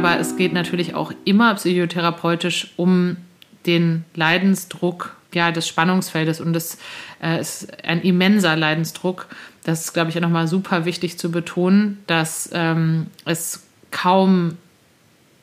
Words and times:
aber 0.00 0.18
es 0.18 0.36
geht 0.36 0.54
natürlich 0.54 0.94
auch 0.94 1.12
immer 1.24 1.54
psychotherapeutisch 1.54 2.72
um 2.76 3.18
den 3.66 4.04
Leidensdruck 4.14 5.16
ja, 5.34 5.52
des 5.52 5.68
Spannungsfeldes 5.68 6.40
und 6.40 6.56
es 6.56 6.78
äh, 7.22 7.40
ist 7.40 7.84
ein 7.84 8.00
immenser 8.00 8.56
Leidensdruck. 8.56 9.26
Das 9.62 9.80
ist, 9.82 9.92
glaube 9.92 10.10
ich, 10.10 10.16
auch 10.16 10.22
nochmal 10.22 10.48
super 10.48 10.86
wichtig 10.86 11.18
zu 11.18 11.30
betonen, 11.30 11.98
dass 12.06 12.48
ähm, 12.52 13.08
es 13.26 13.62
kaum 13.90 14.56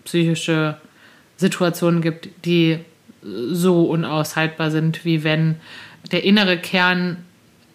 psychische 0.04 0.77
Situationen 1.37 2.01
gibt, 2.01 2.29
die 2.45 2.79
so 3.21 3.85
unaushaltbar 3.85 4.71
sind, 4.71 5.05
wie 5.05 5.23
wenn 5.23 5.55
der 6.11 6.23
innere 6.23 6.57
Kern 6.57 7.17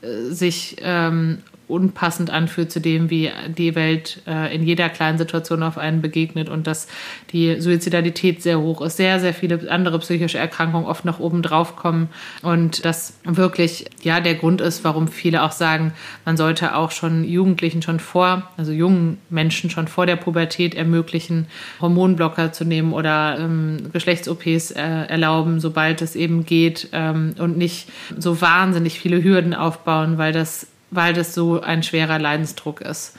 äh, 0.01 0.31
sich 0.31 0.77
ähm, 0.81 1.39
unpassend 1.73 2.31
anfühlt 2.31 2.71
zu 2.71 2.81
dem, 2.81 3.11
wie 3.11 3.31
die 3.57 3.75
Welt 3.75 4.23
äh, 4.27 4.55
in 4.55 4.63
jeder 4.63 4.89
kleinen 4.91 5.19
Situation 5.19 5.63
auf 5.63 5.79
einen 5.79 6.03
begegnet 6.03 6.49
und 6.49 6.67
dass 6.67 6.87
die 7.33 7.61
Suizidalität 7.61 8.43
sehr 8.43 8.61
hoch 8.61 8.83
ist, 8.83 8.99
sehr, 8.99 9.19
sehr 9.19 9.33
viele 9.33 9.71
andere 9.71 9.99
psychische 9.99 10.39
Erkrankungen 10.39 10.87
oft 10.87 11.05
noch 11.05 11.19
oben 11.19 11.43
drauf 11.43 11.77
kommen 11.77 12.09
und 12.43 12.85
das 12.85 13.15
wirklich 13.25 13.87
ja 14.03 14.21
der 14.21 14.35
Grund 14.35 14.61
ist, 14.61 14.85
warum 14.85 15.09
viele 15.09 15.43
auch 15.43 15.53
sagen, 15.53 15.95
man 16.27 16.37
sollte 16.37 16.77
auch 16.77 16.91
schon 16.91 17.25
Jugendlichen 17.25 17.81
schon 17.81 18.01
vor, 18.01 18.51
also 18.57 18.71
jungen 18.71 19.19
Menschen 19.31 19.71
schon 19.71 19.89
vor 19.89 20.05
der 20.05 20.17
Pubertät 20.17 20.75
ermöglichen, 20.75 21.47
Hormonblocker 21.81 22.53
zu 22.53 22.65
nehmen 22.65 22.93
oder 22.93 23.39
ähm, 23.39 23.89
Geschlechts-OPs 23.93 24.73
äh, 24.73 24.83
erlauben, 24.83 25.59
sobald 25.59 26.03
es 26.03 26.17
eben 26.17 26.45
geht 26.45 26.89
ähm, 26.93 27.35
und 27.39 27.57
nicht 27.57 27.89
so 28.19 28.41
wahnsinnig 28.41 29.01
viele 29.01 29.25
Hürden 29.25 29.55
aufbauen, 29.55 30.19
weil 30.19 30.33
das 30.33 30.67
weil 30.93 31.15
das 31.15 31.35
so 31.35 31.61
ein 31.61 31.83
schwerer 31.83 32.19
Leidensdruck 32.19 32.81
ist. 32.83 33.15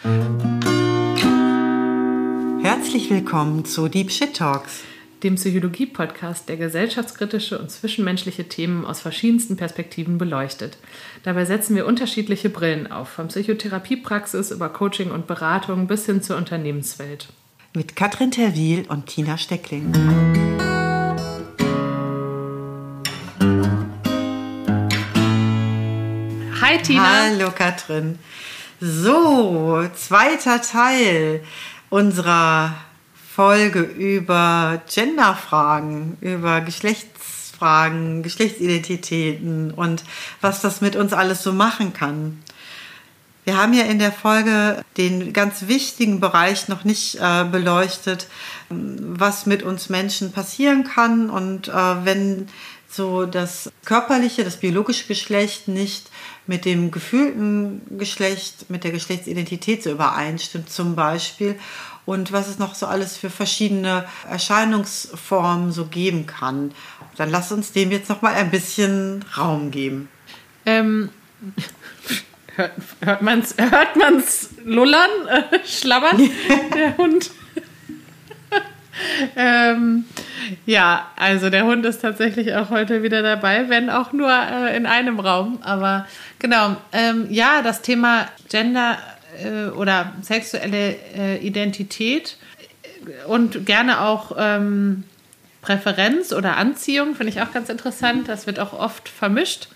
Herzlich 2.61 3.09
willkommen 3.09 3.65
zu 3.65 3.89
Deep 3.89 4.11
Shit 4.11 4.35
Talks, 4.37 4.83
dem 5.23 5.35
Psychologie-Podcast, 5.35 6.47
der 6.47 6.57
gesellschaftskritische 6.57 7.57
und 7.57 7.71
zwischenmenschliche 7.71 8.47
Themen 8.47 8.85
aus 8.85 9.01
verschiedensten 9.01 9.57
Perspektiven 9.57 10.17
beleuchtet. 10.17 10.77
Dabei 11.23 11.45
setzen 11.45 11.75
wir 11.75 11.85
unterschiedliche 11.85 12.49
Brillen 12.49 12.91
auf, 12.91 13.09
von 13.09 13.27
Psychotherapiepraxis 13.27 14.51
über 14.51 14.69
Coaching 14.69 15.11
und 15.11 15.27
Beratung 15.27 15.87
bis 15.87 16.05
hin 16.05 16.21
zur 16.21 16.37
Unternehmenswelt. 16.37 17.27
Mit 17.73 17.95
Katrin 17.95 18.31
Terwil 18.31 18.85
und 18.87 19.07
Tina 19.07 19.37
Steckling. 19.37 19.91
Hi 26.73 26.81
Tina. 26.81 27.25
Hallo 27.25 27.51
Katrin. 27.51 28.17
So, 28.81 29.87
zweiter 29.95 30.59
Teil 30.59 31.43
unserer 31.91 32.73
Folge 33.35 33.81
über 33.81 34.81
Genderfragen, 34.91 36.17
über 36.19 36.61
Geschlechtsfragen, 36.61 38.23
Geschlechtsidentitäten 38.23 39.69
und 39.69 40.03
was 40.41 40.61
das 40.61 40.81
mit 40.81 40.95
uns 40.95 41.13
alles 41.13 41.43
so 41.43 41.53
machen 41.53 41.93
kann. 41.93 42.41
Wir 43.45 43.55
haben 43.55 43.73
ja 43.73 43.83
in 43.83 43.99
der 43.99 44.11
Folge 44.11 44.83
den 44.97 45.31
ganz 45.31 45.67
wichtigen 45.67 46.19
Bereich 46.19 46.69
noch 46.69 46.85
nicht 46.85 47.19
äh, 47.21 47.43
beleuchtet, 47.43 48.25
was 48.69 49.45
mit 49.45 49.61
uns 49.61 49.89
Menschen 49.89 50.31
passieren 50.31 50.85
kann 50.85 51.29
und 51.29 51.67
äh, 51.67 51.71
wenn 51.71 52.47
so 52.89 53.25
das 53.25 53.71
körperliche, 53.85 54.43
das 54.43 54.57
biologische 54.57 55.05
Geschlecht 55.07 55.67
nicht 55.67 56.09
mit 56.45 56.65
dem 56.65 56.91
gefühlten 56.91 57.81
Geschlecht, 57.97 58.69
mit 58.69 58.83
der 58.83 58.91
Geschlechtsidentität 58.91 59.83
so 59.83 59.91
übereinstimmt 59.91 60.69
zum 60.69 60.95
Beispiel 60.95 61.57
und 62.05 62.31
was 62.31 62.47
es 62.47 62.59
noch 62.59 62.75
so 62.75 62.85
alles 62.85 63.17
für 63.17 63.29
verschiedene 63.29 64.05
Erscheinungsformen 64.29 65.71
so 65.71 65.85
geben 65.85 66.25
kann. 66.25 66.71
Dann 67.15 67.29
lass 67.29 67.51
uns 67.51 67.71
dem 67.71 67.91
jetzt 67.91 68.09
noch 68.09 68.21
mal 68.21 68.33
ein 68.33 68.51
bisschen 68.51 69.23
Raum 69.37 69.71
geben. 69.71 70.09
Ähm, 70.65 71.09
hört, 72.55 72.71
hört 73.01 73.21
man 73.21 73.39
es 73.39 73.55
hört 73.57 73.95
man's 73.95 74.49
lullern, 74.65 75.09
äh, 75.27 75.59
schlabbern, 75.65 76.17
der 76.75 76.97
Hund? 76.97 77.31
ähm, 79.35 80.05
ja, 80.65 81.07
also 81.15 81.49
der 81.49 81.65
Hund 81.65 81.85
ist 81.85 82.01
tatsächlich 82.01 82.53
auch 82.55 82.69
heute 82.69 83.03
wieder 83.03 83.21
dabei, 83.21 83.69
wenn 83.69 83.89
auch 83.89 84.11
nur 84.13 84.31
äh, 84.31 84.75
in 84.75 84.85
einem 84.85 85.19
Raum. 85.19 85.59
Aber 85.63 86.05
genau, 86.43 86.75
ähm, 86.91 87.27
ja, 87.31 87.63
das 87.63 87.81
Thema 87.81 88.27
Gender 88.49 88.99
äh, 89.43 89.69
oder 89.69 90.13
sexuelle 90.21 90.95
äh, 91.17 91.37
Identität 91.37 92.37
und 93.27 93.65
gerne 93.65 94.01
auch 94.01 94.35
ähm, 94.37 95.05
Präferenz 95.61 96.33
oder 96.33 96.57
Anziehung 96.57 97.15
finde 97.15 97.31
ich 97.31 97.41
auch 97.41 97.51
ganz 97.51 97.69
interessant. 97.69 98.27
Das 98.27 98.45
wird 98.45 98.59
auch 98.59 98.73
oft 98.73 99.09
vermischt. 99.09 99.69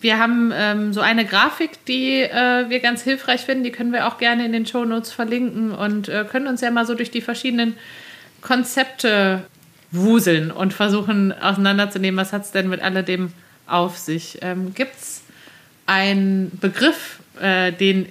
Wir 0.00 0.18
haben 0.18 0.52
ähm, 0.54 0.92
so 0.92 1.00
eine 1.00 1.24
Grafik, 1.24 1.84
die 1.86 2.20
äh, 2.20 2.68
wir 2.68 2.78
ganz 2.80 3.02
hilfreich 3.02 3.40
finden. 3.40 3.64
Die 3.64 3.72
können 3.72 3.92
wir 3.92 4.06
auch 4.06 4.18
gerne 4.18 4.46
in 4.46 4.52
den 4.52 4.66
Shownotes 4.66 5.12
verlinken 5.12 5.72
und 5.72 6.08
äh, 6.08 6.24
können 6.30 6.46
uns 6.46 6.60
ja 6.60 6.70
mal 6.70 6.86
so 6.86 6.94
durch 6.94 7.10
die 7.10 7.22
verschiedenen 7.22 7.76
Konzepte 8.42 9.42
wuseln 9.90 10.50
und 10.50 10.72
versuchen 10.72 11.32
auseinanderzunehmen, 11.32 12.20
was 12.20 12.32
hat 12.32 12.42
es 12.42 12.52
denn 12.52 12.68
mit 12.68 12.80
alledem 12.82 13.32
auf 13.66 13.98
sich. 13.98 14.38
Ähm, 14.42 14.74
Gibt 14.74 14.94
es 14.96 15.23
einen 15.86 16.50
Begriff, 16.60 17.18
äh, 17.40 17.72
den 17.72 18.06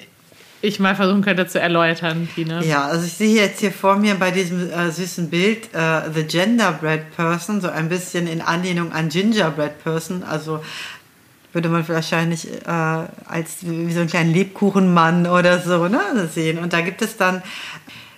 ich 0.62 0.80
mal 0.80 0.96
versuchen 0.96 1.22
könnte 1.22 1.46
zu 1.46 1.60
erläutern, 1.60 2.30
Tina? 2.34 2.62
Ja, 2.64 2.86
also 2.86 3.06
ich 3.06 3.14
sehe 3.14 3.36
jetzt 3.36 3.60
hier 3.60 3.72
vor 3.72 3.98
mir 3.98 4.16
bei 4.16 4.32
diesem 4.32 4.72
äh, 4.72 4.92
süßen 4.92 5.30
Bild 5.30 5.74
äh, 5.74 6.10
The 6.14 6.24
Genderbread 6.24 7.16
Person, 7.16 7.60
so 7.60 7.70
ein 7.70 7.90
bisschen 7.90 8.28
in 8.28 8.42
Anlehnung 8.42 8.94
an 8.94 9.10
Gingerbread 9.10 9.84
Person, 9.84 10.24
also 10.24 10.64
würde 11.52 11.70
man 11.70 11.88
wahrscheinlich 11.88 12.48
äh, 12.66 12.68
als 12.68 13.58
wie 13.62 13.92
so 13.92 14.00
einen 14.00 14.10
kleinen 14.10 14.34
Lebkuchenmann 14.34 15.28
oder 15.28 15.60
so 15.60 15.88
ne, 15.88 16.30
sehen. 16.34 16.58
Und 16.58 16.74
da 16.74 16.82
gibt 16.82 17.02
es 17.02 17.18
dann 17.18 17.44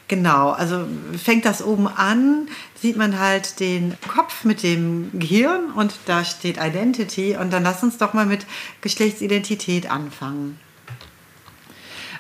Genau, 0.08 0.52
also 0.52 0.86
fängt 1.18 1.46
das 1.46 1.64
oben 1.64 1.88
an, 1.88 2.48
sieht 2.80 2.96
man 2.96 3.20
halt 3.20 3.60
den 3.60 3.96
Kopf 4.08 4.44
mit 4.44 4.62
dem 4.62 5.10
Gehirn 5.14 5.72
und 5.72 5.94
da 6.06 6.24
steht 6.24 6.58
Identity 6.58 7.36
und 7.36 7.52
dann 7.52 7.64
lass 7.64 7.82
uns 7.82 7.98
doch 7.98 8.14
mal 8.14 8.28
mit 8.28 8.46
Geschlechtsidentität 8.82 9.90
anfangen. 9.90 10.60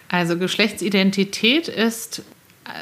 Also 0.10 0.38
Geschlechtsidentität 0.38 1.68
ist 1.68 2.24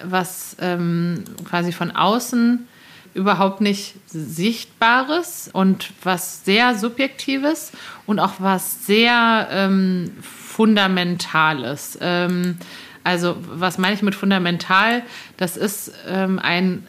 was 0.06 0.56
ähm, 0.60 1.26
quasi 1.44 1.72
von 1.74 1.92
außen 1.92 2.68
überhaupt 3.14 3.62
nicht 3.62 3.96
Sichtbares 4.08 5.50
und 5.52 5.92
was 6.04 6.46
sehr 6.46 6.76
Subjektives 6.78 7.72
und 8.06 8.20
auch 8.20 8.34
was 8.40 8.86
sehr 8.86 9.48
ähm, 9.52 10.12
Fundamentales. 10.22 11.98
Ähm, 12.02 12.58
also 13.04 13.36
was 13.40 13.78
meine 13.78 13.96
ich 13.96 14.02
mit 14.02 14.16
fundamental? 14.16 15.04
Das 15.38 15.58
ist 15.58 15.92
ähm, 16.08 16.40
ein 16.40 16.86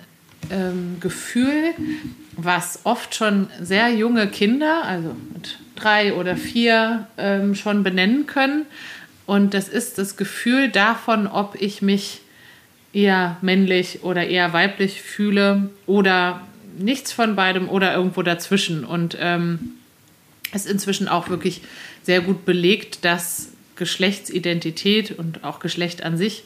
ähm, 0.51 0.99
Gefühl, 1.01 1.75
was 2.37 2.81
oft 2.85 3.15
schon 3.15 3.49
sehr 3.61 3.91
junge 3.91 4.29
Kinder, 4.29 4.85
also 4.85 5.15
mit 5.33 5.59
drei 5.77 6.15
oder 6.15 6.37
vier, 6.37 7.07
ähm, 7.17 7.55
schon 7.55 7.83
benennen 7.83 8.27
können. 8.27 8.67
Und 9.27 9.55
das 9.55 9.69
ist 9.69 9.99
das 9.99 10.17
Gefühl 10.17 10.69
davon, 10.69 11.27
ob 11.27 11.57
ich 11.61 11.83
mich 11.83 12.21
eher 12.93 13.37
männlich 13.41 14.03
oder 14.03 14.27
eher 14.27 14.53
weiblich 14.53 15.03
fühle 15.03 15.71
oder 15.87 16.43
nichts 16.79 17.13
von 17.13 17.35
beidem 17.35 17.69
oder 17.69 17.95
irgendwo 17.95 18.23
dazwischen. 18.23 18.85
Und 18.85 19.17
ähm, 19.21 19.73
ist 20.53 20.67
inzwischen 20.67 21.09
auch 21.09 21.29
wirklich 21.29 21.63
sehr 22.03 22.21
gut 22.21 22.45
belegt, 22.45 23.05
dass 23.05 23.54
Geschlechtsidentität 23.77 25.13
und 25.19 25.45
auch 25.45 25.59
Geschlecht 25.59 26.03
an 26.03 26.17
sich 26.17 26.45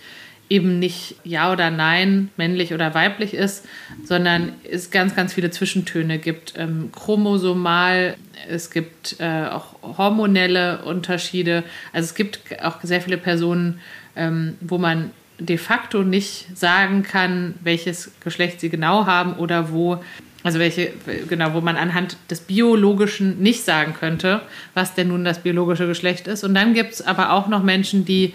eben 0.51 0.79
nicht 0.79 1.17
ja 1.25 1.53
oder 1.53 1.71
nein, 1.71 2.31
männlich 2.37 2.73
oder 2.73 2.95
weiblich 2.95 3.35
ist, 3.35 3.67
sondern 4.05 4.53
es 4.71 4.91
ganz, 4.91 5.15
ganz 5.15 5.35
viele 5.35 5.51
Zwischentöne 5.51 6.19
gibt. 6.19 6.55
Ähm, 6.57 6.91
chromosomal, 6.93 8.17
es 8.49 8.71
gibt 8.71 9.17
äh, 9.19 9.47
auch 9.47 9.75
hormonelle 9.99 10.85
Unterschiede. 10.85 11.65
Also 11.93 12.07
es 12.07 12.15
gibt 12.15 12.41
auch 12.63 12.83
sehr 12.83 13.03
viele 13.03 13.19
Personen, 13.19 13.81
ähm, 14.17 14.57
wo 14.61 14.79
man 14.79 15.11
de 15.39 15.59
facto 15.59 16.03
nicht 16.03 16.57
sagen 16.57 17.03
kann, 17.03 17.55
welches 17.63 18.11
Geschlecht 18.25 18.61
sie 18.61 18.71
genau 18.71 19.07
haben 19.07 19.35
oder 19.35 19.71
wo 19.71 20.03
also 20.49 20.61
welche, 20.61 20.95
genau, 21.29 21.53
wo 21.53 21.61
man 21.61 21.77
anhand 21.77 22.17
des 22.31 22.41
Biologischen 22.41 23.39
nicht 23.43 23.67
sagen 23.67 23.93
könnte, 23.93 24.41
was 24.73 24.95
denn 24.95 25.09
nun 25.09 25.23
das 25.23 25.41
biologische 25.41 25.87
Geschlecht 25.87 26.27
ist. 26.27 26.43
Und 26.43 26.55
dann 26.55 26.73
gibt 26.73 26.95
es 26.95 27.03
aber 27.03 27.33
auch 27.33 27.49
noch 27.49 27.63
Menschen, 27.63 28.07
die 28.07 28.33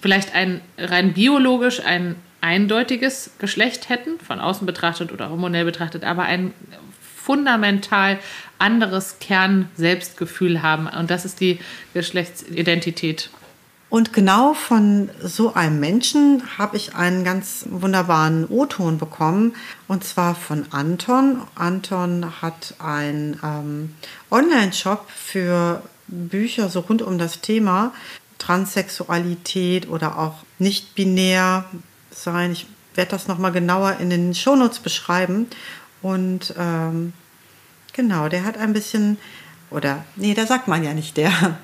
vielleicht 0.00 0.34
ein 0.34 0.62
rein 0.78 1.12
biologisch 1.12 1.82
ein 1.84 2.16
eindeutiges 2.40 3.32
Geschlecht 3.38 3.90
hätten, 3.90 4.18
von 4.20 4.40
außen 4.40 4.66
betrachtet 4.66 5.12
oder 5.12 5.28
hormonell 5.28 5.66
betrachtet, 5.66 6.02
aber 6.02 6.22
ein 6.22 6.54
fundamental 7.14 8.18
anderes 8.58 9.18
Kern-Selbstgefühl 9.18 10.62
haben. 10.62 10.86
Und 10.86 11.10
das 11.10 11.26
ist 11.26 11.42
die 11.42 11.58
Geschlechtsidentität. 11.92 13.28
Und 13.90 14.12
genau 14.12 14.54
von 14.54 15.10
so 15.20 15.52
einem 15.54 15.80
Menschen 15.80 16.42
habe 16.58 16.76
ich 16.76 16.94
einen 16.94 17.24
ganz 17.24 17.66
wunderbaren 17.68 18.46
O-Ton 18.48 18.98
bekommen, 18.98 19.56
und 19.88 20.04
zwar 20.04 20.36
von 20.36 20.66
Anton. 20.70 21.42
Anton 21.56 22.40
hat 22.40 22.74
einen 22.78 23.40
ähm, 23.42 23.94
Online-Shop 24.30 25.10
für 25.10 25.82
Bücher 26.06 26.68
so 26.68 26.80
rund 26.80 27.02
um 27.02 27.18
das 27.18 27.40
Thema 27.40 27.92
Transsexualität 28.38 29.88
oder 29.88 30.18
auch 30.18 30.36
nicht 30.58 30.94
binär 30.94 31.64
sein. 32.10 32.52
Ich 32.52 32.66
werde 32.94 33.10
das 33.10 33.28
nochmal 33.28 33.52
genauer 33.52 33.96
in 33.98 34.08
den 34.08 34.34
Shownotes 34.34 34.78
beschreiben. 34.78 35.48
Und 36.00 36.54
ähm, 36.56 37.12
genau, 37.92 38.28
der 38.28 38.44
hat 38.44 38.56
ein 38.56 38.72
bisschen, 38.72 39.18
oder 39.70 40.04
nee, 40.14 40.34
da 40.34 40.46
sagt 40.46 40.68
man 40.68 40.84
ja 40.84 40.94
nicht 40.94 41.16
der. 41.16 41.58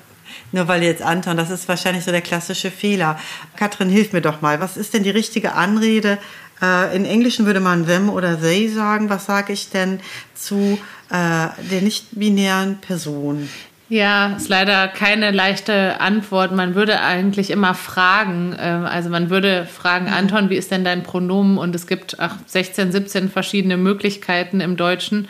Nur 0.51 0.67
weil 0.67 0.83
jetzt 0.83 1.01
Anton, 1.01 1.37
das 1.37 1.49
ist 1.49 1.67
wahrscheinlich 1.67 2.03
so 2.03 2.11
der 2.11 2.21
klassische 2.21 2.71
Fehler. 2.71 3.19
Katrin, 3.55 3.89
hilf 3.89 4.13
mir 4.13 4.21
doch 4.21 4.41
mal. 4.41 4.59
Was 4.59 4.77
ist 4.77 4.93
denn 4.93 5.03
die 5.03 5.09
richtige 5.09 5.53
Anrede? 5.53 6.17
Äh, 6.61 6.95
in 6.95 7.05
Englischen 7.05 7.45
würde 7.45 7.59
man 7.59 7.85
them 7.85 8.09
oder 8.09 8.39
they 8.39 8.67
sagen. 8.67 9.09
Was 9.09 9.25
sage 9.25 9.53
ich 9.53 9.69
denn 9.69 9.99
zu 10.33 10.79
äh, 11.09 11.47
der 11.71 11.81
nicht-binären 11.81 12.77
Person? 12.77 13.49
Ja, 13.89 14.35
ist 14.35 14.49
leider 14.49 14.89
keine 14.89 15.31
leichte 15.31 16.01
Antwort. 16.01 16.51
Man 16.51 16.75
würde 16.75 16.99
eigentlich 16.99 17.49
immer 17.51 17.73
fragen, 17.73 18.53
ähm, 18.59 18.85
also 18.85 19.09
man 19.09 19.29
würde 19.29 19.65
fragen, 19.65 20.07
mhm. 20.07 20.13
Anton, 20.13 20.49
wie 20.49 20.57
ist 20.57 20.71
denn 20.71 20.83
dein 20.83 21.03
Pronomen? 21.03 21.57
Und 21.57 21.73
es 21.73 21.87
gibt 21.87 22.19
ach, 22.19 22.35
16, 22.45 22.91
17 22.91 23.29
verschiedene 23.29 23.77
Möglichkeiten 23.77 24.59
im 24.59 24.75
Deutschen. 24.75 25.29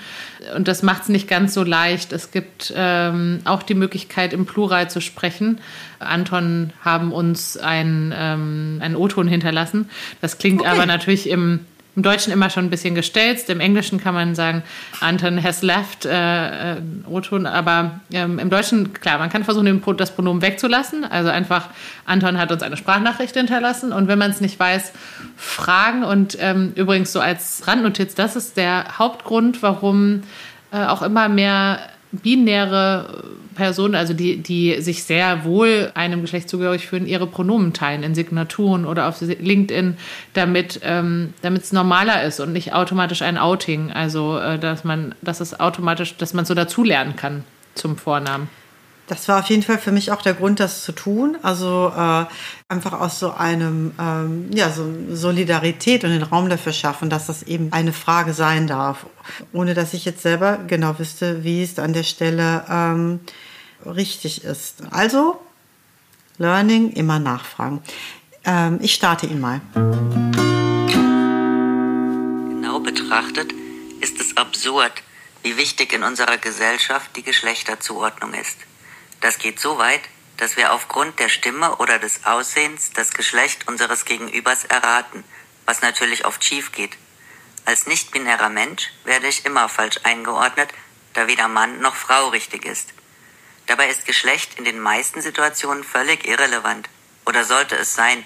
Und 0.56 0.68
das 0.68 0.81
macht 0.81 1.04
es 1.04 1.09
nicht 1.09 1.27
ganz 1.27 1.54
so 1.54 1.63
leicht. 1.63 2.12
Es 2.13 2.31
gibt 2.31 2.74
ähm, 2.75 3.42
auch 3.45 3.62
die 3.62 3.75
Möglichkeit, 3.75 4.33
im 4.33 4.48
Plural 4.48 4.89
zu 4.89 5.01
sprechen. 5.01 5.60
Anton 6.00 6.74
haben 6.81 7.12
uns 7.12 7.57
ein, 7.57 8.12
ähm, 8.18 8.80
einen 8.81 8.95
O-Ton 8.95 9.27
hinterlassen. 9.27 9.88
Das 10.19 10.39
klingt 10.39 10.62
okay. 10.62 10.69
aber 10.69 10.88
natürlich 10.88 11.30
im 11.30 11.60
im 11.97 12.03
Deutschen 12.03 12.31
immer 12.31 12.51
schon 12.51 12.65
ein 12.65 12.69
bisschen 12.69 12.94
gestelzt. 12.94 13.49
Im 13.49 13.59
Englischen 13.59 13.99
kann 13.99 14.13
man 14.13 14.35
sagen, 14.35 14.61
Anton 15.01 15.44
has 15.44 15.63
left, 15.63 16.05
äh, 16.05 16.75
äh. 16.75 16.81
Aber 17.45 17.99
ähm, 18.13 18.38
im 18.38 18.51
Deutschen, 18.51 18.94
klar, 18.94 19.17
man 19.17 19.31
kann 19.31 19.44
versuchen, 19.44 19.81
das 19.97 20.13
Pronomen 20.13 20.44
wegzulassen. 20.44 21.03
Also 21.03 21.31
einfach, 21.31 21.69
Anton 22.05 22.38
hat 22.38 22.51
uns 22.51 22.61
eine 22.61 22.77
Sprachnachricht 22.77 23.33
hinterlassen. 23.33 23.91
Und 23.91 24.07
wenn 24.07 24.19
man 24.19 24.29
es 24.29 24.41
nicht 24.41 24.59
weiß, 24.59 24.94
fragen. 25.38 26.03
Und 26.03 26.38
ähm, 26.39 26.71
übrigens 26.75 27.11
so 27.11 27.19
als 27.19 27.67
Randnotiz, 27.67 28.13
das 28.13 28.35
ist 28.35 28.57
der 28.57 29.00
Hauptgrund, 29.00 29.63
warum 29.63 30.21
äh, 30.71 30.85
auch 30.85 31.01
immer 31.01 31.29
mehr 31.29 31.79
binäre 32.12 33.24
Personen, 33.56 33.95
also 33.95 34.13
die, 34.13 34.38
die 34.38 34.81
sich 34.81 35.04
sehr 35.04 35.44
wohl 35.44 35.92
einem 35.95 36.21
Geschlecht 36.21 36.48
zugehörig 36.48 36.88
fühlen, 36.88 37.07
ihre 37.07 37.27
Pronomen 37.27 37.74
teilen 37.74 38.04
in 38.04 38.15
Signaturen 38.15 38.86
oder 38.86 39.07
auf 39.07 39.19
LinkedIn, 39.19 39.98
damit 40.33 40.80
ähm, 40.83 41.33
es 41.42 41.74
normaler 41.74 42.24
ist 42.24 42.39
und 42.39 42.54
nicht 42.54 42.74
automatisch 42.74 43.21
ein 43.21 43.38
Outing. 43.38 43.92
Also 43.92 44.38
äh, 44.38 44.59
dass 44.59 44.83
man, 44.83 45.15
dass 45.21 45.42
es 45.42 45.59
automatisch, 45.59 46.15
dass 46.18 46.33
man 46.33 46.45
so 46.45 46.54
dazulernen 46.54 47.15
kann 47.15 47.44
zum 47.74 47.98
Vornamen. 47.98 48.48
Das 49.07 49.30
war 49.30 49.39
auf 49.39 49.48
jeden 49.48 49.63
Fall 49.63 49.77
für 49.77 49.94
mich 49.94 50.12
auch 50.12 50.21
der 50.21 50.33
Grund, 50.33 50.59
das 50.59 50.83
zu 50.83 50.92
tun. 50.92 51.38
Also 51.42 51.94
äh, 51.95 52.25
einfach 52.68 52.92
aus 52.92 53.19
so 53.19 53.31
einem, 53.31 53.94
ähm, 53.98 54.50
ja, 54.54 54.69
so 54.69 54.86
Solidarität 55.13 56.04
und 56.04 56.09
den 56.09 56.24
Raum 56.24 56.50
dafür 56.50 56.74
schaffen, 56.74 57.09
dass 57.09 57.27
das 57.27 57.44
eben 57.44 57.71
eine 57.71 57.94
Frage 57.94 58.33
sein 58.33 58.68
darf. 58.68 59.06
Ohne 59.54 59.74
dass 59.74 59.94
ich 59.94 60.04
jetzt 60.04 60.21
selber 60.21 60.57
genau 60.68 61.00
wüsste, 61.00 61.45
wie 61.45 61.63
es 61.63 61.80
an 61.80 61.94
der 61.94 62.04
Stelle 62.04 62.65
ähm, 62.69 63.21
richtig 63.86 64.44
ist. 64.44 64.83
Also, 64.92 65.39
Learning, 66.38 66.92
immer 66.92 67.19
nachfragen. 67.19 67.81
Ähm, 68.44 68.80
ich 68.81 68.94
starte 68.94 69.25
ihn 69.25 69.39
mal. 69.39 69.62
Genau 72.50 72.81
betrachtet 72.81 73.53
ist 74.01 74.19
es 74.19 74.36
absurd, 74.36 74.92
wie 75.44 75.56
wichtig 75.56 75.94
in 75.94 76.03
unserer 76.03 76.38
Gesellschaft 76.38 77.15
die 77.15 77.24
Geschlechterzuordnung 77.24 78.33
ist. 78.33 78.57
Das 79.21 79.39
geht 79.39 79.59
so 79.59 79.77
weit, 79.77 80.01
dass 80.37 80.57
wir 80.57 80.71
aufgrund 80.73 81.19
der 81.19 81.29
Stimme 81.29 81.77
oder 81.77 81.99
des 81.99 82.25
Aussehens 82.25 82.91
das 82.93 83.11
Geschlecht 83.11 83.67
unseres 83.67 84.05
Gegenübers 84.05 84.65
erraten, 84.65 85.23
was 85.65 85.81
natürlich 85.81 86.25
oft 86.25 86.43
schief 86.43 86.71
geht. 86.71 86.97
Als 87.65 87.87
nicht-binärer 87.87 88.49
Mensch 88.49 88.89
werde 89.03 89.27
ich 89.27 89.45
immer 89.45 89.67
falsch 89.67 89.99
eingeordnet, 90.03 90.69
da 91.13 91.27
weder 91.27 91.47
Mann 91.47 91.81
noch 91.81 91.95
Frau 91.95 92.29
richtig 92.29 92.65
ist. 92.65 92.93
Dabei 93.65 93.89
ist 93.89 94.05
Geschlecht 94.05 94.57
in 94.57 94.63
den 94.63 94.79
meisten 94.79 95.21
Situationen 95.21 95.83
völlig 95.83 96.25
irrelevant. 96.25 96.87
Oder 97.25 97.43
sollte 97.43 97.75
es 97.75 97.93
sein, 97.93 98.25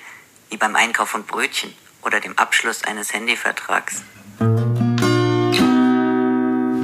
wie 0.49 0.57
beim 0.57 0.75
Einkauf 0.75 1.09
von 1.09 1.25
Brötchen 1.25 1.75
oder 2.03 2.19
dem 2.19 2.37
Abschluss 2.37 2.83
eines 2.83 3.13
Handyvertrags 3.13 4.03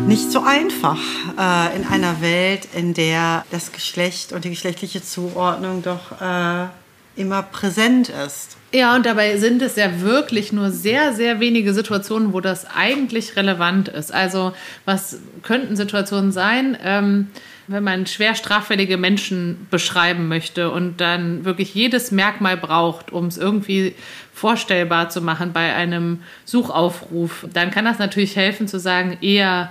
nicht 0.07 0.31
so 0.31 0.39
einfach 0.39 0.99
äh, 1.37 1.75
in 1.75 1.85
einer 1.85 2.21
Welt, 2.21 2.69
in 2.73 2.93
der 2.93 3.45
das 3.51 3.73
Geschlecht 3.73 4.31
und 4.31 4.45
die 4.45 4.49
geschlechtliche 4.49 5.03
Zuordnung 5.03 5.83
doch 5.83 6.21
äh, 6.21 6.67
immer 7.17 7.43
präsent 7.43 8.07
ist. 8.07 8.55
Ja, 8.71 8.95
und 8.95 9.05
dabei 9.05 9.37
sind 9.37 9.61
es 9.61 9.75
ja 9.75 10.01
wirklich 10.01 10.53
nur 10.53 10.71
sehr, 10.71 11.13
sehr 11.13 11.41
wenige 11.41 11.73
Situationen, 11.73 12.31
wo 12.31 12.39
das 12.39 12.65
eigentlich 12.73 13.35
relevant 13.35 13.89
ist. 13.89 14.13
Also 14.13 14.53
was 14.85 15.19
könnten 15.43 15.75
Situationen 15.75 16.31
sein, 16.31 16.77
ähm, 16.81 17.27
wenn 17.67 17.83
man 17.83 18.05
schwer 18.05 18.33
straffällige 18.33 18.95
Menschen 18.95 19.67
beschreiben 19.69 20.29
möchte 20.29 20.71
und 20.71 21.01
dann 21.01 21.43
wirklich 21.43 21.75
jedes 21.75 22.11
Merkmal 22.11 22.55
braucht, 22.55 23.11
um 23.11 23.25
es 23.25 23.37
irgendwie 23.37 23.93
vorstellbar 24.33 25.09
zu 25.09 25.21
machen 25.21 25.51
bei 25.51 25.73
einem 25.73 26.21
Suchaufruf, 26.45 27.45
dann 27.51 27.71
kann 27.71 27.83
das 27.83 27.99
natürlich 27.99 28.37
helfen 28.37 28.69
zu 28.69 28.79
sagen, 28.79 29.17
eher 29.19 29.69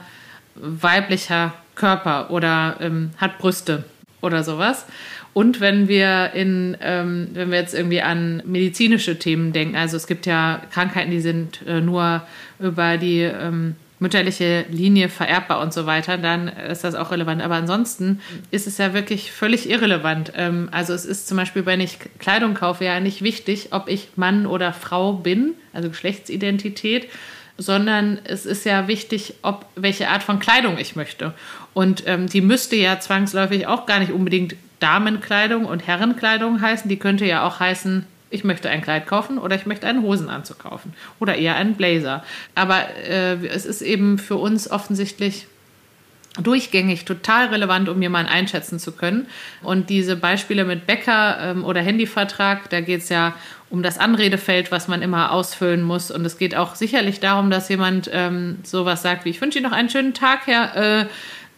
weiblicher 0.60 1.54
Körper 1.74 2.30
oder 2.30 2.76
ähm, 2.80 3.10
hat 3.18 3.38
Brüste 3.38 3.84
oder 4.22 4.42
sowas. 4.42 4.86
Und 5.32 5.60
wenn 5.60 5.86
wir 5.86 6.32
in, 6.32 6.76
ähm, 6.80 7.28
wenn 7.34 7.50
wir 7.50 7.58
jetzt 7.58 7.74
irgendwie 7.74 8.00
an 8.00 8.42
medizinische 8.46 9.18
Themen 9.18 9.52
denken, 9.52 9.76
also 9.76 9.96
es 9.96 10.06
gibt 10.06 10.24
ja 10.24 10.62
Krankheiten, 10.72 11.10
die 11.10 11.20
sind 11.20 11.60
äh, 11.66 11.82
nur 11.82 12.22
über 12.58 12.96
die 12.96 13.20
ähm, 13.20 13.76
mütterliche 13.98 14.64
Linie 14.70 15.08
vererbbar 15.08 15.60
und 15.60 15.72
so 15.72 15.86
weiter, 15.86 16.18
dann 16.18 16.48
ist 16.48 16.84
das 16.84 16.94
auch 16.94 17.10
relevant. 17.10 17.42
Aber 17.42 17.54
ansonsten 17.54 18.20
ist 18.50 18.66
es 18.66 18.78
ja 18.78 18.94
wirklich 18.94 19.32
völlig 19.32 19.68
irrelevant. 19.68 20.32
Ähm, 20.36 20.68
also 20.72 20.92
es 20.92 21.04
ist 21.04 21.28
zum 21.28 21.36
Beispiel, 21.36 21.66
wenn 21.66 21.80
ich 21.80 21.98
Kleidung 22.18 22.54
kaufe, 22.54 22.84
ja 22.84 23.00
nicht 23.00 23.22
wichtig, 23.22 23.68
ob 23.72 23.88
ich 23.88 24.08
Mann 24.16 24.46
oder 24.46 24.72
Frau 24.72 25.12
bin, 25.12 25.54
also 25.72 25.88
Geschlechtsidentität, 25.88 27.08
sondern 27.58 28.18
es 28.24 28.46
ist 28.46 28.64
ja 28.64 28.88
wichtig, 28.88 29.34
ob 29.42 29.66
welche 29.74 30.08
Art 30.08 30.22
von 30.22 30.38
Kleidung 30.38 30.78
ich 30.78 30.96
möchte. 30.96 31.32
Und 31.74 32.04
ähm, 32.06 32.28
die 32.28 32.40
müsste 32.40 32.76
ja 32.76 33.00
zwangsläufig 33.00 33.66
auch 33.66 33.86
gar 33.86 34.00
nicht 34.00 34.12
unbedingt 34.12 34.56
Damenkleidung 34.80 35.64
und 35.64 35.86
Herrenkleidung 35.86 36.60
heißen. 36.60 36.88
Die 36.88 36.98
könnte 36.98 37.24
ja 37.24 37.46
auch 37.46 37.60
heißen, 37.60 38.06
ich 38.30 38.44
möchte 38.44 38.68
ein 38.68 38.82
Kleid 38.82 39.06
kaufen 39.06 39.38
oder 39.38 39.56
ich 39.56 39.66
möchte 39.66 39.86
einen 39.86 40.02
Hosenanzug 40.02 40.58
kaufen 40.58 40.92
oder 41.20 41.36
eher 41.36 41.56
einen 41.56 41.74
Blazer. 41.74 42.24
Aber 42.54 42.88
äh, 43.08 43.46
es 43.46 43.64
ist 43.64 43.82
eben 43.82 44.18
für 44.18 44.36
uns 44.36 44.70
offensichtlich 44.70 45.46
durchgängig 46.42 47.04
total 47.04 47.46
relevant, 47.46 47.88
um 47.88 48.00
jemanden 48.00 48.30
einschätzen 48.30 48.78
zu 48.78 48.92
können. 48.92 49.26
Und 49.62 49.90
diese 49.90 50.16
Beispiele 50.16 50.64
mit 50.64 50.86
Bäcker 50.86 51.38
ähm, 51.40 51.64
oder 51.64 51.80
Handyvertrag, 51.80 52.70
da 52.70 52.80
geht 52.80 53.02
es 53.02 53.08
ja 53.08 53.34
um 53.70 53.82
das 53.82 53.98
Anredefeld, 53.98 54.70
was 54.70 54.88
man 54.88 55.02
immer 55.02 55.32
ausfüllen 55.32 55.82
muss. 55.82 56.10
Und 56.10 56.24
es 56.24 56.38
geht 56.38 56.54
auch 56.54 56.74
sicherlich 56.74 57.20
darum, 57.20 57.50
dass 57.50 57.68
jemand 57.68 58.08
ähm, 58.12 58.58
sowas 58.62 59.02
sagt 59.02 59.24
wie, 59.24 59.30
ich 59.30 59.40
wünsche 59.40 59.58
Ihnen 59.58 59.68
noch 59.68 59.76
einen 59.76 59.90
schönen 59.90 60.14
Tag, 60.14 60.46
Herr 60.46 60.76
äh, 60.76 61.06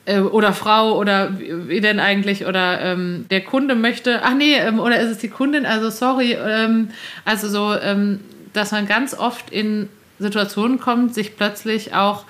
äh, 0.08 0.20
oder 0.20 0.52
Frau 0.52 0.96
oder 0.96 1.38
wie, 1.38 1.68
wie 1.68 1.80
denn 1.80 2.00
eigentlich 2.00 2.46
oder 2.46 2.80
ähm, 2.80 3.26
der 3.30 3.42
Kunde 3.42 3.74
möchte, 3.74 4.22
ach 4.22 4.34
nee, 4.34 4.54
ähm, 4.54 4.80
oder 4.80 4.98
ist 5.00 5.10
es 5.10 5.18
die 5.18 5.28
Kundin, 5.28 5.66
also 5.66 5.90
sorry, 5.90 6.32
ähm, 6.32 6.90
also 7.24 7.48
so, 7.48 7.74
ähm, 7.78 8.20
dass 8.54 8.72
man 8.72 8.86
ganz 8.86 9.12
oft 9.12 9.50
in 9.50 9.88
Situationen 10.18 10.80
kommt, 10.80 11.14
sich 11.14 11.36
plötzlich 11.36 11.94
auch 11.94 12.24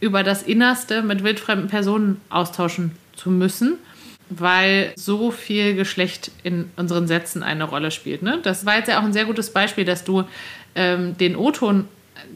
über 0.00 0.22
das 0.22 0.42
Innerste 0.42 1.02
mit 1.02 1.24
wildfremden 1.24 1.68
Personen 1.68 2.20
austauschen 2.30 2.92
zu 3.16 3.30
müssen 3.30 3.78
weil 4.30 4.92
so 4.96 5.30
viel 5.30 5.74
Geschlecht 5.74 6.30
in 6.42 6.70
unseren 6.76 7.06
Sätzen 7.06 7.42
eine 7.42 7.64
Rolle 7.64 7.90
spielt. 7.90 8.22
Ne? 8.22 8.38
Das 8.42 8.66
war 8.66 8.76
jetzt 8.76 8.88
ja 8.88 9.00
auch 9.00 9.04
ein 9.04 9.12
sehr 9.12 9.24
gutes 9.24 9.52
Beispiel, 9.52 9.84
dass 9.84 10.04
du 10.04 10.24
ähm, 10.74 11.16
den 11.16 11.36
O-Ton 11.36 11.88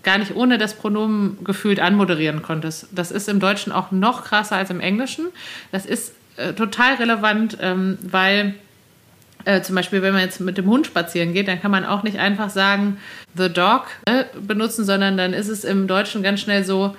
gar 0.03 0.19
nicht 0.19 0.35
ohne 0.35 0.59
das 0.59 0.75
Pronomen 0.75 1.39
gefühlt 1.45 1.81
anmoderieren 1.81 2.43
konntest. 2.43 2.87
Das 2.93 3.11
ist 3.11 3.29
im 3.29 3.41
Deutschen 3.41 3.73
auch 3.73 3.91
noch 3.91 4.25
krasser 4.25 4.57
als 4.57 4.71
im 4.71 4.81
Englischen. 4.81 5.27
Das 5.71 5.87
ist 5.87 6.15
äh, 6.37 6.53
total 6.53 6.95
relevant, 6.95 7.59
ähm, 7.61 7.99
weil 8.01 8.55
äh, 9.45 9.61
zum 9.63 9.75
Beispiel, 9.75 10.03
wenn 10.03 10.13
man 10.13 10.23
jetzt 10.23 10.41
mit 10.41 10.57
dem 10.57 10.67
Hund 10.67 10.87
spazieren 10.87 11.33
geht, 11.33 11.49
dann 11.49 11.61
kann 11.61 11.71
man 11.71 11.85
auch 11.85 12.05
nicht 12.05 12.19
einfach 12.19 12.49
sagen, 12.49 12.99
the 13.35 13.49
dog 13.49 13.87
äh, 14.07 14.25
benutzen, 14.41 14.85
sondern 14.85 15.17
dann 15.17 15.33
ist 15.33 15.49
es 15.49 15.65
im 15.65 15.89
Deutschen 15.89 16.23
ganz 16.23 16.41
schnell 16.41 16.65
so, 16.65 16.97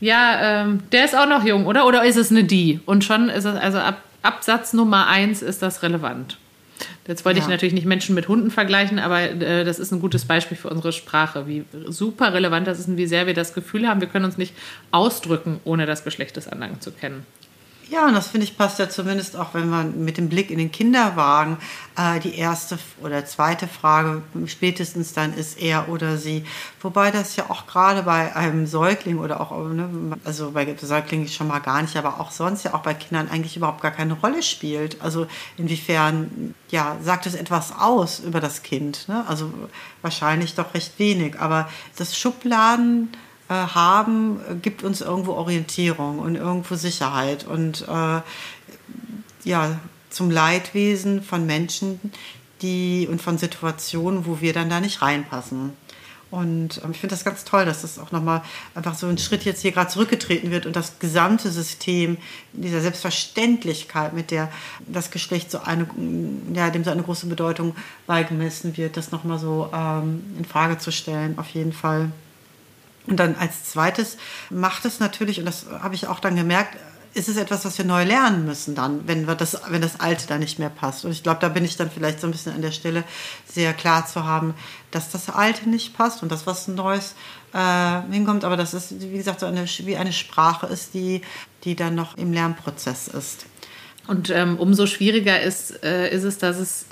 ja, 0.00 0.62
ähm, 0.62 0.80
der 0.92 1.04
ist 1.04 1.16
auch 1.16 1.28
noch 1.28 1.44
jung, 1.44 1.66
oder? 1.66 1.86
Oder 1.86 2.04
ist 2.04 2.16
es 2.16 2.30
eine 2.30 2.44
die? 2.44 2.80
Und 2.86 3.04
schon 3.04 3.28
ist 3.28 3.44
es 3.44 3.56
also 3.56 3.78
ab 3.78 4.02
Absatz 4.22 4.72
Nummer 4.72 5.06
eins 5.06 5.40
ist 5.40 5.62
das 5.62 5.82
relevant. 5.84 6.36
Jetzt 7.06 7.24
wollte 7.24 7.38
Ja. 7.38 7.44
ich 7.44 7.48
natürlich 7.48 7.74
nicht 7.74 7.86
Menschen 7.86 8.14
mit 8.16 8.26
Hunden 8.26 8.50
vergleichen, 8.50 8.98
aber 8.98 9.20
äh, 9.22 9.64
das 9.64 9.78
ist 9.78 9.92
ein 9.92 10.00
gutes 10.00 10.24
Beispiel 10.24 10.56
für 10.56 10.68
unsere 10.68 10.92
Sprache, 10.92 11.46
wie 11.46 11.64
super 11.86 12.34
relevant 12.34 12.66
das 12.66 12.80
ist 12.80 12.88
und 12.88 12.96
wie 12.96 13.06
sehr 13.06 13.26
wir 13.28 13.34
das 13.34 13.54
Gefühl 13.54 13.86
haben, 13.88 14.00
wir 14.00 14.08
können 14.08 14.24
uns 14.24 14.36
nicht 14.36 14.52
ausdrücken, 14.90 15.60
ohne 15.64 15.86
das 15.86 16.02
Geschlecht 16.02 16.36
des 16.36 16.48
anderen 16.48 16.80
zu 16.80 16.90
kennen. 16.90 17.24
Ja, 17.88 18.06
und 18.06 18.14
das 18.14 18.28
finde 18.28 18.44
ich 18.44 18.56
passt 18.56 18.80
ja 18.80 18.88
zumindest 18.88 19.36
auch, 19.36 19.54
wenn 19.54 19.70
man 19.70 20.04
mit 20.04 20.18
dem 20.18 20.28
Blick 20.28 20.50
in 20.50 20.58
den 20.58 20.72
Kinderwagen 20.72 21.56
äh, 21.96 22.18
die 22.18 22.34
erste 22.34 22.80
oder 23.00 23.24
zweite 23.24 23.68
Frage 23.68 24.22
spätestens 24.46 25.12
dann 25.12 25.32
ist 25.32 25.60
er 25.60 25.88
oder 25.88 26.16
sie. 26.16 26.44
Wobei 26.80 27.12
das 27.12 27.36
ja 27.36 27.48
auch 27.48 27.68
gerade 27.68 28.02
bei 28.02 28.34
einem 28.34 28.66
Säugling 28.66 29.18
oder 29.18 29.40
auch, 29.40 29.56
ne, 29.68 29.88
also 30.24 30.50
bei 30.50 30.74
Säuglingen 30.76 31.28
schon 31.28 31.46
mal 31.46 31.60
gar 31.60 31.80
nicht, 31.80 31.96
aber 31.96 32.18
auch 32.18 32.32
sonst 32.32 32.64
ja 32.64 32.74
auch 32.74 32.82
bei 32.82 32.94
Kindern 32.94 33.28
eigentlich 33.30 33.56
überhaupt 33.56 33.82
gar 33.82 33.92
keine 33.92 34.14
Rolle 34.14 34.42
spielt. 34.42 35.00
Also 35.00 35.28
inwiefern, 35.56 36.56
ja, 36.70 36.96
sagt 37.00 37.26
es 37.26 37.36
etwas 37.36 37.72
aus 37.78 38.18
über 38.18 38.40
das 38.40 38.64
Kind? 38.64 39.08
Ne? 39.08 39.24
Also 39.28 39.52
wahrscheinlich 40.02 40.56
doch 40.56 40.74
recht 40.74 40.98
wenig. 40.98 41.38
Aber 41.38 41.68
das 41.96 42.18
Schubladen 42.18 43.10
äh, 43.48 43.54
haben, 43.54 44.40
gibt 44.62 44.82
uns 44.82 45.00
irgendwo 45.00 45.32
Orientierung 45.32 46.18
und 46.18 46.36
irgendwo 46.36 46.74
Sicherheit 46.74 47.46
und 47.46 47.86
äh, 47.88 48.20
ja, 49.44 49.78
zum 50.10 50.30
Leidwesen 50.30 51.22
von 51.22 51.46
Menschen, 51.46 52.00
die 52.62 53.06
und 53.10 53.20
von 53.20 53.38
Situationen, 53.38 54.26
wo 54.26 54.40
wir 54.40 54.52
dann 54.52 54.70
da 54.70 54.80
nicht 54.80 55.02
reinpassen. 55.02 55.72
Und 56.30 56.80
ähm, 56.82 56.90
ich 56.90 56.98
finde 56.98 57.14
das 57.14 57.24
ganz 57.24 57.44
toll, 57.44 57.64
dass 57.64 57.82
das 57.82 57.98
auch 57.98 58.10
nochmal 58.10 58.42
einfach 58.74 58.94
so 58.94 59.06
ein 59.06 59.18
Schritt 59.18 59.44
jetzt 59.44 59.62
hier 59.62 59.72
gerade 59.72 59.90
zurückgetreten 59.90 60.50
wird 60.50 60.66
und 60.66 60.74
das 60.74 60.98
gesamte 60.98 61.50
System 61.50 62.16
dieser 62.52 62.80
Selbstverständlichkeit, 62.80 64.12
mit 64.12 64.30
der 64.30 64.50
das 64.86 65.10
Geschlecht 65.10 65.50
so 65.50 65.60
eine, 65.60 65.86
ja, 66.52 66.70
dem 66.70 66.82
so 66.82 66.90
eine 66.90 67.02
große 67.02 67.26
Bedeutung 67.26 67.76
beigemessen 68.06 68.76
wird, 68.76 68.96
das 68.96 69.12
nochmal 69.12 69.38
so 69.38 69.70
ähm, 69.72 70.24
in 70.36 70.44
Frage 70.44 70.78
zu 70.78 70.90
stellen, 70.90 71.38
auf 71.38 71.48
jeden 71.50 71.72
Fall. 71.72 72.10
Und 73.06 73.16
dann 73.16 73.36
als 73.36 73.64
zweites 73.64 74.16
macht 74.50 74.84
es 74.84 75.00
natürlich, 75.00 75.38
und 75.38 75.46
das 75.46 75.66
habe 75.80 75.94
ich 75.94 76.06
auch 76.06 76.20
dann 76.20 76.36
gemerkt, 76.36 76.76
ist 77.16 77.30
es 77.30 77.38
etwas, 77.38 77.64
was 77.64 77.78
wir 77.78 77.84
neu 77.86 78.04
lernen 78.04 78.44
müssen 78.44 78.74
dann, 78.74 79.08
wenn, 79.08 79.26
wir 79.26 79.34
das, 79.34 79.58
wenn 79.70 79.80
das 79.80 80.00
Alte 80.00 80.26
da 80.26 80.36
nicht 80.36 80.58
mehr 80.58 80.68
passt. 80.68 81.06
Und 81.06 81.12
ich 81.12 81.22
glaube, 81.22 81.40
da 81.40 81.48
bin 81.48 81.64
ich 81.64 81.78
dann 81.78 81.90
vielleicht 81.90 82.20
so 82.20 82.26
ein 82.26 82.30
bisschen 82.30 82.52
an 82.52 82.60
der 82.60 82.72
Stelle 82.72 83.04
sehr 83.50 83.72
klar 83.72 84.06
zu 84.06 84.24
haben, 84.24 84.54
dass 84.90 85.10
das 85.10 85.30
Alte 85.30 85.66
nicht 85.66 85.96
passt 85.96 86.22
und 86.22 86.30
das, 86.30 86.46
was 86.46 86.68
Neues 86.68 87.14
äh, 87.54 88.02
hinkommt. 88.12 88.44
Aber 88.44 88.58
das 88.58 88.74
ist, 88.74 89.00
wie 89.00 89.16
gesagt, 89.16 89.40
so 89.40 89.46
eine, 89.46 89.64
wie 89.64 89.96
eine 89.96 90.12
Sprache 90.12 90.66
ist, 90.66 90.92
die, 90.92 91.22
die 91.64 91.74
dann 91.74 91.94
noch 91.94 92.18
im 92.18 92.34
Lernprozess 92.34 93.08
ist. 93.08 93.46
Und 94.06 94.28
ähm, 94.28 94.58
umso 94.58 94.86
schwieriger 94.86 95.40
ist, 95.40 95.82
äh, 95.82 96.10
ist 96.10 96.24
es, 96.24 96.36
dass 96.36 96.58
es 96.58 96.84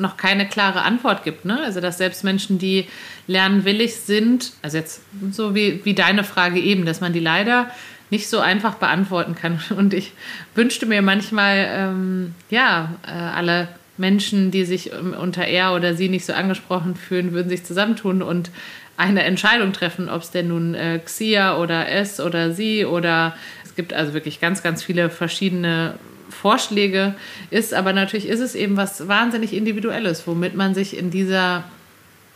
noch 0.00 0.16
keine 0.16 0.48
klare 0.48 0.82
Antwort 0.82 1.24
gibt. 1.24 1.44
Ne? 1.44 1.60
Also 1.62 1.80
dass 1.80 1.98
selbst 1.98 2.24
Menschen, 2.24 2.58
die 2.58 2.86
lernwillig 3.26 3.96
sind, 3.96 4.52
also 4.62 4.78
jetzt 4.78 5.02
so 5.30 5.54
wie, 5.54 5.80
wie 5.84 5.94
deine 5.94 6.24
Frage 6.24 6.58
eben, 6.58 6.84
dass 6.84 7.00
man 7.00 7.12
die 7.12 7.20
leider 7.20 7.70
nicht 8.10 8.28
so 8.28 8.40
einfach 8.40 8.74
beantworten 8.74 9.34
kann. 9.34 9.60
Und 9.76 9.94
ich 9.94 10.12
wünschte 10.54 10.86
mir 10.86 11.02
manchmal, 11.02 11.68
ähm, 11.70 12.34
ja, 12.50 12.94
äh, 13.06 13.10
alle 13.12 13.68
Menschen, 13.96 14.50
die 14.50 14.64
sich 14.64 14.92
ähm, 14.92 15.14
unter 15.14 15.44
er 15.44 15.74
oder 15.74 15.94
sie 15.94 16.08
nicht 16.08 16.24
so 16.24 16.32
angesprochen 16.32 16.96
fühlen, 16.96 17.32
würden 17.32 17.48
sich 17.48 17.64
zusammentun 17.64 18.22
und 18.22 18.50
eine 18.96 19.22
Entscheidung 19.22 19.72
treffen, 19.72 20.08
ob 20.10 20.22
es 20.22 20.30
denn 20.30 20.48
nun 20.48 20.74
äh, 20.74 20.98
Xia 20.98 21.56
oder 21.56 21.88
es 21.88 22.20
oder 22.20 22.52
sie 22.52 22.84
oder 22.84 23.34
es 23.64 23.74
gibt 23.74 23.92
also 23.92 24.12
wirklich 24.12 24.40
ganz, 24.40 24.62
ganz 24.62 24.82
viele 24.82 25.08
verschiedene 25.08 25.94
Vorschläge 26.30 27.14
ist, 27.50 27.74
aber 27.74 27.92
natürlich 27.92 28.26
ist 28.26 28.40
es 28.40 28.54
eben 28.54 28.76
was 28.76 29.08
wahnsinnig 29.08 29.52
Individuelles, 29.52 30.26
womit 30.26 30.54
man 30.54 30.74
sich 30.74 30.96
in 30.96 31.10
dieser 31.10 31.64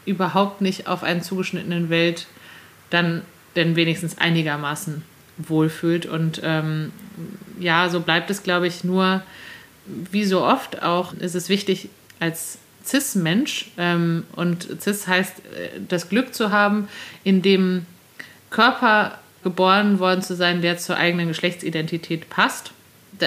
überhaupt 0.06 0.60
nicht 0.60 0.86
auf 0.86 1.02
einen 1.02 1.22
zugeschnittenen 1.22 1.90
Welt 1.90 2.26
dann 2.90 3.22
denn 3.56 3.76
wenigstens 3.76 4.18
einigermaßen 4.18 5.02
wohlfühlt. 5.38 6.06
Und 6.06 6.40
ähm, 6.44 6.92
ja, 7.58 7.88
so 7.88 8.00
bleibt 8.00 8.30
es, 8.30 8.42
glaube 8.42 8.66
ich, 8.66 8.84
nur, 8.84 9.22
wie 9.86 10.24
so 10.24 10.44
oft 10.44 10.82
auch, 10.82 11.12
ist 11.14 11.34
es 11.34 11.48
wichtig, 11.48 11.88
als 12.20 12.58
Cis-Mensch, 12.84 13.70
ähm, 13.78 14.24
und 14.36 14.68
Cis 14.80 15.06
heißt, 15.06 15.38
äh, 15.38 15.80
das 15.88 16.08
Glück 16.08 16.34
zu 16.34 16.50
haben, 16.50 16.88
in 17.22 17.42
dem 17.42 17.86
Körper 18.50 19.18
geboren 19.42 19.98
worden 19.98 20.22
zu 20.22 20.34
sein, 20.34 20.62
der 20.62 20.78
zur 20.78 20.96
eigenen 20.96 21.28
Geschlechtsidentität 21.28 22.28
passt 22.28 22.72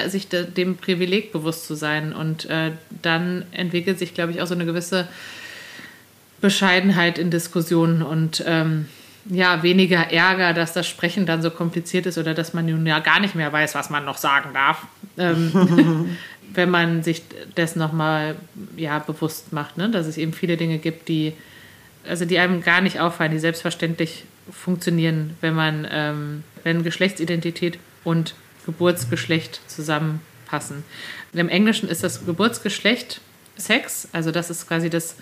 sich 0.07 0.27
de, 0.27 0.45
dem 0.45 0.77
Privileg 0.77 1.31
bewusst 1.31 1.65
zu 1.65 1.75
sein. 1.75 2.13
Und 2.13 2.45
äh, 2.45 2.71
dann 3.01 3.45
entwickelt 3.51 3.99
sich, 3.99 4.13
glaube 4.13 4.31
ich, 4.31 4.41
auch 4.41 4.47
so 4.47 4.55
eine 4.55 4.65
gewisse 4.65 5.07
Bescheidenheit 6.41 7.17
in 7.17 7.31
Diskussionen 7.31 8.03
und 8.03 8.43
ähm, 8.45 8.87
ja, 9.29 9.63
weniger 9.63 10.11
Ärger, 10.11 10.53
dass 10.53 10.73
das 10.73 10.87
Sprechen 10.87 11.25
dann 11.25 11.41
so 11.41 11.49
kompliziert 11.49 12.05
ist 12.05 12.17
oder 12.17 12.33
dass 12.33 12.53
man 12.53 12.65
nun 12.65 12.85
ja 12.85 12.99
gar 12.99 13.19
nicht 13.19 13.35
mehr 13.35 13.51
weiß, 13.51 13.75
was 13.75 13.89
man 13.89 14.05
noch 14.05 14.17
sagen 14.17 14.51
darf. 14.53 14.85
Ähm, 15.17 16.17
wenn 16.53 16.69
man 16.69 17.03
sich 17.03 17.23
das 17.55 17.75
nochmal 17.75 18.35
ja, 18.77 18.99
bewusst 18.99 19.51
macht, 19.51 19.77
ne? 19.77 19.89
dass 19.89 20.07
es 20.07 20.17
eben 20.17 20.33
viele 20.33 20.57
Dinge 20.57 20.77
gibt, 20.77 21.07
die, 21.09 21.33
also 22.07 22.25
die 22.25 22.39
einem 22.39 22.61
gar 22.61 22.81
nicht 22.81 22.99
auffallen, 22.99 23.31
die 23.31 23.39
selbstverständlich 23.39 24.23
funktionieren, 24.49 25.35
wenn 25.41 25.53
man, 25.53 25.87
ähm, 25.91 26.43
wenn 26.63 26.83
Geschlechtsidentität 26.83 27.79
und 28.03 28.33
Geburtsgeschlecht 28.67 29.61
zusammenpassen. 29.65 30.83
Im 31.33 31.49
Englischen 31.49 31.89
ist 31.89 32.03
das 32.03 32.23
Geburtsgeschlecht 32.27 33.21
Sex, 33.57 34.07
also 34.11 34.29
das 34.29 34.51
ist 34.51 34.67
quasi 34.67 34.91
das, 34.91 35.15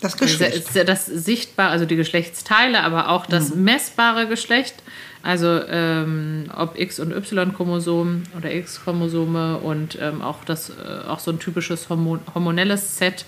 Das 0.00 0.16
Geschlecht. 0.16 0.74
das, 0.74 0.86
das 0.86 1.06
sichtbare, 1.06 1.68
also 1.70 1.84
die 1.84 1.96
Geschlechtsteile, 1.96 2.82
aber 2.82 3.10
auch 3.10 3.26
das 3.26 3.54
messbare 3.54 4.26
Geschlecht, 4.26 4.76
also 5.22 5.60
ähm, 5.68 6.50
ob 6.54 6.78
X- 6.78 7.00
und 7.00 7.12
Y-Chromosom 7.12 8.22
oder 8.36 8.52
X-Chromosome 8.52 9.58
und 9.58 9.98
ähm, 10.00 10.22
auch, 10.22 10.44
das, 10.44 10.70
äh, 10.70 11.08
auch 11.08 11.18
so 11.18 11.30
ein 11.30 11.38
typisches 11.38 11.88
hormon 11.88 12.20
hormonelles 12.34 12.98
Set. 12.98 13.24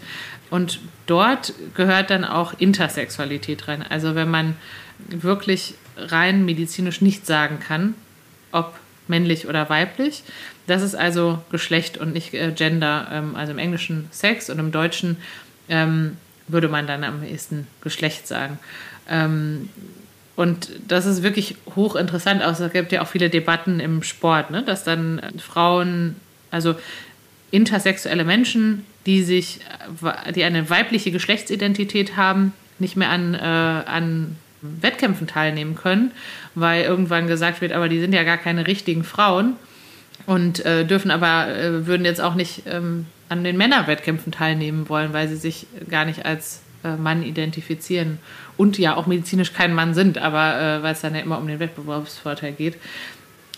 Und 0.49 0.79
dort 1.07 1.55
gehört 1.75 2.11
dann 2.11 2.25
auch 2.25 2.55
Intersexualität 2.59 3.67
rein. 3.67 3.83
Also 3.83 4.15
wenn 4.15 4.31
man 4.31 4.57
wirklich 5.09 5.75
rein 5.97 6.45
medizinisch 6.45 7.01
nicht 7.01 7.27
sagen 7.27 7.59
kann, 7.61 7.95
ob 8.53 8.75
männlich 9.09 9.47
oder 9.47 9.69
weiblich. 9.69 10.23
Das 10.67 10.83
ist 10.83 10.95
also 10.95 11.43
Geschlecht 11.51 11.99
und 11.99 12.13
nicht 12.13 12.35
äh, 12.35 12.53
Gender. 12.53 13.09
Ähm, 13.13 13.37
also 13.37 13.53
im 13.53 13.59
Englischen 13.59 14.09
Sex 14.11 14.51
und 14.51 14.59
im 14.59 14.73
Deutschen 14.73 15.17
ähm, 15.69 16.17
würde 16.49 16.69
man 16.69 16.87
dann 16.87 17.05
am 17.05 17.25
ehesten 17.25 17.67
Geschlecht 17.81 18.27
sagen. 18.27 18.59
Ähm, 19.09 19.69
und 20.37 20.71
das 20.87 21.07
ist 21.07 21.23
wirklich 21.23 21.57
hochinteressant. 21.75 22.43
Also 22.43 22.65
es 22.67 22.73
gibt 22.73 22.93
ja 22.93 23.03
auch 23.03 23.09
viele 23.09 23.31
Debatten 23.31 23.81
im 23.81 24.03
Sport, 24.03 24.51
ne? 24.51 24.63
dass 24.63 24.85
dann 24.85 25.21
Frauen, 25.39 26.17
also 26.51 26.75
intersexuelle 27.51 28.25
Menschen, 28.25 28.85
die 29.07 29.23
sich, 29.23 29.61
äh, 30.03 30.33
die 30.33 30.45
eine 30.45 30.69
weibliche 30.69 31.11
Geschlechtsidentität 31.11 32.17
haben, 32.17 32.53
nicht 32.79 32.97
mehr 32.97 33.11
an, 33.11 33.35
äh, 33.35 33.39
an 33.39 34.37
Wettkämpfen 34.81 35.27
teilnehmen 35.27 35.75
können, 35.75 36.11
weil 36.55 36.85
irgendwann 36.85 37.27
gesagt 37.27 37.61
wird, 37.61 37.73
aber 37.73 37.89
die 37.89 38.01
sind 38.01 38.13
ja 38.13 38.23
gar 38.25 38.39
keine 38.39 38.67
richtigen 38.67 39.05
Frauen 39.05 39.55
und 40.27 40.65
äh, 40.65 40.85
dürfen 40.85 41.11
aber, 41.11 41.49
äh, 41.49 41.87
würden 41.87 42.05
jetzt 42.05 42.21
auch 42.21 42.35
nicht 42.35 42.63
ähm, 42.67 43.07
an 43.29 43.45
den 43.45 43.57
Männerwettkämpfen 43.57 44.33
teilnehmen 44.33 44.89
wollen, 44.89 45.13
weil 45.13 45.29
sie 45.29 45.37
sich 45.37 45.67
gar 45.89 46.05
nicht 46.05 46.25
als 46.27 46.63
äh, 46.85 46.97
Mann 46.97 47.23
identifizieren 47.23 48.19
und 48.57 48.79
ja 48.79 48.97
auch 48.97 49.07
medizinisch 49.07 49.53
kein 49.53 49.75
Mann 49.75 49.95
sind, 49.95 50.19
aber 50.19 50.61
äh, 50.61 50.83
weil 50.83 50.93
es 50.93 51.01
dann 51.01 51.15
ja 51.15 51.21
immer 51.21 51.39
um 51.39 51.47
den 51.47 51.59
Wettbewerbsvorteil 51.59 52.53
geht. 52.53 52.77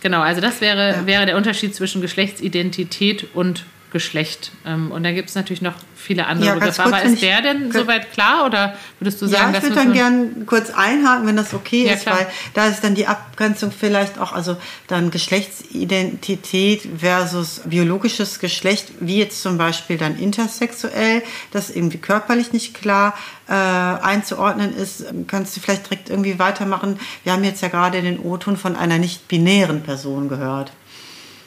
Genau, 0.00 0.20
also 0.20 0.40
das 0.40 0.60
wäre, 0.60 0.90
Ja. 0.92 1.06
wäre 1.06 1.26
der 1.26 1.36
Unterschied 1.36 1.74
zwischen 1.74 2.00
Geschlechtsidentität 2.00 3.26
und 3.34 3.64
Geschlecht. 3.90 4.52
Ähm, 4.66 4.90
und 4.92 5.02
da 5.02 5.12
gibt 5.12 5.28
es 5.30 5.34
natürlich 5.34 5.62
noch 5.62 5.74
viele 5.96 6.26
andere 6.26 6.48
Ja, 6.48 6.54
Begriffe. 6.54 6.82
kurz, 6.82 6.94
Aber 6.94 7.02
ist 7.02 7.22
der 7.22 7.40
denn 7.42 7.72
soweit 7.72 8.12
klar 8.12 8.44
oder 8.46 8.76
würdest 9.00 9.20
du 9.22 9.26
sagen, 9.26 9.52
ja, 9.52 9.58
ich 9.58 9.62
würde 9.64 9.74
dann 9.76 9.92
gern 9.92 10.46
kurz 10.46 10.70
einhaken, 10.70 11.26
wenn 11.26 11.36
das 11.36 11.54
okay 11.54 11.86
Ja, 11.86 11.94
ist, 11.94 12.02
klar. 12.02 12.18
weil 12.18 12.26
da 12.54 12.66
ist 12.66 12.84
dann 12.84 12.94
die 12.94 13.06
Abgrenzung 13.06 13.72
vielleicht 13.72 14.18
auch, 14.18 14.32
also 14.32 14.56
dann 14.88 15.10
Geschlechtsidentität 15.10 16.82
versus 16.98 17.62
biologisches 17.64 18.38
Geschlecht, 18.40 18.92
wie 19.00 19.18
jetzt 19.18 19.42
zum 19.42 19.58
Beispiel 19.58 19.96
dann 19.96 20.18
intersexuell, 20.18 21.22
das 21.50 21.70
irgendwie 21.70 21.98
körperlich 21.98 22.52
nicht 22.52 22.74
klar 22.74 23.14
äh, 23.48 23.52
einzuordnen 23.52 24.76
ist. 24.76 25.04
Kannst 25.26 25.56
du 25.56 25.60
vielleicht 25.60 25.86
direkt 25.86 26.10
irgendwie 26.10 26.38
weitermachen? 26.38 26.98
Wir 27.24 27.32
haben 27.32 27.44
jetzt 27.44 27.62
ja 27.62 27.68
gerade 27.68 28.02
den 28.02 28.18
O-Ton 28.18 28.56
von 28.56 28.76
einer 28.76 28.98
nicht-binären 28.98 29.82
Person 29.82 30.28
gehört. 30.28 30.72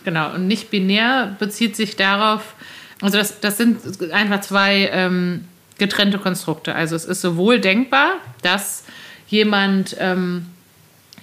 Genau, 0.04 0.34
und 0.34 0.48
nicht 0.48 0.72
binär 0.72 1.36
bezieht 1.40 1.76
sich 1.76 1.96
darauf, 1.96 2.56
also 3.02 3.18
das, 3.18 3.40
das 3.40 3.58
sind 3.58 3.80
einfach 4.12 4.42
zwei 4.42 4.90
ähm, 4.92 5.46
getrennte 5.78 6.18
Konstrukte. 6.20 6.76
Also 6.76 6.96
es 6.96 7.06
ist 7.06 7.22
sowohl 7.22 7.60
denkbar, 7.60 8.14
dass 8.42 8.84
jemand 9.28 9.96
ähm, 10.00 10.46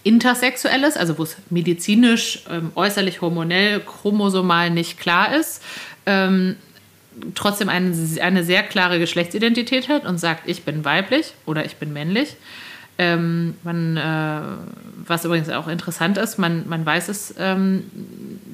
intersexuell 0.03 0.85
ist, 0.85 0.97
also 0.97 1.19
wo 1.19 1.23
es 1.23 1.37
medizinisch, 1.51 2.41
ähm, 2.51 2.73
äußerlich 2.75 3.21
hormonell, 3.21 3.81
chromosomal 3.81 4.71
nicht 4.71 4.99
klar 4.99 5.35
ist, 5.37 5.63
ähm, 6.07 6.57
trotzdem 7.35 7.69
eine, 7.69 7.95
eine 8.21 8.45
sehr 8.45 8.63
klare 8.63 8.99
Geschlechtsidentität 8.99 9.89
hat 9.89 10.05
und 10.05 10.19
sagt, 10.19 10.49
ich 10.49 10.63
bin 10.65 10.85
weiblich 10.85 11.35
oder 11.47 11.65
ich 11.65 11.77
bin 11.77 11.93
männlich. 11.93 12.37
Ähm, 12.99 13.55
man, 13.63 13.97
äh, 13.97 14.41
was 15.07 15.25
übrigens 15.25 15.49
auch 15.51 15.69
interessant 15.69 16.19
ist, 16.19 16.37
man, 16.37 16.69
man 16.69 16.85
weiß 16.85 17.09
es 17.09 17.33
ähm, 17.39 17.85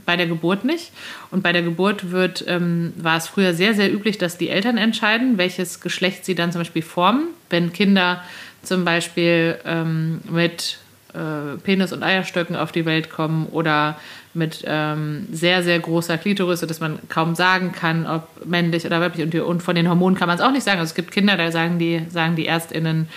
bei 0.05 0.17
der 0.17 0.27
Geburt 0.27 0.65
nicht. 0.65 0.93
Und 1.31 1.43
bei 1.43 1.53
der 1.53 1.63
Geburt 1.63 2.11
wird, 2.11 2.45
ähm, 2.47 2.93
war 2.97 3.17
es 3.17 3.27
früher 3.27 3.55
sehr, 3.55 3.75
sehr 3.75 3.93
üblich, 3.93 4.19
dass 4.19 4.37
die 4.37 4.51
Eltern 4.51 4.77
entscheiden, 4.77 5.39
welches 5.39 5.81
Geschlecht 5.81 6.27
sie 6.27 6.35
dann 6.35 6.53
zum 6.53 6.61
Beispiel 6.61 6.83
formen. 6.83 7.29
Wenn 7.49 7.73
Kinder 7.73 8.23
zum 8.63 8.85
Beispiel 8.85 9.59
ähm, 9.65 10.21
mit 10.31 10.79
äh, 11.15 11.57
Penis 11.63 11.93
und 11.93 12.03
Eierstöcken 12.03 12.57
auf 12.57 12.73
die 12.73 12.85
Welt 12.85 13.11
kommen 13.11 13.47
oder 13.47 13.99
mit 14.35 14.65
ähm, 14.67 15.27
sehr, 15.31 15.63
sehr 15.63 15.79
großer 15.79 16.19
Klitoris, 16.19 16.61
sodass 16.61 16.81
man 16.81 16.99
kaum 17.09 17.35
sagen 17.35 17.73
kann, 17.73 18.07
ob 18.07 18.29
männlich 18.45 18.85
oder 18.85 19.01
weiblich. 19.01 19.25
Und, 19.25 19.35
und 19.35 19.63
von 19.63 19.77
den 19.77 19.89
Hormonen 19.89 20.19
kann 20.19 20.29
man 20.29 20.37
es 20.37 20.45
auch 20.45 20.51
nicht 20.51 20.65
sagen. 20.65 20.81
Also 20.81 20.91
es 20.91 20.95
gibt 20.95 21.13
Kinder, 21.13 21.37
da 21.37 21.51
sagen 21.53 21.79
die, 21.79 22.03
sagen 22.11 22.37
die 22.37 22.47
ÄrztInnen, 22.47 23.09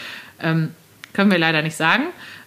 ähm, 0.41 0.69
können 1.17 1.29
wir 1.31 1.39
leider 1.39 1.61
nicht 1.61 1.75
sagen. 1.75 2.03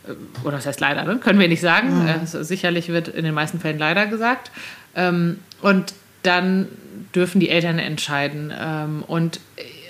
Äh, 0.07 0.13
oder 0.45 0.57
das 0.57 0.65
heißt 0.65 0.81
leider, 0.81 1.05
ne? 1.05 1.19
können 1.19 1.39
wir 1.39 1.49
nicht 1.49 1.61
sagen. 1.61 2.05
Mhm. 2.05 2.09
Also 2.09 2.43
sicherlich 2.43 2.89
wird 2.89 3.09
in 3.09 3.27
den 3.27 3.35
meisten 3.35 3.61
Fällen 3.61 3.79
leider 3.79 4.07
gesagt. 4.07 4.51
Ähm, 4.97 5.41
und 5.61 5.93
dann 6.23 6.69
dürfen 7.15 7.39
die 7.41 7.51
Eltern 7.51 7.79
entscheiden. 7.79 8.51
Ähm, 8.59 9.05
und, 9.07 9.41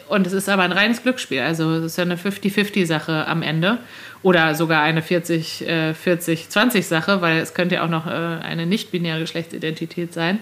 und 0.08 0.26
es 0.26 0.32
ist 0.32 0.48
aber 0.48 0.64
ein 0.64 0.72
reines 0.72 1.04
Glücksspiel. 1.04 1.40
Also 1.40 1.72
es 1.74 1.84
ist 1.84 1.98
ja 1.98 2.04
eine 2.04 2.16
50-50-Sache 2.16 3.28
am 3.28 3.42
Ende. 3.42 3.78
Oder 4.22 4.54
sogar 4.54 4.82
eine 4.82 5.02
40-40-20-Sache, 5.02 7.20
weil 7.20 7.38
es 7.38 7.52
könnte 7.54 7.74
ja 7.76 7.84
auch 7.84 7.88
noch 7.88 8.06
äh, 8.06 8.10
eine 8.10 8.66
nicht-binäre 8.66 9.20
Geschlechtsidentität 9.20 10.12
sein. 10.12 10.40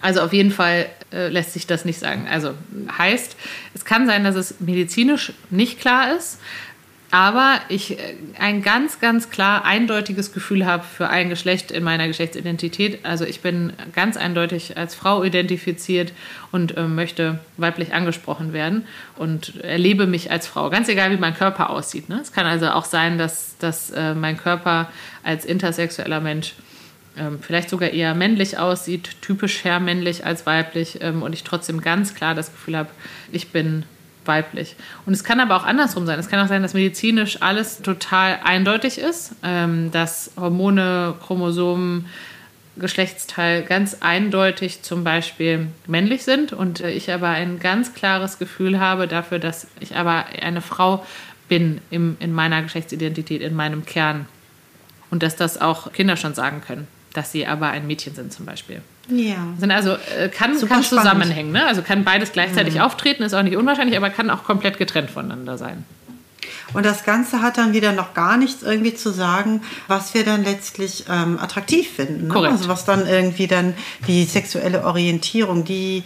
Also 0.00 0.20
auf 0.20 0.32
jeden 0.32 0.52
Fall 0.52 0.86
äh, 1.12 1.26
lässt 1.28 1.52
sich 1.52 1.66
das 1.66 1.84
nicht 1.84 1.98
sagen. 1.98 2.28
Also 2.30 2.54
heißt, 2.96 3.36
es 3.74 3.84
kann 3.84 4.06
sein, 4.06 4.22
dass 4.22 4.36
es 4.36 4.60
medizinisch 4.60 5.32
nicht 5.50 5.80
klar 5.80 6.16
ist, 6.16 6.38
aber 7.10 7.60
ich 7.68 7.98
äh, 7.98 8.14
ein 8.38 8.62
ganz, 8.62 9.00
ganz 9.00 9.30
klar 9.30 9.64
eindeutiges 9.64 10.32
Gefühl 10.32 10.66
habe 10.66 10.84
für 10.84 11.08
ein 11.08 11.30
Geschlecht 11.30 11.70
in 11.70 11.82
meiner 11.82 12.06
Geschlechtsidentität. 12.06 13.04
Also 13.04 13.24
ich 13.24 13.40
bin 13.40 13.72
ganz 13.94 14.16
eindeutig 14.16 14.76
als 14.76 14.94
Frau 14.94 15.24
identifiziert 15.24 16.12
und 16.52 16.76
äh, 16.76 16.82
möchte 16.82 17.38
weiblich 17.56 17.94
angesprochen 17.94 18.52
werden 18.52 18.86
und 19.16 19.56
erlebe 19.62 20.06
mich 20.06 20.30
als 20.30 20.46
Frau, 20.46 20.68
ganz 20.70 20.88
egal 20.88 21.10
wie 21.10 21.16
mein 21.16 21.34
Körper 21.34 21.70
aussieht. 21.70 22.08
Ne? 22.08 22.20
Es 22.20 22.32
kann 22.32 22.46
also 22.46 22.68
auch 22.70 22.84
sein, 22.84 23.16
dass, 23.16 23.56
dass 23.58 23.90
äh, 23.90 24.14
mein 24.14 24.36
Körper 24.36 24.90
als 25.22 25.46
intersexueller 25.46 26.20
Mensch 26.20 26.54
ähm, 27.16 27.38
vielleicht 27.40 27.70
sogar 27.70 27.90
eher 27.90 28.14
männlich 28.14 28.58
aussieht, 28.58 29.16
typisch 29.22 29.64
eher 29.64 29.80
männlich 29.80 30.26
als 30.26 30.44
weiblich 30.44 30.98
ähm, 31.00 31.22
und 31.22 31.32
ich 31.32 31.42
trotzdem 31.42 31.80
ganz 31.80 32.14
klar 32.14 32.34
das 32.34 32.52
Gefühl 32.52 32.76
habe, 32.76 32.90
ich 33.32 33.48
bin 33.48 33.84
weiblich. 34.28 34.76
Und 35.06 35.12
es 35.12 35.24
kann 35.24 35.40
aber 35.40 35.56
auch 35.56 35.64
andersrum 35.64 36.06
sein. 36.06 36.18
Es 36.18 36.28
kann 36.28 36.38
auch 36.40 36.48
sein, 36.48 36.62
dass 36.62 36.74
medizinisch 36.74 37.42
alles 37.42 37.82
total 37.82 38.38
eindeutig 38.44 38.98
ist, 38.98 39.32
ähm, 39.42 39.90
dass 39.90 40.30
Hormone, 40.36 41.14
Chromosomen, 41.26 42.06
Geschlechtsteil 42.78 43.64
ganz 43.64 43.96
eindeutig 44.00 44.82
zum 44.82 45.02
Beispiel 45.02 45.66
männlich 45.86 46.22
sind 46.22 46.52
und 46.52 46.80
äh, 46.80 46.90
ich 46.90 47.12
aber 47.12 47.28
ein 47.30 47.58
ganz 47.58 47.94
klares 47.94 48.38
Gefühl 48.38 48.78
habe 48.78 49.08
dafür, 49.08 49.38
dass 49.38 49.66
ich 49.80 49.96
aber 49.96 50.26
eine 50.40 50.60
Frau 50.60 51.04
bin 51.48 51.80
im, 51.90 52.16
in 52.20 52.32
meiner 52.32 52.62
Geschlechtsidentität, 52.62 53.42
in 53.42 53.54
meinem 53.54 53.84
Kern. 53.84 54.26
Und 55.10 55.22
dass 55.22 55.36
das 55.36 55.60
auch 55.60 55.92
Kinder 55.92 56.16
schon 56.16 56.34
sagen 56.34 56.60
können, 56.60 56.86
dass 57.14 57.32
sie 57.32 57.46
aber 57.46 57.68
ein 57.70 57.86
Mädchen 57.86 58.14
sind 58.14 58.32
zum 58.32 58.44
Beispiel. 58.46 58.82
Ja. 59.10 59.36
Sind 59.58 59.70
also 59.70 59.92
äh, 59.92 60.28
kann, 60.28 60.58
kann 60.66 60.82
zusammenhängen, 60.82 61.52
ne? 61.52 61.66
Also 61.66 61.82
kann 61.82 62.04
beides 62.04 62.32
gleichzeitig 62.32 62.74
mhm. 62.74 62.80
auftreten, 62.80 63.22
ist 63.22 63.34
auch 63.34 63.42
nicht 63.42 63.56
unwahrscheinlich, 63.56 63.96
aber 63.96 64.10
kann 64.10 64.30
auch 64.30 64.44
komplett 64.44 64.78
getrennt 64.78 65.10
voneinander 65.10 65.56
sein. 65.56 65.84
Und 66.74 66.84
das 66.84 67.04
Ganze 67.04 67.40
hat 67.40 67.56
dann 67.56 67.72
wieder 67.72 67.92
noch 67.92 68.14
gar 68.14 68.36
nichts 68.36 68.62
irgendwie 68.62 68.94
zu 68.94 69.10
sagen, 69.10 69.62
was 69.86 70.12
wir 70.14 70.24
dann 70.24 70.44
letztlich 70.44 71.04
ähm, 71.08 71.38
attraktiv 71.38 71.88
finden. 71.88 72.28
Ne? 72.28 72.32
Korrekt. 72.32 72.52
Also 72.52 72.68
was 72.68 72.84
dann 72.84 73.06
irgendwie 73.06 73.46
dann 73.46 73.74
die 74.06 74.24
sexuelle 74.24 74.84
Orientierung, 74.84 75.64
die, 75.64 76.02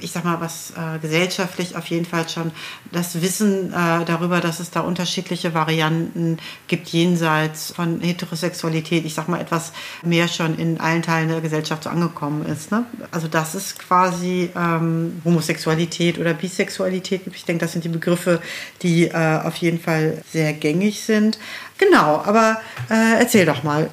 ich 0.00 0.12
sag 0.12 0.24
mal, 0.24 0.40
was 0.40 0.72
äh, 0.72 0.98
gesellschaftlich 1.00 1.76
auf 1.76 1.86
jeden 1.86 2.04
Fall 2.04 2.28
schon 2.28 2.52
das 2.92 3.20
Wissen 3.20 3.72
äh, 3.72 4.04
darüber, 4.04 4.40
dass 4.40 4.60
es 4.60 4.70
da 4.70 4.80
unterschiedliche 4.80 5.54
Varianten 5.54 6.38
gibt 6.68 6.88
jenseits 6.88 7.72
von 7.72 8.00
Heterosexualität, 8.00 9.04
ich 9.04 9.14
sag 9.14 9.28
mal, 9.28 9.40
etwas 9.40 9.72
mehr 10.02 10.28
schon 10.28 10.56
in 10.56 10.80
allen 10.80 11.02
Teilen 11.02 11.28
der 11.28 11.40
Gesellschaft 11.40 11.84
so 11.84 11.90
angekommen 11.90 12.46
ist. 12.46 12.70
Ne? 12.70 12.84
Also 13.10 13.26
das 13.26 13.54
ist 13.54 13.78
quasi 13.80 14.50
ähm, 14.56 15.20
Homosexualität 15.24 16.18
oder 16.18 16.34
Bisexualität. 16.34 17.22
Ich 17.34 17.44
denke, 17.44 17.64
das 17.64 17.72
sind 17.72 17.84
die 17.84 17.88
Begriffe, 17.88 18.40
die 18.82 19.08
äh, 19.08 19.40
auf 19.42 19.56
jeden 19.56 19.79
Fall 19.80 20.22
sehr 20.30 20.52
gängig 20.52 21.02
sind. 21.02 21.38
Genau, 21.78 22.22
aber 22.24 22.60
äh, 22.90 23.18
erzähl 23.18 23.46
doch 23.46 23.62
mal, 23.62 23.90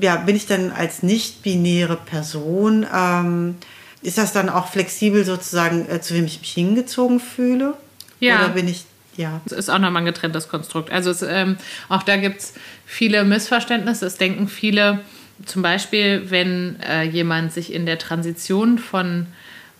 ja, 0.00 0.16
bin 0.16 0.36
ich 0.36 0.46
denn 0.46 0.72
als 0.72 1.02
nicht-binäre 1.02 1.96
Person, 1.96 2.86
ähm, 2.94 3.56
ist 4.02 4.18
das 4.18 4.32
dann 4.32 4.48
auch 4.48 4.68
flexibel 4.68 5.24
sozusagen, 5.24 5.88
äh, 5.88 6.00
zu 6.00 6.14
wem 6.14 6.24
ich 6.24 6.40
mich 6.40 6.52
hingezogen 6.52 7.20
fühle? 7.20 7.74
Ja. 8.20 8.40
Oder 8.40 8.50
bin 8.50 8.68
ich 8.68 8.84
ja. 9.18 9.40
Es 9.46 9.52
ist 9.52 9.68
auch 9.68 9.80
nochmal 9.80 10.02
ein 10.02 10.06
getrenntes 10.06 10.48
Konstrukt. 10.48 10.92
Also 10.92 11.10
es, 11.10 11.22
ähm, 11.22 11.56
auch 11.88 12.04
da 12.04 12.16
gibt 12.16 12.38
es 12.40 12.54
viele 12.86 13.24
Missverständnisse. 13.24 14.06
Es 14.06 14.16
denken 14.16 14.46
viele, 14.46 15.00
zum 15.44 15.60
Beispiel, 15.60 16.30
wenn 16.30 16.78
äh, 16.80 17.02
jemand 17.02 17.52
sich 17.52 17.72
in 17.72 17.84
der 17.84 17.98
Transition 17.98 18.78
von 18.78 19.26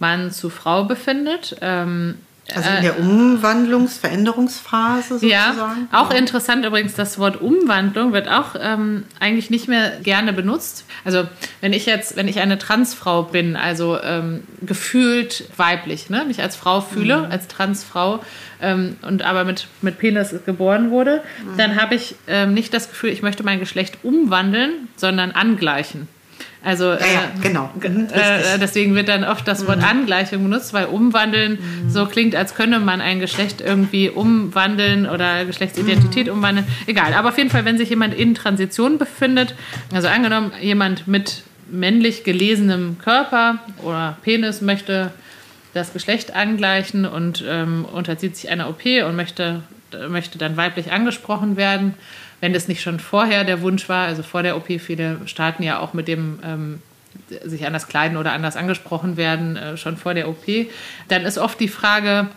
Mann 0.00 0.32
zu 0.32 0.50
Frau 0.50 0.84
befindet, 0.84 1.56
ähm, 1.60 2.16
also 2.54 2.70
in 2.70 2.82
der 2.82 2.98
äh, 2.98 3.02
Umwandlungs-, 3.02 3.98
Veränderungsphase 3.98 5.18
sozusagen? 5.18 5.28
Ja, 5.92 6.00
auch 6.00 6.10
interessant 6.10 6.64
übrigens, 6.64 6.94
das 6.94 7.18
Wort 7.18 7.40
Umwandlung 7.40 8.12
wird 8.12 8.28
auch 8.28 8.54
ähm, 8.58 9.04
eigentlich 9.20 9.50
nicht 9.50 9.68
mehr 9.68 9.98
gerne 10.02 10.32
benutzt. 10.32 10.84
Also 11.04 11.24
wenn 11.60 11.72
ich 11.72 11.84
jetzt, 11.84 12.16
wenn 12.16 12.26
ich 12.26 12.40
eine 12.40 12.58
Transfrau 12.58 13.24
bin, 13.24 13.56
also 13.56 13.98
ähm, 14.02 14.44
gefühlt 14.62 15.44
weiblich, 15.56 16.08
ne, 16.08 16.24
mich 16.26 16.40
als 16.40 16.56
Frau 16.56 16.80
fühle, 16.80 17.18
mhm. 17.18 17.32
als 17.32 17.48
Transfrau 17.48 18.24
ähm, 18.62 18.96
und 19.02 19.22
aber 19.22 19.44
mit, 19.44 19.66
mit 19.82 19.98
Penis 19.98 20.34
geboren 20.46 20.90
wurde, 20.90 21.22
mhm. 21.44 21.56
dann 21.58 21.80
habe 21.80 21.96
ich 21.96 22.14
ähm, 22.26 22.54
nicht 22.54 22.72
das 22.72 22.88
Gefühl, 22.88 23.10
ich 23.10 23.22
möchte 23.22 23.42
mein 23.42 23.60
Geschlecht 23.60 23.98
umwandeln, 24.02 24.88
sondern 24.96 25.32
angleichen. 25.32 26.08
Also 26.68 26.84
ja, 26.84 26.98
ja, 26.98 27.04
äh, 27.34 27.40
genau. 27.40 27.70
Mhm, 27.82 28.08
äh, 28.12 28.58
deswegen 28.60 28.94
wird 28.94 29.08
dann 29.08 29.24
oft 29.24 29.48
das 29.48 29.66
Wort 29.66 29.78
mhm. 29.78 29.84
Angleichung 29.84 30.42
benutzt, 30.42 30.74
weil 30.74 30.84
umwandeln 30.84 31.52
mhm. 31.52 31.88
so 31.88 32.04
klingt, 32.04 32.36
als 32.36 32.54
könne 32.54 32.78
man 32.78 33.00
ein 33.00 33.20
Geschlecht 33.20 33.62
irgendwie 33.62 34.10
umwandeln 34.10 35.08
oder 35.08 35.46
Geschlechtsidentität 35.46 36.26
mhm. 36.26 36.34
umwandeln. 36.34 36.66
Egal. 36.86 37.14
Aber 37.14 37.30
auf 37.30 37.38
jeden 37.38 37.48
Fall, 37.48 37.64
wenn 37.64 37.78
sich 37.78 37.88
jemand 37.88 38.12
in 38.12 38.34
Transition 38.34 38.98
befindet, 38.98 39.54
also 39.94 40.08
angenommen, 40.08 40.52
jemand 40.60 41.08
mit 41.08 41.42
männlich 41.70 42.22
gelesenem 42.22 42.98
Körper 42.98 43.60
oder 43.82 44.18
Penis 44.22 44.60
möchte 44.60 45.10
das 45.72 45.94
Geschlecht 45.94 46.36
angleichen 46.36 47.06
und 47.06 47.42
ähm, 47.48 47.86
unterzieht 47.86 48.36
sich 48.36 48.50
einer 48.50 48.68
OP 48.68 48.84
und 49.06 49.16
möchte, 49.16 49.62
möchte 50.10 50.36
dann 50.36 50.58
weiblich 50.58 50.92
angesprochen 50.92 51.56
werden 51.56 51.94
wenn 52.40 52.52
das 52.52 52.68
nicht 52.68 52.82
schon 52.82 53.00
vorher 53.00 53.44
der 53.44 53.62
Wunsch 53.62 53.88
war, 53.88 54.06
also 54.06 54.22
vor 54.22 54.42
der 54.42 54.56
OP, 54.56 54.66
viele 54.80 55.18
starten 55.26 55.62
ja 55.62 55.80
auch 55.80 55.94
mit 55.94 56.08
dem 56.08 56.38
ähm, 56.44 56.82
sich 57.44 57.66
anders 57.66 57.88
kleiden 57.88 58.16
oder 58.16 58.32
anders 58.32 58.56
angesprochen 58.56 59.16
werden, 59.16 59.56
äh, 59.56 59.76
schon 59.76 59.96
vor 59.96 60.14
der 60.14 60.28
OP, 60.28 60.46
dann 61.08 61.24
ist 61.24 61.38
oft 61.38 61.58
die 61.60 61.68
Frage, 61.68 62.28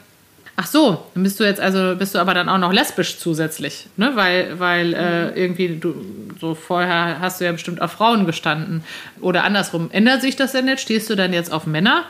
Ach 0.58 0.68
so, 0.68 1.08
dann 1.14 1.24
bist 1.24 1.40
du 1.40 1.44
jetzt 1.44 1.60
also 1.60 1.96
bist 1.96 2.14
du 2.14 2.20
aber 2.20 2.34
dann 2.34 2.50
auch 2.50 2.58
noch 2.58 2.74
lesbisch 2.74 3.18
zusätzlich, 3.18 3.88
ne? 3.98 4.12
Weil, 4.16 4.60
weil 4.60 4.94
äh, 4.94 5.30
irgendwie 5.30 5.78
du 5.78 5.96
so 6.40 6.56
vorher 6.56 7.20
hast 7.20 7.40
du 7.40 7.46
ja 7.46 7.52
bestimmt 7.52 7.82
auf 7.82 7.94
Frauen 7.94 8.26
gestanden 8.26 8.84
oder 9.22 9.44
andersrum. 9.44 9.90
Ändert 9.92 10.22
sich 10.22 10.36
das 10.36 10.52
denn 10.52 10.68
jetzt? 10.68 10.82
Stehst 10.82 11.10
du 11.10 11.16
dann 11.16 11.34
jetzt 11.34 11.52
auf 11.52 11.66
Männer? 11.66 12.04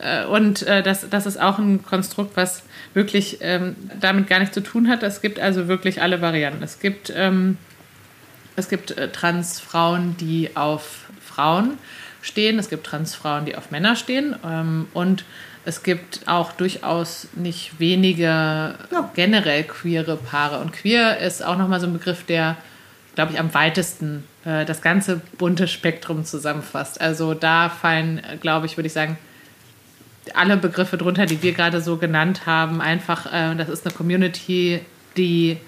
Äh, 0.00 0.26
und 0.26 0.66
äh, 0.66 0.82
das, 0.82 1.08
das 1.08 1.24
ist 1.24 1.40
auch 1.40 1.58
ein 1.58 1.82
Konstrukt, 1.82 2.36
was 2.36 2.64
wirklich 2.94 3.38
ähm, 3.40 3.76
damit 4.00 4.28
gar 4.28 4.38
nichts 4.38 4.54
zu 4.54 4.62
tun 4.62 4.88
hat. 4.88 5.02
Es 5.02 5.20
gibt 5.20 5.38
also 5.38 5.68
wirklich 5.68 6.00
alle 6.00 6.20
Varianten. 6.20 6.62
Es 6.62 6.78
gibt, 6.78 7.12
ähm, 7.14 7.58
es 8.56 8.68
gibt 8.68 8.92
äh, 8.92 9.10
Transfrauen, 9.10 10.16
die 10.16 10.50
auf 10.54 11.06
Frauen 11.20 11.78
stehen. 12.22 12.58
Es 12.58 12.70
gibt 12.70 12.86
Transfrauen, 12.86 13.44
die 13.44 13.56
auf 13.56 13.70
Männer 13.70 13.96
stehen. 13.96 14.36
Ähm, 14.44 14.86
und 14.94 15.24
es 15.64 15.82
gibt 15.82 16.20
auch 16.26 16.52
durchaus 16.52 17.28
nicht 17.34 17.78
wenige 17.78 18.24
ja. 18.24 19.10
generell 19.14 19.64
queere 19.64 20.16
Paare. 20.16 20.60
Und 20.60 20.72
queer 20.72 21.18
ist 21.18 21.44
auch 21.44 21.58
nochmal 21.58 21.80
so 21.80 21.86
ein 21.86 21.92
Begriff, 21.92 22.24
der, 22.24 22.56
glaube 23.14 23.32
ich, 23.32 23.40
am 23.40 23.52
weitesten 23.54 24.24
äh, 24.44 24.64
das 24.64 24.82
ganze 24.82 25.20
bunte 25.38 25.66
Spektrum 25.66 26.24
zusammenfasst. 26.24 27.00
Also 27.00 27.34
da 27.34 27.68
fallen, 27.70 28.22
glaube 28.40 28.66
ich, 28.66 28.76
würde 28.76 28.86
ich 28.86 28.92
sagen, 28.92 29.18
alle 30.32 30.56
Begriffe 30.56 30.96
drunter, 30.96 31.26
die 31.26 31.42
wir 31.42 31.52
gerade 31.52 31.80
so 31.80 31.96
genannt 31.96 32.46
haben, 32.46 32.80
einfach, 32.80 33.26
äh, 33.32 33.54
das 33.56 33.68
ist 33.68 33.86
eine 33.86 33.94
Community, 33.94 34.80
die 35.16 35.58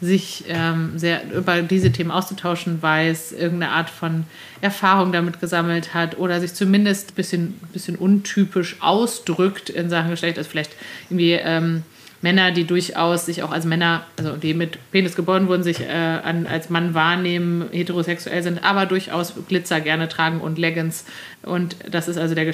sich 0.00 0.44
ähm, 0.48 0.98
sehr 0.98 1.22
über 1.32 1.62
diese 1.62 1.92
Themen 1.92 2.10
auszutauschen 2.10 2.82
weiß, 2.82 3.32
irgendeine 3.32 3.72
Art 3.72 3.88
von 3.90 4.24
Erfahrung 4.60 5.12
damit 5.12 5.40
gesammelt 5.40 5.94
hat 5.94 6.18
oder 6.18 6.40
sich 6.40 6.54
zumindest 6.54 7.12
ein 7.12 7.14
bisschen, 7.14 7.54
bisschen 7.72 7.96
untypisch 7.96 8.76
ausdrückt 8.80 9.70
in 9.70 9.88
Sachen 9.88 10.10
Geschlecht, 10.10 10.36
also 10.36 10.50
vielleicht 10.50 10.74
irgendwie 11.08 11.32
ähm, 11.32 11.84
Männer, 12.24 12.52
die 12.52 12.64
durchaus 12.64 13.26
sich 13.26 13.42
auch 13.42 13.52
als 13.52 13.66
Männer, 13.66 14.06
also 14.16 14.36
die 14.36 14.54
mit 14.54 14.78
Penis 14.90 15.14
geboren 15.14 15.46
wurden, 15.46 15.62
sich 15.62 15.80
äh, 15.80 15.92
an, 15.92 16.46
als 16.46 16.70
Mann 16.70 16.94
wahrnehmen, 16.94 17.68
heterosexuell 17.70 18.42
sind, 18.42 18.64
aber 18.64 18.86
durchaus 18.86 19.34
Glitzer 19.46 19.80
gerne 19.82 20.08
tragen 20.08 20.40
und 20.40 20.58
Leggings. 20.58 21.04
Und 21.42 21.76
das 21.88 22.08
ist 22.08 22.16
also 22.16 22.34
der 22.34 22.46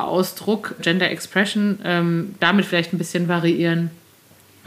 Geschlechtsausdruck, 0.00 0.76
Gender 0.80 1.10
Expression, 1.10 1.78
ähm, 1.84 2.34
damit 2.40 2.66
vielleicht 2.66 2.92
ein 2.92 2.98
bisschen 2.98 3.28
variieren. 3.28 3.90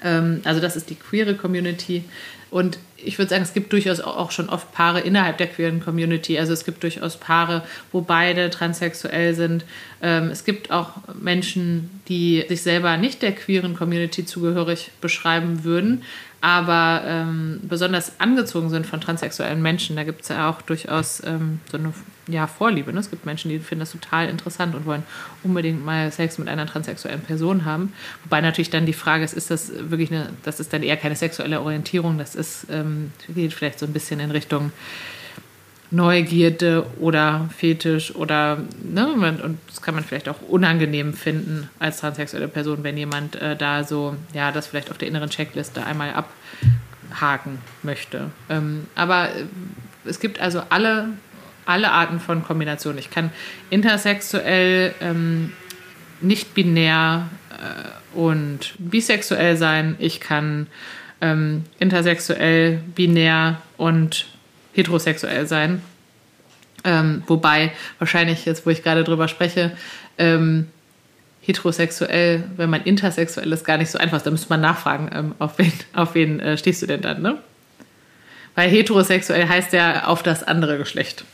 Ähm, 0.03 0.41
also 0.43 0.59
das 0.59 0.75
ist 0.75 0.89
die 0.89 0.95
queere 0.95 1.35
Community. 1.35 2.03
Und 2.49 2.77
ich 2.97 3.17
würde 3.17 3.29
sagen, 3.29 3.41
es 3.41 3.53
gibt 3.53 3.73
durchaus 3.73 3.99
auch 3.99 4.31
schon 4.31 4.47
oft 4.47 4.71
Paare 4.73 5.01
innerhalb 5.01 5.37
der 5.37 5.47
queeren 5.47 5.79
Community. 5.79 6.37
Also 6.37 6.53
es 6.53 6.63
gibt 6.63 6.83
durchaus 6.83 7.17
Paare, 7.17 7.63
wo 7.91 8.01
beide 8.01 8.49
transsexuell 8.49 9.33
sind. 9.33 9.65
Ähm, 10.01 10.29
es 10.29 10.45
gibt 10.45 10.71
auch 10.71 10.91
Menschen, 11.19 11.89
die 12.07 12.45
sich 12.47 12.61
selber 12.61 12.95
nicht 12.97 13.21
der 13.21 13.31
queeren 13.31 13.75
Community 13.75 14.25
zugehörig 14.25 14.91
beschreiben 15.01 15.63
würden, 15.63 16.03
aber 16.43 17.03
ähm, 17.05 17.61
besonders 17.63 18.19
angezogen 18.19 18.69
sind 18.69 18.85
von 18.85 18.99
transsexuellen 18.99 19.61
Menschen. 19.61 19.95
Da 19.95 20.03
gibt 20.03 20.23
es 20.23 20.27
ja 20.27 20.49
auch 20.49 20.61
durchaus 20.61 21.23
ähm, 21.25 21.61
so 21.71 21.77
eine 21.77 21.93
ja, 22.27 22.47
Vorliebe. 22.47 22.91
Ne? 22.91 22.99
Es 22.99 23.09
gibt 23.09 23.25
Menschen, 23.25 23.49
die 23.49 23.59
finden 23.59 23.79
das 23.79 23.93
total 23.93 24.27
interessant 24.27 24.75
und 24.75 24.85
wollen 24.85 25.03
unbedingt 25.43 25.85
mal 25.85 26.11
Sex 26.11 26.37
mit 26.39 26.49
einer 26.49 26.65
transsexuellen 26.65 27.21
Person 27.21 27.63
haben. 27.63 27.93
Wobei 28.25 28.41
natürlich 28.41 28.69
dann 28.69 28.85
die 28.85 28.91
Frage 28.91 29.23
ist, 29.23 29.31
ist 29.31 29.51
das 29.51 29.71
wirklich 29.89 30.11
eine, 30.11 30.31
das 30.43 30.59
ist 30.59 30.73
dann 30.73 30.83
eher 30.83 30.97
keine 30.97 31.15
sexuelle 31.15 31.61
Orientierung, 31.61 32.17
das 32.17 32.35
ist, 32.35 32.67
ähm, 32.69 33.13
geht 33.29 33.53
vielleicht 33.53 33.79
so 33.79 33.85
ein 33.85 33.93
bisschen 33.93 34.19
in 34.19 34.31
Richtung 34.31 34.73
Neugierde 35.93 36.85
oder 36.99 37.49
Fetisch 37.55 38.15
oder, 38.15 38.57
ne, 38.83 39.07
und 39.07 39.59
das 39.67 39.81
kann 39.83 39.93
man 39.93 40.03
vielleicht 40.03 40.27
auch 40.27 40.41
unangenehm 40.41 41.13
finden 41.13 41.69
als 41.77 41.99
transsexuelle 41.99 42.47
Person, 42.47 42.83
wenn 42.83 42.97
jemand 42.97 43.35
äh, 43.35 43.55
da 43.55 43.83
so, 43.83 44.15
ja, 44.33 44.51
das 44.51 44.65
vielleicht 44.65 44.89
auf 44.89 44.97
der 44.97 45.07
inneren 45.07 45.29
Checkliste 45.29 45.85
einmal 45.85 46.13
abhaken 47.11 47.59
möchte. 47.83 48.31
Ähm, 48.49 48.87
aber 48.95 49.29
äh, 49.29 49.45
es 50.05 50.19
gibt 50.19 50.41
also 50.41 50.63
alle, 50.69 51.09
alle 51.65 51.91
Arten 51.91 52.19
von 52.19 52.43
Kombinationen. 52.43 52.97
Ich 52.97 53.11
kann 53.11 53.29
intersexuell, 53.69 54.95
ähm, 54.99 55.53
nicht 56.21 56.55
binär 56.55 57.29
äh, 57.51 58.17
und 58.17 58.73
bisexuell 58.79 59.57
sein. 59.57 59.95
Ich 59.99 60.19
kann 60.19 60.65
ähm, 61.21 61.65
intersexuell, 61.77 62.79
binär 62.95 63.61
und 63.77 64.32
heterosexuell 64.73 65.47
sein. 65.47 65.81
Ähm, 66.83 67.23
wobei 67.27 67.71
wahrscheinlich 67.99 68.45
jetzt, 68.45 68.65
wo 68.65 68.69
ich 68.69 68.83
gerade 68.83 69.03
drüber 69.03 69.27
spreche, 69.27 69.71
ähm, 70.17 70.67
heterosexuell, 71.41 72.43
wenn 72.55 72.69
man 72.69 72.83
intersexuell 72.83 73.51
ist, 73.51 73.65
gar 73.65 73.77
nicht 73.77 73.91
so 73.91 73.97
einfach 73.97 74.17
ist. 74.17 74.25
Da 74.25 74.31
müsste 74.31 74.49
man 74.49 74.61
nachfragen, 74.61 75.09
ähm, 75.13 75.35
auf 75.39 75.57
wen, 75.57 75.71
auf 75.93 76.15
wen 76.15 76.39
äh, 76.39 76.57
stehst 76.57 76.81
du 76.81 76.87
denn 76.87 77.01
dann, 77.01 77.21
ne? 77.21 77.37
Weil 78.55 78.69
heterosexuell 78.69 79.47
heißt 79.47 79.73
ja 79.73 80.05
auf 80.05 80.21
das 80.21 80.43
andere 80.43 80.77
Geschlecht. 80.77 81.25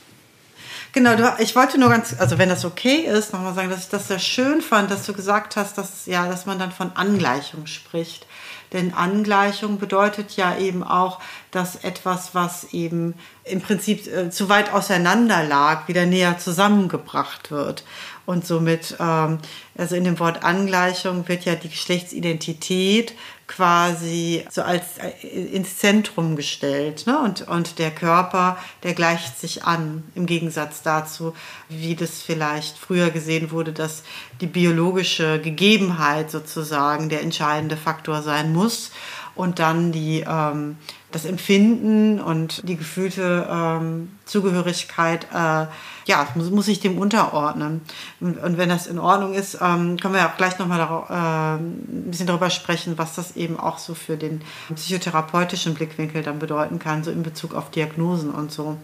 Genau, 0.91 1.15
du, 1.15 1.31
ich 1.39 1.55
wollte 1.55 1.79
nur 1.79 1.89
ganz, 1.89 2.15
also 2.17 2.37
wenn 2.37 2.49
das 2.49 2.65
okay 2.65 3.05
ist, 3.05 3.33
nochmal 3.33 3.53
sagen, 3.53 3.69
dass 3.69 3.83
ich 3.83 3.89
das 3.89 4.07
sehr 4.07 4.19
schön 4.19 4.61
fand, 4.61 4.89
dass 4.89 5.05
du 5.05 5.13
gesagt 5.13 5.55
hast, 5.55 5.77
dass, 5.77 6.05
ja, 6.07 6.27
dass 6.27 6.45
man 6.45 6.57
dann 6.57 6.71
von 6.71 6.91
Angleichung 6.95 7.67
spricht. 7.67 8.25
Denn 8.73 8.93
Angleichung 8.93 9.79
bedeutet 9.79 10.35
ja 10.35 10.57
eben 10.57 10.83
auch, 10.83 11.19
dass 11.51 11.75
etwas, 11.75 12.35
was 12.35 12.65
eben 12.73 13.15
im 13.43 13.61
Prinzip 13.61 14.05
äh, 14.07 14.29
zu 14.29 14.49
weit 14.49 14.73
auseinander 14.73 15.43
lag, 15.43 15.87
wieder 15.87 16.05
näher 16.05 16.37
zusammengebracht 16.37 17.51
wird. 17.51 17.83
Und 18.25 18.45
somit, 18.45 18.95
ähm, 18.99 19.39
also 19.75 19.95
in 19.95 20.03
dem 20.03 20.19
Wort 20.19 20.43
Angleichung 20.43 21.27
wird 21.27 21.45
ja 21.45 21.55
die 21.55 21.69
Geschlechtsidentität 21.69 23.15
quasi 23.49 24.45
so 24.49 24.61
als 24.61 24.99
äh, 24.99 25.27
ins 25.27 25.77
Zentrum 25.77 26.35
gestellt. 26.35 27.07
Ne? 27.07 27.19
Und, 27.19 27.47
und 27.47 27.79
der 27.79 27.91
Körper, 27.91 28.57
der 28.83 28.93
gleicht 28.93 29.39
sich 29.39 29.65
an, 29.65 30.03
im 30.15 30.27
Gegensatz 30.27 30.83
dazu, 30.83 31.33
wie 31.67 31.95
das 31.95 32.21
vielleicht 32.21 32.77
früher 32.77 33.09
gesehen 33.09 33.51
wurde, 33.51 33.73
dass 33.73 34.03
die 34.39 34.47
biologische 34.47 35.41
Gegebenheit 35.41 36.29
sozusagen 36.29 37.09
der 37.09 37.21
entscheidende 37.21 37.75
Faktor 37.75 38.21
sein 38.21 38.53
muss 38.53 38.91
und 39.35 39.57
dann 39.59 39.91
die, 39.91 40.23
ähm, 40.27 40.77
das 41.11 41.25
Empfinden 41.25 42.21
und 42.21 42.67
die 42.67 42.75
gefühlte 42.77 43.47
ähm, 43.49 44.11
Zugehörigkeit, 44.25 45.27
äh, 45.33 45.65
ja, 46.09 46.27
muss, 46.33 46.49
muss 46.49 46.67
ich 46.67 46.79
dem 46.79 46.97
unterordnen. 46.97 47.81
Und, 48.19 48.39
und, 48.39 48.57
wenn 48.57 48.67
das 48.67 48.87
in 48.87 48.97
Ordnung 48.97 49.35
ist, 49.35 49.59
ähm, 49.61 49.95
können 49.97 50.15
wir 50.15 50.25
auch 50.25 50.37
gleich 50.37 50.57
nochmal 50.57 50.79
äh, 50.79 51.61
ein 51.61 52.09
bisschen 52.09 52.25
darüber 52.25 52.49
sprechen, 52.49 52.97
was 52.97 53.13
das 53.13 53.37
eben 53.37 53.59
auch 53.59 53.77
so 53.77 53.93
für 53.93 54.17
den 54.17 54.41
psychotherapeutischen 54.73 55.75
Blickwinkel 55.75 56.23
dann 56.23 56.39
bedeuten 56.39 56.79
kann, 56.79 57.03
so 57.03 57.11
in 57.11 57.21
Bezug 57.21 57.53
auf 57.53 57.69
Diagnosen 57.69 58.31
und 58.31 58.51
so. 58.51 58.77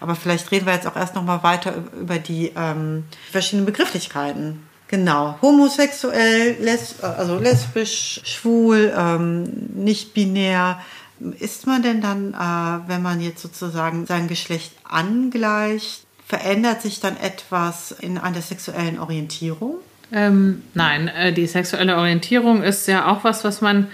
Aber 0.00 0.16
vielleicht 0.16 0.50
reden 0.50 0.66
wir 0.66 0.74
jetzt 0.74 0.88
auch 0.88 0.96
erst 0.96 1.14
nochmal 1.14 1.44
weiter 1.44 1.72
über 2.00 2.18
die 2.18 2.52
ähm, 2.56 3.04
verschiedenen 3.30 3.66
Begrifflichkeiten. 3.66 4.66
Genau, 4.88 5.38
homosexuell, 5.40 6.56
lesb 6.58 7.04
also 7.04 7.38
lesbisch, 7.38 8.20
schwul, 8.24 8.92
ähm, 8.94 9.44
nicht 9.72 10.14
binär. 10.14 10.80
Ist 11.38 11.68
man 11.68 11.82
denn 11.82 12.00
dann, 12.00 12.34
äh, 12.34 12.88
wenn 12.88 13.02
man 13.02 13.20
jetzt 13.20 13.40
sozusagen 13.40 14.04
sein 14.04 14.26
Geschlecht 14.26 14.72
angleicht, 14.82 16.04
verändert 16.32 16.80
sich 16.80 16.98
dann 16.98 17.18
etwas 17.18 17.92
in 17.92 18.16
einer 18.16 18.40
sexuellen 18.40 18.98
Orientierung? 18.98 19.74
Ähm, 20.10 20.62
nein, 20.72 21.08
äh, 21.08 21.30
die 21.30 21.46
sexuelle 21.46 21.94
Orientierung 21.94 22.62
ist 22.62 22.88
ja 22.88 23.06
auch 23.12 23.22
was, 23.22 23.44
was 23.44 23.60
man 23.60 23.88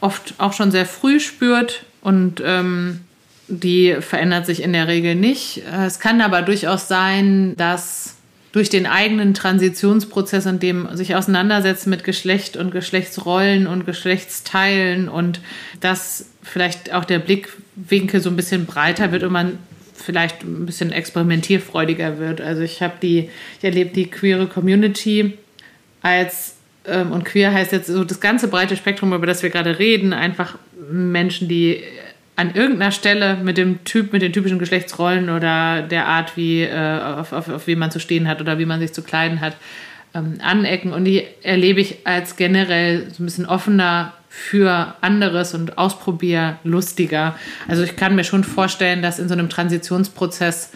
oft 0.00 0.34
auch 0.38 0.52
schon 0.52 0.70
sehr 0.70 0.86
früh 0.86 1.18
spürt 1.18 1.84
und 2.00 2.40
ähm, 2.46 3.00
die 3.48 3.96
verändert 3.98 4.46
sich 4.46 4.62
in 4.62 4.72
der 4.72 4.86
Regel 4.86 5.16
nicht. 5.16 5.64
Äh, 5.72 5.86
es 5.86 5.98
kann 5.98 6.20
aber 6.20 6.42
durchaus 6.42 6.86
sein, 6.86 7.56
dass 7.56 8.14
durch 8.52 8.68
den 8.68 8.86
eigenen 8.86 9.34
Transitionsprozess, 9.34 10.46
in 10.46 10.60
dem 10.60 10.96
sich 10.96 11.16
auseinandersetzen 11.16 11.90
mit 11.90 12.04
Geschlecht 12.04 12.56
und 12.56 12.70
Geschlechtsrollen 12.70 13.66
und 13.66 13.86
Geschlechtsteilen 13.86 15.08
und 15.08 15.40
dass 15.80 16.26
vielleicht 16.44 16.94
auch 16.94 17.04
der 17.04 17.18
Blickwinkel 17.18 18.20
so 18.20 18.30
ein 18.30 18.36
bisschen 18.36 18.66
breiter 18.66 19.10
wird 19.10 19.24
und 19.24 19.32
man 19.32 19.58
vielleicht 20.02 20.42
ein 20.42 20.66
bisschen 20.66 20.92
experimentierfreudiger 20.92 22.18
wird. 22.18 22.40
Also 22.40 22.62
ich 22.62 22.82
habe 22.82 22.94
die, 23.00 23.30
ich 23.58 23.64
erlebe 23.64 23.90
die 23.90 24.10
queere 24.10 24.46
Community 24.46 25.38
als 26.02 26.56
ähm, 26.86 27.12
und 27.12 27.24
queer 27.24 27.52
heißt 27.52 27.72
jetzt 27.72 27.86
so 27.86 28.04
das 28.04 28.20
ganze 28.20 28.48
breite 28.48 28.76
Spektrum, 28.76 29.12
über 29.12 29.26
das 29.26 29.42
wir 29.42 29.50
gerade 29.50 29.78
reden, 29.78 30.12
einfach 30.12 30.58
Menschen, 30.90 31.48
die 31.48 31.82
an 32.34 32.54
irgendeiner 32.54 32.92
Stelle 32.92 33.36
mit 33.36 33.58
dem 33.58 33.84
Typ, 33.84 34.12
mit 34.12 34.22
den 34.22 34.32
typischen 34.32 34.58
Geschlechtsrollen 34.58 35.30
oder 35.30 35.82
der 35.82 36.06
Art, 36.06 36.36
wie, 36.36 36.62
äh, 36.62 37.00
auf, 37.00 37.32
auf, 37.32 37.48
auf 37.48 37.66
wie 37.66 37.76
man 37.76 37.90
zu 37.90 38.00
stehen 38.00 38.26
hat 38.26 38.40
oder 38.40 38.58
wie 38.58 38.64
man 38.64 38.80
sich 38.80 38.92
zu 38.92 39.02
kleiden 39.02 39.40
hat, 39.40 39.56
ähm, 40.14 40.38
anecken. 40.42 40.92
Und 40.92 41.04
die 41.04 41.24
erlebe 41.42 41.80
ich 41.80 42.06
als 42.06 42.36
generell 42.36 43.10
so 43.10 43.22
ein 43.22 43.26
bisschen 43.26 43.46
offener 43.46 44.12
für 44.28 44.94
anderes 45.02 45.54
und 45.54 45.76
ausprobierlustiger. 45.76 47.36
Also 47.68 47.82
ich 47.82 47.96
kann 47.96 48.14
mir 48.16 48.24
schon 48.24 48.44
vorstellen, 48.44 49.02
dass 49.02 49.18
in 49.18 49.28
so 49.28 49.34
einem 49.34 49.50
Transitionsprozess 49.50 50.70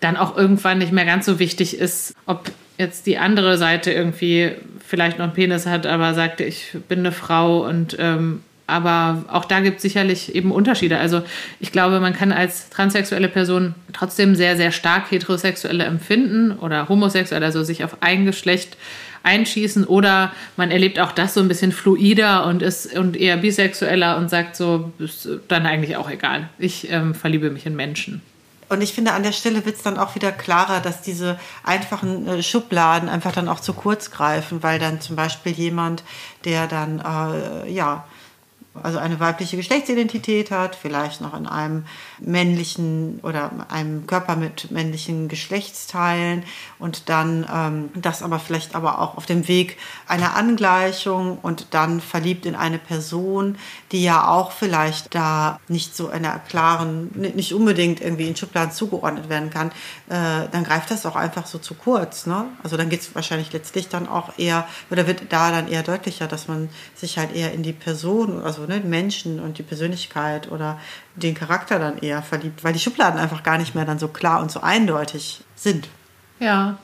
dann 0.00 0.16
auch 0.16 0.36
irgendwann 0.36 0.78
nicht 0.78 0.92
mehr 0.92 1.04
ganz 1.04 1.26
so 1.26 1.38
wichtig 1.38 1.78
ist, 1.78 2.14
ob 2.26 2.50
jetzt 2.78 3.06
die 3.06 3.18
andere 3.18 3.58
Seite 3.58 3.92
irgendwie 3.92 4.52
vielleicht 4.86 5.18
noch 5.18 5.24
einen 5.24 5.34
Penis 5.34 5.66
hat, 5.66 5.86
aber 5.86 6.14
sagt, 6.14 6.40
ich 6.40 6.76
bin 6.88 7.00
eine 7.00 7.12
Frau 7.12 7.66
und 7.66 7.96
ähm, 7.98 8.42
aber 8.72 9.24
auch 9.28 9.44
da 9.44 9.60
gibt 9.60 9.76
es 9.76 9.82
sicherlich 9.82 10.34
eben 10.34 10.50
Unterschiede. 10.50 10.98
Also 10.98 11.22
ich 11.60 11.70
glaube, 11.70 12.00
man 12.00 12.14
kann 12.14 12.32
als 12.32 12.70
transsexuelle 12.70 13.28
Person 13.28 13.74
trotzdem 13.92 14.34
sehr, 14.34 14.56
sehr 14.56 14.72
stark 14.72 15.10
heterosexuelle 15.10 15.84
empfinden 15.84 16.52
oder 16.52 16.88
homosexuell, 16.88 17.44
also 17.44 17.62
sich 17.62 17.84
auf 17.84 17.98
ein 18.00 18.24
Geschlecht 18.24 18.76
einschießen 19.22 19.84
oder 19.84 20.32
man 20.56 20.70
erlebt 20.70 20.98
auch 20.98 21.12
das 21.12 21.34
so 21.34 21.40
ein 21.40 21.48
bisschen 21.48 21.72
fluider 21.72 22.44
und 22.46 22.62
ist 22.62 22.96
und 22.96 23.16
eher 23.16 23.36
bisexueller 23.36 24.16
und 24.16 24.28
sagt 24.28 24.56
so, 24.56 24.92
ist 24.98 25.28
dann 25.48 25.66
eigentlich 25.66 25.96
auch 25.96 26.10
egal. 26.10 26.48
Ich 26.58 26.90
ähm, 26.90 27.14
verliebe 27.14 27.50
mich 27.50 27.66
in 27.66 27.76
Menschen. 27.76 28.22
Und 28.72 28.80
ich 28.80 28.94
finde, 28.94 29.12
an 29.12 29.22
der 29.22 29.32
Stelle 29.32 29.66
wird 29.66 29.76
es 29.76 29.82
dann 29.82 29.98
auch 29.98 30.14
wieder 30.14 30.32
klarer, 30.32 30.80
dass 30.80 31.02
diese 31.02 31.38
einfachen 31.62 32.26
äh, 32.26 32.42
Schubladen 32.42 33.10
einfach 33.10 33.32
dann 33.32 33.46
auch 33.48 33.60
zu 33.60 33.74
kurz 33.74 34.10
greifen, 34.10 34.62
weil 34.62 34.78
dann 34.78 34.98
zum 35.00 35.14
Beispiel 35.14 35.52
jemand, 35.52 36.02
der 36.46 36.66
dann, 36.68 37.00
äh, 37.00 37.70
ja, 37.70 38.06
also 38.80 38.98
eine 38.98 39.20
weibliche 39.20 39.56
Geschlechtsidentität 39.56 40.50
hat, 40.50 40.74
vielleicht 40.74 41.20
noch 41.20 41.34
in 41.34 41.46
einem 41.46 41.84
männlichen 42.20 43.20
oder 43.22 43.50
einem 43.68 44.06
Körper 44.06 44.36
mit 44.36 44.70
männlichen 44.70 45.28
Geschlechtsteilen 45.28 46.44
und 46.78 47.08
dann 47.08 47.46
ähm, 47.52 47.90
das 47.94 48.22
aber 48.22 48.38
vielleicht 48.38 48.74
aber 48.74 49.00
auch 49.00 49.16
auf 49.16 49.26
dem 49.26 49.46
Weg 49.46 49.76
einer 50.06 50.36
Angleichung 50.36 51.38
und 51.42 51.66
dann 51.72 52.00
verliebt 52.00 52.46
in 52.46 52.54
eine 52.54 52.78
Person, 52.78 53.56
die 53.92 54.02
ja 54.02 54.28
auch 54.28 54.52
vielleicht 54.52 55.14
da 55.14 55.60
nicht 55.68 55.94
so 55.94 56.08
einer 56.08 56.38
klaren, 56.38 57.10
nicht 57.14 57.52
unbedingt 57.52 58.00
irgendwie 58.00 58.28
in 58.28 58.36
Schubladen 58.36 58.72
zugeordnet 58.72 59.28
werden 59.28 59.50
kann, 59.50 59.68
äh, 60.08 60.48
dann 60.50 60.64
greift 60.64 60.90
das 60.90 61.04
auch 61.04 61.16
einfach 61.16 61.46
so 61.46 61.58
zu 61.58 61.74
kurz. 61.74 62.26
Ne? 62.26 62.46
Also 62.62 62.76
dann 62.76 62.88
geht 62.88 63.00
es 63.02 63.14
wahrscheinlich 63.14 63.52
letztlich 63.52 63.88
dann 63.88 64.08
auch 64.08 64.38
eher, 64.38 64.66
oder 64.90 65.06
wird 65.06 65.24
da 65.28 65.50
dann 65.50 65.68
eher 65.68 65.82
deutlicher, 65.82 66.26
dass 66.26 66.48
man 66.48 66.70
sich 66.94 67.18
halt 67.18 67.34
eher 67.34 67.52
in 67.52 67.62
die 67.62 67.72
Person, 67.72 68.42
also 68.42 68.61
ne, 68.66 68.80
Menschen 68.80 69.40
und 69.40 69.58
die 69.58 69.62
Persönlichkeit 69.62 70.50
oder 70.50 70.78
den 71.16 71.34
Charakter 71.34 71.78
dann 71.78 71.98
eher 71.98 72.22
verliebt, 72.22 72.64
weil 72.64 72.72
die 72.72 72.78
Schubladen 72.78 73.20
einfach 73.20 73.42
gar 73.42 73.58
nicht 73.58 73.74
mehr 73.74 73.84
dann 73.84 73.98
so 73.98 74.08
klar 74.08 74.40
und 74.40 74.50
so 74.50 74.60
eindeutig 74.60 75.40
sind. 75.54 75.88
Ja. 76.40 76.78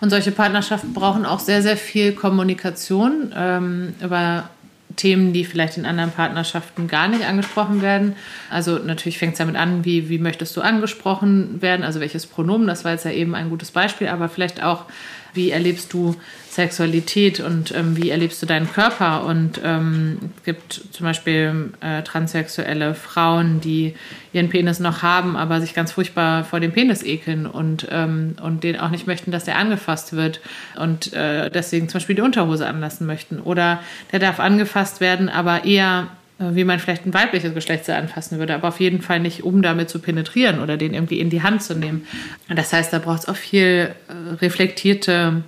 Und 0.00 0.10
solche 0.10 0.30
Partnerschaften 0.30 0.92
brauchen 0.92 1.24
auch 1.24 1.40
sehr, 1.40 1.62
sehr 1.62 1.76
viel 1.76 2.12
Kommunikation 2.12 3.32
ähm, 3.34 3.94
über 4.02 4.50
Themen, 4.96 5.32
die 5.32 5.44
vielleicht 5.44 5.76
in 5.76 5.86
anderen 5.86 6.10
Partnerschaften 6.10 6.86
gar 6.86 7.08
nicht 7.08 7.24
angesprochen 7.24 7.82
werden. 7.82 8.14
Also 8.50 8.78
natürlich 8.78 9.18
fängt 9.18 9.32
es 9.32 9.38
damit 9.38 9.56
an, 9.56 9.84
wie, 9.84 10.08
wie 10.08 10.18
möchtest 10.18 10.56
du 10.56 10.60
angesprochen 10.60 11.60
werden, 11.62 11.84
also 11.84 12.00
welches 12.00 12.26
Pronomen, 12.26 12.66
das 12.66 12.84
war 12.84 12.92
jetzt 12.92 13.04
ja 13.04 13.10
eben 13.10 13.34
ein 13.34 13.50
gutes 13.50 13.70
Beispiel, 13.70 14.08
aber 14.08 14.28
vielleicht 14.28 14.62
auch, 14.62 14.84
wie 15.34 15.50
erlebst 15.50 15.92
du 15.92 16.16
Sexualität 16.48 17.40
und 17.40 17.74
ähm, 17.74 17.96
wie 17.96 18.10
erlebst 18.10 18.40
du 18.40 18.46
deinen 18.46 18.70
Körper. 18.70 19.24
Und 19.24 19.60
ähm, 19.64 20.18
es 20.38 20.44
gibt 20.44 20.84
zum 20.92 21.04
Beispiel 21.04 21.72
äh, 21.80 22.02
transsexuelle 22.02 22.94
Frauen, 22.94 23.60
die 23.60 23.94
ihren 24.32 24.48
Penis 24.48 24.78
noch 24.78 25.02
haben, 25.02 25.36
aber 25.36 25.60
sich 25.60 25.74
ganz 25.74 25.92
furchtbar 25.92 26.44
vor 26.44 26.60
dem 26.60 26.72
Penis 26.72 27.02
ekeln 27.02 27.46
und, 27.46 27.88
ähm, 27.90 28.36
und 28.40 28.62
den 28.62 28.78
auch 28.78 28.90
nicht 28.90 29.06
möchten, 29.06 29.32
dass 29.32 29.44
der 29.44 29.58
angefasst 29.58 30.14
wird 30.14 30.40
und 30.78 31.12
äh, 31.12 31.50
deswegen 31.50 31.88
zum 31.88 31.98
Beispiel 31.98 32.16
die 32.16 32.22
Unterhose 32.22 32.66
anlassen 32.66 33.06
möchten. 33.06 33.40
Oder 33.40 33.80
der 34.12 34.20
darf 34.20 34.38
angefasst 34.38 35.00
werden, 35.00 35.28
aber 35.28 35.64
eher 35.64 36.08
wie 36.38 36.64
man 36.64 36.80
vielleicht 36.80 37.06
ein 37.06 37.14
weibliches 37.14 37.54
Geschlecht 37.54 37.88
anfassen 37.88 38.38
würde, 38.38 38.54
aber 38.54 38.68
auf 38.68 38.80
jeden 38.80 39.02
Fall 39.02 39.20
nicht, 39.20 39.44
um 39.44 39.62
damit 39.62 39.88
zu 39.88 40.00
penetrieren 40.00 40.60
oder 40.60 40.76
den 40.76 40.92
irgendwie 40.92 41.20
in 41.20 41.30
die 41.30 41.42
Hand 41.42 41.62
zu 41.62 41.74
nehmen. 41.74 42.06
Das 42.48 42.72
heißt, 42.72 42.92
da 42.92 42.98
braucht 42.98 43.20
es 43.20 43.28
auch 43.28 43.36
viel 43.36 43.94
äh, 44.08 44.34
reflektierte 44.34 45.44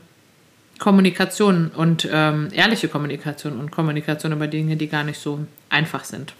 Kommunikation 0.78 1.68
und 1.74 2.08
ähm, 2.12 2.48
ehrliche 2.52 2.88
Kommunikation 2.88 3.58
und 3.58 3.70
Kommunikation 3.70 4.32
über 4.32 4.46
Dinge, 4.46 4.76
die 4.76 4.88
gar 4.88 5.04
nicht 5.04 5.18
so 5.18 5.46
einfach 5.70 6.04
sind. 6.04 6.34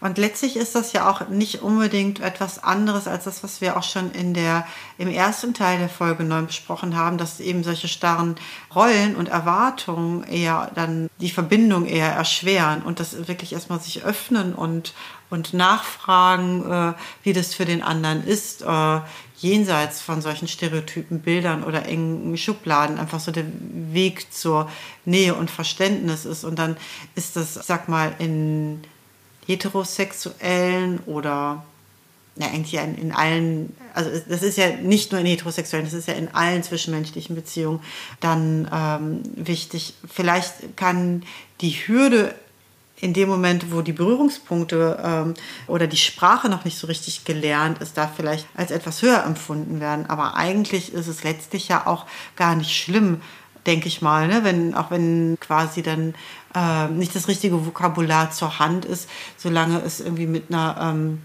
Und 0.00 0.18
letztlich 0.18 0.56
ist 0.56 0.74
das 0.74 0.92
ja 0.92 1.08
auch 1.08 1.28
nicht 1.28 1.62
unbedingt 1.62 2.20
etwas 2.20 2.62
anderes 2.62 3.08
als 3.08 3.24
das, 3.24 3.42
was 3.42 3.60
wir 3.60 3.76
auch 3.76 3.82
schon 3.82 4.12
in 4.12 4.34
der, 4.34 4.66
im 4.98 5.08
ersten 5.08 5.54
Teil 5.54 5.78
der 5.78 5.88
Folge 5.88 6.24
9 6.24 6.46
besprochen 6.46 6.96
haben, 6.96 7.18
dass 7.18 7.40
eben 7.40 7.64
solche 7.64 7.88
starren 7.88 8.36
Rollen 8.74 9.16
und 9.16 9.28
Erwartungen 9.28 10.22
eher 10.24 10.70
dann 10.74 11.08
die 11.20 11.30
Verbindung 11.30 11.86
eher 11.86 12.12
erschweren 12.12 12.82
und 12.82 13.00
das 13.00 13.28
wirklich 13.28 13.54
erstmal 13.54 13.80
sich 13.80 14.04
öffnen 14.04 14.54
und, 14.54 14.92
und 15.30 15.54
nachfragen, 15.54 16.70
äh, 16.70 16.92
wie 17.22 17.32
das 17.32 17.54
für 17.54 17.64
den 17.64 17.82
anderen 17.82 18.22
ist, 18.24 18.62
äh, 18.62 19.00
jenseits 19.38 20.00
von 20.00 20.20
solchen 20.22 20.48
Stereotypen, 20.48 21.20
Bildern 21.20 21.62
oder 21.62 21.86
engen 21.86 22.36
Schubladen 22.36 22.98
einfach 22.98 23.20
so 23.20 23.32
der 23.32 23.44
Weg 23.92 24.32
zur 24.32 24.70
Nähe 25.04 25.34
und 25.34 25.50
Verständnis 25.50 26.24
ist. 26.24 26.44
Und 26.44 26.58
dann 26.58 26.76
ist 27.14 27.36
das, 27.36 27.54
sag 27.54 27.88
mal, 27.88 28.14
in 28.18 28.82
heterosexuellen 29.46 31.00
oder 31.06 31.64
ja, 32.36 32.48
eigentlich 32.48 32.74
in, 32.74 33.12
allen, 33.12 33.74
also 33.94 34.10
das 34.28 34.42
ist 34.42 34.58
ja 34.58 34.68
nicht 34.76 35.10
nur 35.10 35.20
in 35.20 35.26
heterosexuellen, 35.26 35.86
das 35.86 35.94
ist 35.94 36.08
ja 36.08 36.14
in 36.14 36.34
allen 36.34 36.62
zwischenmenschlichen 36.62 37.34
Beziehungen 37.34 37.80
dann 38.20 38.68
ähm, 38.72 39.22
wichtig. 39.34 39.94
Vielleicht 40.06 40.76
kann 40.76 41.22
die 41.62 41.70
Hürde 41.70 42.34
in 43.00 43.12
dem 43.12 43.28
Moment, 43.28 43.72
wo 43.72 43.82
die 43.82 43.92
Berührungspunkte 43.92 44.98
ähm, 45.02 45.34
oder 45.66 45.86
die 45.86 45.96
Sprache 45.96 46.48
noch 46.48 46.64
nicht 46.64 46.78
so 46.78 46.86
richtig 46.86 47.24
gelernt 47.24 47.78
ist, 47.80 47.96
da 47.96 48.10
vielleicht 48.14 48.46
als 48.54 48.70
etwas 48.70 49.02
höher 49.02 49.24
empfunden 49.24 49.80
werden. 49.80 50.06
Aber 50.08 50.34
eigentlich 50.34 50.92
ist 50.92 51.06
es 51.06 51.22
letztlich 51.22 51.68
ja 51.68 51.86
auch 51.86 52.06
gar 52.36 52.54
nicht 52.54 52.74
schlimm, 52.74 53.20
denke 53.66 53.88
ich 53.88 54.02
mal, 54.02 54.28
ne? 54.28 54.40
wenn, 54.42 54.74
auch 54.74 54.90
wenn 54.90 55.36
quasi 55.40 55.82
dann 55.82 56.14
äh, 56.54 56.88
nicht 56.88 57.14
das 57.14 57.28
richtige 57.28 57.66
Vokabular 57.66 58.30
zur 58.30 58.58
Hand 58.58 58.84
ist, 58.84 59.08
solange 59.36 59.80
es 59.80 60.00
irgendwie 60.00 60.26
mit 60.26 60.50
einer 60.50 60.76
ähm, 60.80 61.20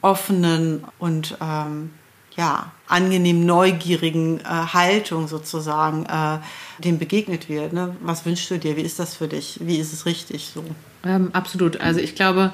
offenen 0.00 0.84
und 0.98 1.36
ähm, 1.40 1.90
ja, 2.36 2.72
angenehm 2.88 3.46
neugierigen 3.46 4.40
äh, 4.40 4.44
Haltung 4.44 5.28
sozusagen 5.28 6.04
äh, 6.06 6.38
dem 6.82 6.98
begegnet 6.98 7.48
wird. 7.48 7.72
Ne? 7.72 7.96
Was 8.02 8.26
wünschst 8.26 8.50
du 8.50 8.58
dir? 8.58 8.76
Wie 8.76 8.82
ist 8.82 8.98
das 8.98 9.16
für 9.16 9.28
dich? 9.28 9.58
Wie 9.62 9.76
ist 9.76 9.92
es 9.92 10.04
richtig 10.04 10.50
so? 10.52 10.64
Ähm, 11.04 11.30
absolut. 11.32 11.80
Also 11.80 12.00
ich 12.00 12.14
glaube, 12.14 12.52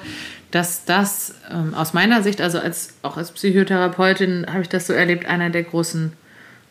dass 0.51 0.85
das 0.85 1.33
ähm, 1.49 1.73
aus 1.73 1.93
meiner 1.93 2.21
Sicht, 2.21 2.41
also 2.41 2.59
als, 2.59 2.93
auch 3.01 3.17
als 3.17 3.31
Psychotherapeutin 3.31 4.45
habe 4.47 4.61
ich 4.61 4.69
das 4.69 4.85
so 4.85 4.93
erlebt, 4.93 5.25
einer 5.25 5.49
der 5.49 5.63
großen 5.63 6.13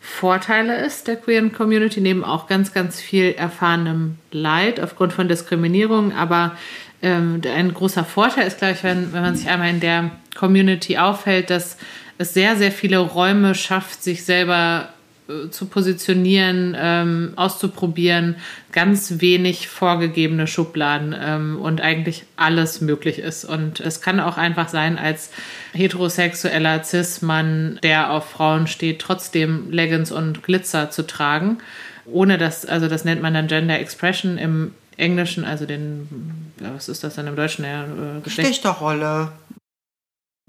Vorteile 0.03 0.83
ist 0.83 1.07
der 1.07 1.15
queeren 1.15 1.53
Community, 1.53 2.01
neben 2.01 2.23
auch 2.23 2.47
ganz, 2.47 2.73
ganz 2.73 2.99
viel 2.99 3.33
erfahrenem 3.33 4.17
Leid 4.31 4.79
aufgrund 4.79 5.13
von 5.13 5.27
Diskriminierung. 5.27 6.11
Aber 6.11 6.57
ähm, 7.03 7.39
ein 7.45 7.71
großer 7.71 8.03
Vorteil 8.03 8.47
ist, 8.47 8.57
glaube 8.57 8.73
ich, 8.73 8.83
wenn, 8.83 9.13
wenn 9.13 9.21
man 9.21 9.35
sich 9.35 9.47
einmal 9.47 9.69
in 9.69 9.79
der 9.79 10.09
Community 10.35 10.97
aufhält, 10.97 11.51
dass 11.51 11.77
es 12.17 12.33
sehr, 12.33 12.55
sehr 12.55 12.71
viele 12.71 12.97
Räume 12.97 13.53
schafft, 13.53 14.01
sich 14.01 14.25
selber 14.25 14.89
zu 15.49 15.65
positionieren, 15.65 16.75
ähm, 16.79 17.33
auszuprobieren, 17.35 18.35
ganz 18.71 19.21
wenig 19.21 19.67
vorgegebene 19.67 20.47
Schubladen 20.47 21.15
ähm, 21.19 21.59
und 21.59 21.81
eigentlich 21.81 22.23
alles 22.35 22.81
möglich 22.81 23.19
ist. 23.19 23.45
Und 23.45 23.79
es 23.79 24.01
kann 24.01 24.19
auch 24.19 24.37
einfach 24.37 24.69
sein, 24.69 24.97
als 24.97 25.31
heterosexueller 25.73 26.83
Cis-Mann, 26.83 27.79
der 27.83 28.11
auf 28.11 28.29
Frauen 28.29 28.67
steht, 28.67 28.99
trotzdem 28.99 29.71
Leggings 29.71 30.11
und 30.11 30.43
Glitzer 30.43 30.89
zu 30.89 31.05
tragen, 31.05 31.57
ohne 32.05 32.37
dass, 32.37 32.65
also 32.65 32.87
das 32.87 33.05
nennt 33.05 33.21
man 33.21 33.33
dann 33.33 33.47
Gender 33.47 33.79
Expression 33.79 34.37
im 34.37 34.73
Englischen, 34.97 35.45
also 35.45 35.65
den, 35.65 36.53
was 36.59 36.89
ist 36.89 37.03
das 37.03 37.15
dann 37.15 37.27
im 37.27 37.35
Deutschen? 37.35 37.65
Ja, 37.65 37.83
äh, 37.83 38.21
Geschlechterrolle. 38.23 39.31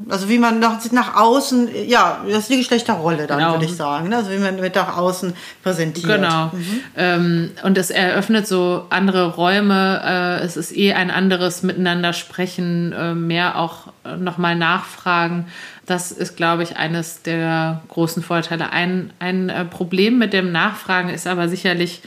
Also 0.08 0.28
wie 0.28 0.38
man 0.38 0.58
nach, 0.58 0.80
nach 0.90 1.16
außen, 1.16 1.68
ja, 1.86 2.24
das 2.26 2.40
ist 2.40 2.50
die 2.50 2.56
Geschlechterrolle 2.56 3.26
dann, 3.26 3.38
genau. 3.38 3.52
würde 3.52 3.66
ich 3.66 3.76
sagen. 3.76 4.08
Ne? 4.08 4.16
Also 4.16 4.30
wie 4.30 4.38
man 4.38 4.56
mit 4.56 4.74
nach 4.74 4.96
außen 4.96 5.34
präsentiert. 5.62 6.06
Genau. 6.06 6.46
Mhm. 6.46 6.80
Ähm, 6.96 7.50
und 7.62 7.78
es 7.78 7.90
eröffnet 7.90 8.46
so 8.48 8.86
andere 8.90 9.34
Räume. 9.34 10.02
Äh, 10.04 10.44
es 10.44 10.56
ist 10.56 10.76
eh 10.76 10.94
ein 10.94 11.10
anderes 11.10 11.62
Miteinander 11.62 12.14
sprechen, 12.14 12.92
äh, 12.92 13.14
mehr 13.14 13.58
auch 13.58 13.88
äh, 14.04 14.16
nochmal 14.16 14.56
nachfragen. 14.56 15.46
Das 15.86 16.10
ist, 16.10 16.36
glaube 16.36 16.62
ich, 16.62 16.76
eines 16.76 17.22
der 17.22 17.82
großen 17.88 18.22
Vorteile. 18.22 18.72
Ein, 18.72 19.12
ein 19.18 19.50
äh, 19.50 19.64
Problem 19.64 20.18
mit 20.18 20.32
dem 20.32 20.52
Nachfragen 20.52 21.10
ist 21.10 21.26
aber 21.26 21.48
sicherlich, 21.48 22.02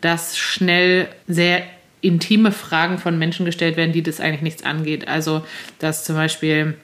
dass 0.00 0.36
schnell 0.36 1.08
sehr 1.28 1.62
intime 2.00 2.52
Fragen 2.52 2.98
von 2.98 3.18
Menschen 3.18 3.46
gestellt 3.46 3.76
werden, 3.76 3.92
die 3.92 4.02
das 4.02 4.20
eigentlich 4.20 4.42
nichts 4.42 4.64
angeht. 4.64 5.08
Also, 5.08 5.44
dass 5.78 6.04
zum 6.04 6.16
Beispiel 6.16 6.76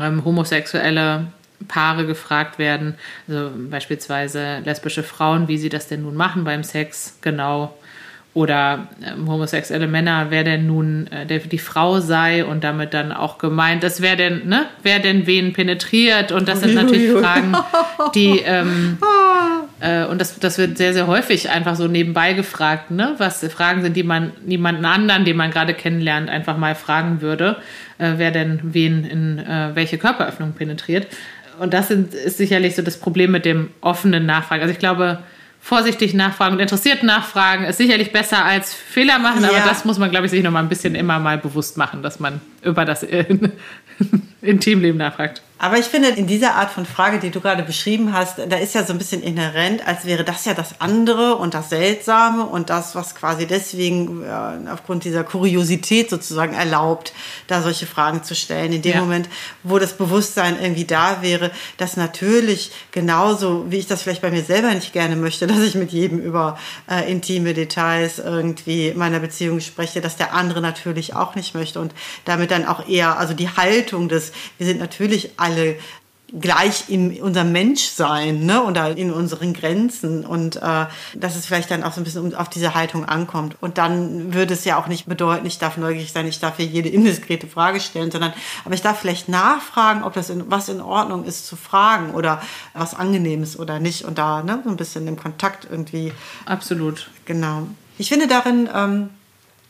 ähm, 0.00 0.24
homosexuelle 0.24 1.26
Paare 1.66 2.06
gefragt 2.06 2.58
werden, 2.58 2.94
also 3.26 3.50
beispielsweise 3.70 4.58
lesbische 4.64 5.02
Frauen, 5.02 5.48
wie 5.48 5.58
sie 5.58 5.68
das 5.68 5.88
denn 5.88 6.02
nun 6.02 6.14
machen 6.14 6.44
beim 6.44 6.62
Sex, 6.62 7.16
genau. 7.20 7.76
Oder 8.34 8.86
ähm, 9.04 9.28
homosexuelle 9.28 9.88
Männer, 9.88 10.26
wer 10.28 10.44
denn 10.44 10.66
nun 10.66 11.08
äh, 11.08 11.26
der, 11.26 11.38
die 11.40 11.58
Frau 11.58 11.98
sei 11.98 12.44
und 12.44 12.62
damit 12.62 12.94
dann 12.94 13.10
auch 13.10 13.38
gemeint, 13.38 13.82
dass 13.82 14.00
wer 14.00 14.14
denn, 14.14 14.46
ne, 14.46 14.66
wer 14.84 15.00
denn 15.00 15.26
wen 15.26 15.52
penetriert. 15.52 16.30
Und 16.30 16.46
das 16.46 16.60
sind 16.60 16.74
natürlich 16.74 17.10
Fragen, 17.10 17.56
die 18.14 18.38
ähm, 18.44 18.98
äh, 19.00 19.64
und 20.06 20.20
das, 20.20 20.38
das 20.38 20.58
wird 20.58 20.76
sehr, 20.76 20.92
sehr 20.92 21.06
häufig 21.06 21.50
einfach 21.50 21.76
so 21.76 21.86
nebenbei 21.86 22.32
gefragt, 22.32 22.90
ne? 22.90 23.14
was 23.18 23.44
Fragen 23.52 23.82
sind, 23.82 23.96
die 23.96 24.02
man 24.02 24.32
niemanden 24.44 24.84
anderen, 24.84 25.24
den 25.24 25.36
man 25.36 25.50
gerade 25.50 25.74
kennenlernt, 25.74 26.28
einfach 26.28 26.56
mal 26.56 26.74
fragen 26.74 27.20
würde 27.20 27.58
äh, 27.98 28.14
wer 28.16 28.30
denn 28.30 28.60
wen 28.62 29.04
in 29.04 29.38
äh, 29.38 29.70
welche 29.74 29.98
Körperöffnung 29.98 30.52
penetriert. 30.52 31.06
Und 31.58 31.74
das 31.74 31.88
sind, 31.88 32.14
ist 32.14 32.38
sicherlich 32.38 32.76
so 32.76 32.82
das 32.82 32.98
Problem 32.98 33.32
mit 33.32 33.44
dem 33.44 33.70
offenen 33.80 34.26
Nachfragen. 34.26 34.62
Also 34.62 34.72
ich 34.72 34.78
glaube, 34.78 35.18
vorsichtig 35.60 36.14
nachfragen 36.14 36.54
und 36.54 36.60
interessiert 36.60 37.02
nachfragen 37.02 37.64
ist 37.64 37.78
sicherlich 37.78 38.12
besser 38.12 38.44
als 38.44 38.72
Fehler 38.72 39.18
machen, 39.18 39.42
ja. 39.42 39.48
aber 39.48 39.58
das 39.68 39.84
muss 39.84 39.98
man, 39.98 40.10
glaube 40.10 40.26
ich, 40.26 40.30
sich 40.30 40.42
noch 40.44 40.52
mal 40.52 40.60
ein 40.60 40.68
bisschen 40.68 40.94
immer 40.94 41.18
mal 41.18 41.36
bewusst 41.36 41.76
machen, 41.76 42.02
dass 42.02 42.20
man 42.20 42.40
über 42.62 42.84
das 42.84 43.04
Intimleben 44.40 44.98
nachfragt. 44.98 45.42
Aber 45.58 45.76
ich 45.76 45.86
finde, 45.86 46.10
in 46.10 46.28
dieser 46.28 46.54
Art 46.54 46.70
von 46.70 46.86
Frage, 46.86 47.18
die 47.18 47.30
du 47.30 47.40
gerade 47.40 47.64
beschrieben 47.64 48.12
hast, 48.12 48.38
da 48.38 48.56
ist 48.56 48.74
ja 48.76 48.84
so 48.84 48.92
ein 48.92 48.98
bisschen 48.98 49.22
inhärent, 49.22 49.84
als 49.86 50.04
wäre 50.04 50.22
das 50.22 50.44
ja 50.44 50.54
das 50.54 50.80
andere 50.80 51.34
und 51.34 51.54
das 51.54 51.70
Seltsame 51.70 52.44
und 52.46 52.70
das, 52.70 52.94
was 52.94 53.16
quasi 53.16 53.46
deswegen 53.46 54.22
äh, 54.22 54.70
aufgrund 54.70 55.02
dieser 55.02 55.24
Kuriosität 55.24 56.10
sozusagen 56.10 56.54
erlaubt, 56.54 57.12
da 57.48 57.60
solche 57.60 57.86
Fragen 57.86 58.22
zu 58.22 58.36
stellen. 58.36 58.72
In 58.72 58.82
dem 58.82 58.92
ja. 58.92 59.00
Moment, 59.00 59.28
wo 59.64 59.80
das 59.80 59.96
Bewusstsein 59.96 60.56
irgendwie 60.60 60.84
da 60.84 61.22
wäre, 61.22 61.50
dass 61.76 61.96
natürlich 61.96 62.70
genauso, 62.92 63.66
wie 63.68 63.78
ich 63.78 63.88
das 63.88 64.02
vielleicht 64.02 64.22
bei 64.22 64.30
mir 64.30 64.44
selber 64.44 64.72
nicht 64.72 64.92
gerne 64.92 65.16
möchte, 65.16 65.48
dass 65.48 65.58
ich 65.58 65.74
mit 65.74 65.90
jedem 65.90 66.20
über 66.20 66.56
äh, 66.88 67.10
intime 67.10 67.52
Details 67.52 68.20
irgendwie 68.20 68.92
meiner 68.94 69.18
Beziehung 69.18 69.58
spreche, 69.58 70.00
dass 70.00 70.16
der 70.16 70.34
andere 70.34 70.60
natürlich 70.60 71.16
auch 71.16 71.34
nicht 71.34 71.54
möchte 71.54 71.80
und 71.80 71.92
damit 72.24 72.52
dann 72.52 72.64
auch 72.64 72.88
eher, 72.88 73.18
also 73.18 73.34
die 73.34 73.48
Haltung 73.48 74.08
des, 74.08 74.30
wir 74.58 74.66
sind 74.66 74.78
natürlich 74.78 75.30
alle 75.36 75.47
gleich 76.38 76.88
in 76.88 77.20
unserem 77.22 77.52
Menschsein 77.52 78.44
ne, 78.44 78.62
oder 78.62 78.96
in 78.96 79.12
unseren 79.12 79.54
Grenzen 79.54 80.26
und 80.26 80.56
äh, 80.56 80.86
dass 81.14 81.36
es 81.36 81.46
vielleicht 81.46 81.70
dann 81.70 81.82
auch 81.82 81.92
so 81.92 82.00
ein 82.00 82.04
bisschen 82.04 82.34
auf 82.34 82.50
diese 82.50 82.74
Haltung 82.74 83.06
ankommt. 83.06 83.56
Und 83.60 83.78
dann 83.78 84.34
würde 84.34 84.52
es 84.52 84.64
ja 84.64 84.78
auch 84.78 84.88
nicht 84.88 85.06
bedeuten, 85.06 85.46
ich 85.46 85.58
darf 85.58 85.78
neugierig 85.78 86.12
sein, 86.12 86.26
ich 86.26 86.38
darf 86.38 86.56
hier 86.56 86.66
jede 86.66 86.88
indiskrete 86.90 87.46
Frage 87.46 87.80
stellen, 87.80 88.10
sondern 88.10 88.34
aber 88.64 88.74
ich 88.74 88.82
darf 88.82 88.98
vielleicht 88.98 89.28
nachfragen, 89.28 90.02
ob 90.02 90.12
das 90.12 90.28
in, 90.28 90.50
was 90.50 90.68
in 90.68 90.82
Ordnung 90.82 91.24
ist 91.24 91.46
zu 91.46 91.56
fragen 91.56 92.10
oder 92.10 92.42
was 92.74 92.94
angenehm 92.94 93.42
ist 93.42 93.58
oder 93.58 93.80
nicht 93.80 94.04
und 94.04 94.18
da 94.18 94.42
ne, 94.42 94.60
so 94.62 94.70
ein 94.70 94.76
bisschen 94.76 95.06
im 95.08 95.16
Kontakt 95.16 95.66
irgendwie. 95.70 96.12
Absolut. 96.44 97.10
Genau. 97.24 97.68
Ich 97.96 98.10
finde 98.10 98.28
darin 98.28 98.68
ähm, 98.74 99.10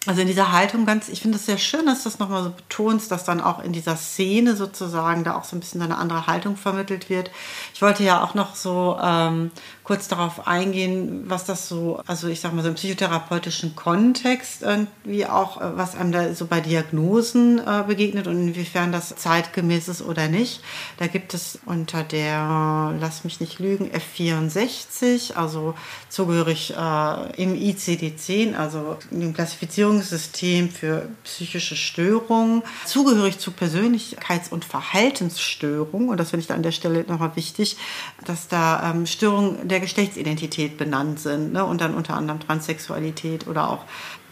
also 0.08 0.22
in 0.22 0.26
dieser 0.26 0.52
Haltung 0.52 0.86
ganz, 0.86 1.10
ich 1.10 1.20
finde 1.20 1.36
es 1.36 1.44
sehr 1.44 1.58
schön, 1.58 1.84
dass 1.84 2.02
du 2.02 2.08
das 2.08 2.18
nochmal 2.18 2.42
so 2.42 2.48
betonst, 2.48 3.12
dass 3.12 3.24
dann 3.24 3.42
auch 3.42 3.62
in 3.62 3.74
dieser 3.74 3.94
Szene 3.94 4.56
sozusagen 4.56 5.22
da 5.22 5.36
auch 5.36 5.44
so 5.44 5.54
ein 5.54 5.60
bisschen 5.60 5.82
eine 5.82 5.98
andere 5.98 6.26
Haltung 6.26 6.56
vermittelt 6.56 7.10
wird. 7.10 7.30
Ich 7.74 7.82
wollte 7.82 8.04
ja 8.04 8.24
auch 8.24 8.32
noch 8.32 8.54
so 8.54 8.96
ähm, 9.02 9.50
kurz 9.88 10.06
darauf 10.06 10.46
eingehen, 10.46 11.22
was 11.30 11.46
das 11.46 11.66
so, 11.66 12.02
also 12.06 12.28
ich 12.28 12.42
sag 12.42 12.52
mal 12.52 12.60
so 12.60 12.68
im 12.68 12.74
psychotherapeutischen 12.74 13.74
Kontext 13.74 14.60
irgendwie 14.60 15.24
auch, 15.24 15.62
äh, 15.62 15.78
was 15.78 15.96
einem 15.96 16.12
da 16.12 16.34
so 16.34 16.44
bei 16.44 16.60
Diagnosen 16.60 17.58
äh, 17.58 17.84
begegnet 17.86 18.26
und 18.26 18.48
inwiefern 18.48 18.92
das 18.92 19.16
zeitgemäß 19.16 19.88
ist 19.88 20.02
oder 20.02 20.28
nicht. 20.28 20.60
Da 20.98 21.06
gibt 21.06 21.32
es 21.32 21.58
unter 21.64 22.02
der, 22.02 22.96
lass 23.00 23.24
mich 23.24 23.40
nicht 23.40 23.60
lügen, 23.60 23.90
F64, 23.90 25.32
also 25.32 25.74
zugehörig 26.10 26.74
äh, 26.76 27.42
im 27.42 27.54
ICD-10, 27.54 28.56
also 28.56 28.98
dem 29.10 29.32
Klassifizierungssystem 29.32 30.68
für 30.68 31.08
psychische 31.24 31.76
Störungen, 31.76 32.62
zugehörig 32.84 33.38
zu 33.38 33.52
Persönlichkeits- 33.52 34.50
und 34.50 34.66
Verhaltensstörungen. 34.66 36.10
Und 36.10 36.20
das 36.20 36.28
finde 36.28 36.42
ich 36.42 36.46
da 36.46 36.54
an 36.56 36.62
der 36.62 36.72
Stelle 36.72 37.06
nochmal 37.08 37.36
wichtig, 37.36 37.78
dass 38.26 38.48
da 38.48 38.90
ähm, 38.90 39.06
Störungen 39.06 39.66
der 39.66 39.77
der 39.78 39.86
Geschlechtsidentität 39.86 40.76
benannt 40.76 41.20
sind 41.20 41.52
ne? 41.52 41.64
und 41.64 41.80
dann 41.80 41.94
unter 41.94 42.14
anderem 42.14 42.40
Transsexualität 42.40 43.46
oder 43.46 43.70
auch 43.70 43.84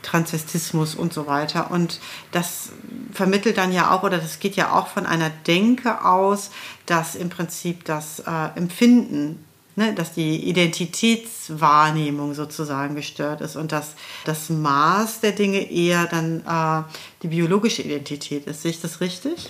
Transvestismus 0.03 0.97
und 0.97 1.13
so 1.13 1.27
weiter. 1.27 1.71
Und 1.71 2.01
das 2.33 2.71
vermittelt 3.13 3.59
dann 3.59 3.73
ja 3.73 3.93
auch, 3.93 4.03
oder 4.03 4.19
das 4.19 4.41
geht 4.41 4.57
ja 4.57 4.73
auch 4.73 4.89
von 4.89 5.07
einer 5.07 5.31
Denke 5.31 6.05
aus, 6.05 6.51
dass 6.87 7.15
im 7.15 7.29
Prinzip 7.29 7.85
das 7.85 8.21
äh, 8.21 8.57
Empfinden, 8.57 9.45
ne, 9.77 9.95
dass 9.95 10.13
die 10.13 10.49
Identitätswahrnehmung 10.49 12.35
sozusagen 12.35 12.97
gestört 12.97 13.41
ist 13.41 13.55
und 13.55 13.71
dass 13.71 13.95
das 14.25 14.51
Maß 14.51 15.21
der 15.21 15.33
Dinge 15.33 15.71
eher 15.71 16.07
dann 16.07 16.41
äh, 16.41 16.83
die 17.23 17.29
biologische 17.29 17.83
Identität 17.83 18.47
ist. 18.47 18.63
Sehe 18.63 18.73
ich 18.73 18.81
das 18.81 19.01
richtig? 19.01 19.49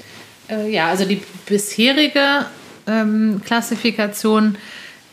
Äh, 0.48 0.70
ja, 0.70 0.88
also 0.88 1.06
die 1.06 1.22
bisherige 1.46 2.46
ähm, 2.86 3.40
Klassifikation 3.44 4.58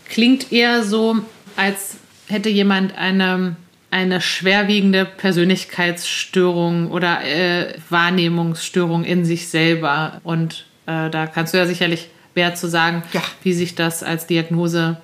klingt 0.10 0.52
eher 0.52 0.84
so, 0.84 1.18
als 1.56 1.98
hätte 2.28 2.50
jemand 2.50 2.98
eine, 2.98 3.56
eine 3.92 4.22
schwerwiegende 4.22 5.06
Persönlichkeitsstörung 5.06 6.92
oder 6.92 7.24
äh, 7.24 7.74
Wahrnehmungsstörung 7.89 9.04
in 9.04 9.26
sich 9.26 9.50
selber. 9.50 10.22
Und 10.24 10.66
äh, 10.86 11.10
da 11.10 11.28
kannst 11.28 11.54
du 11.54 11.58
ja 11.58 11.66
sicherlich 11.66 12.10
mehr 12.36 12.56
zu 12.56 12.68
sagen, 12.68 13.04
ja. 13.13 13.22
wie 13.44 13.54
sich 13.54 13.76
das 13.76 14.04
als 14.04 14.28
Diagnose 14.28 14.98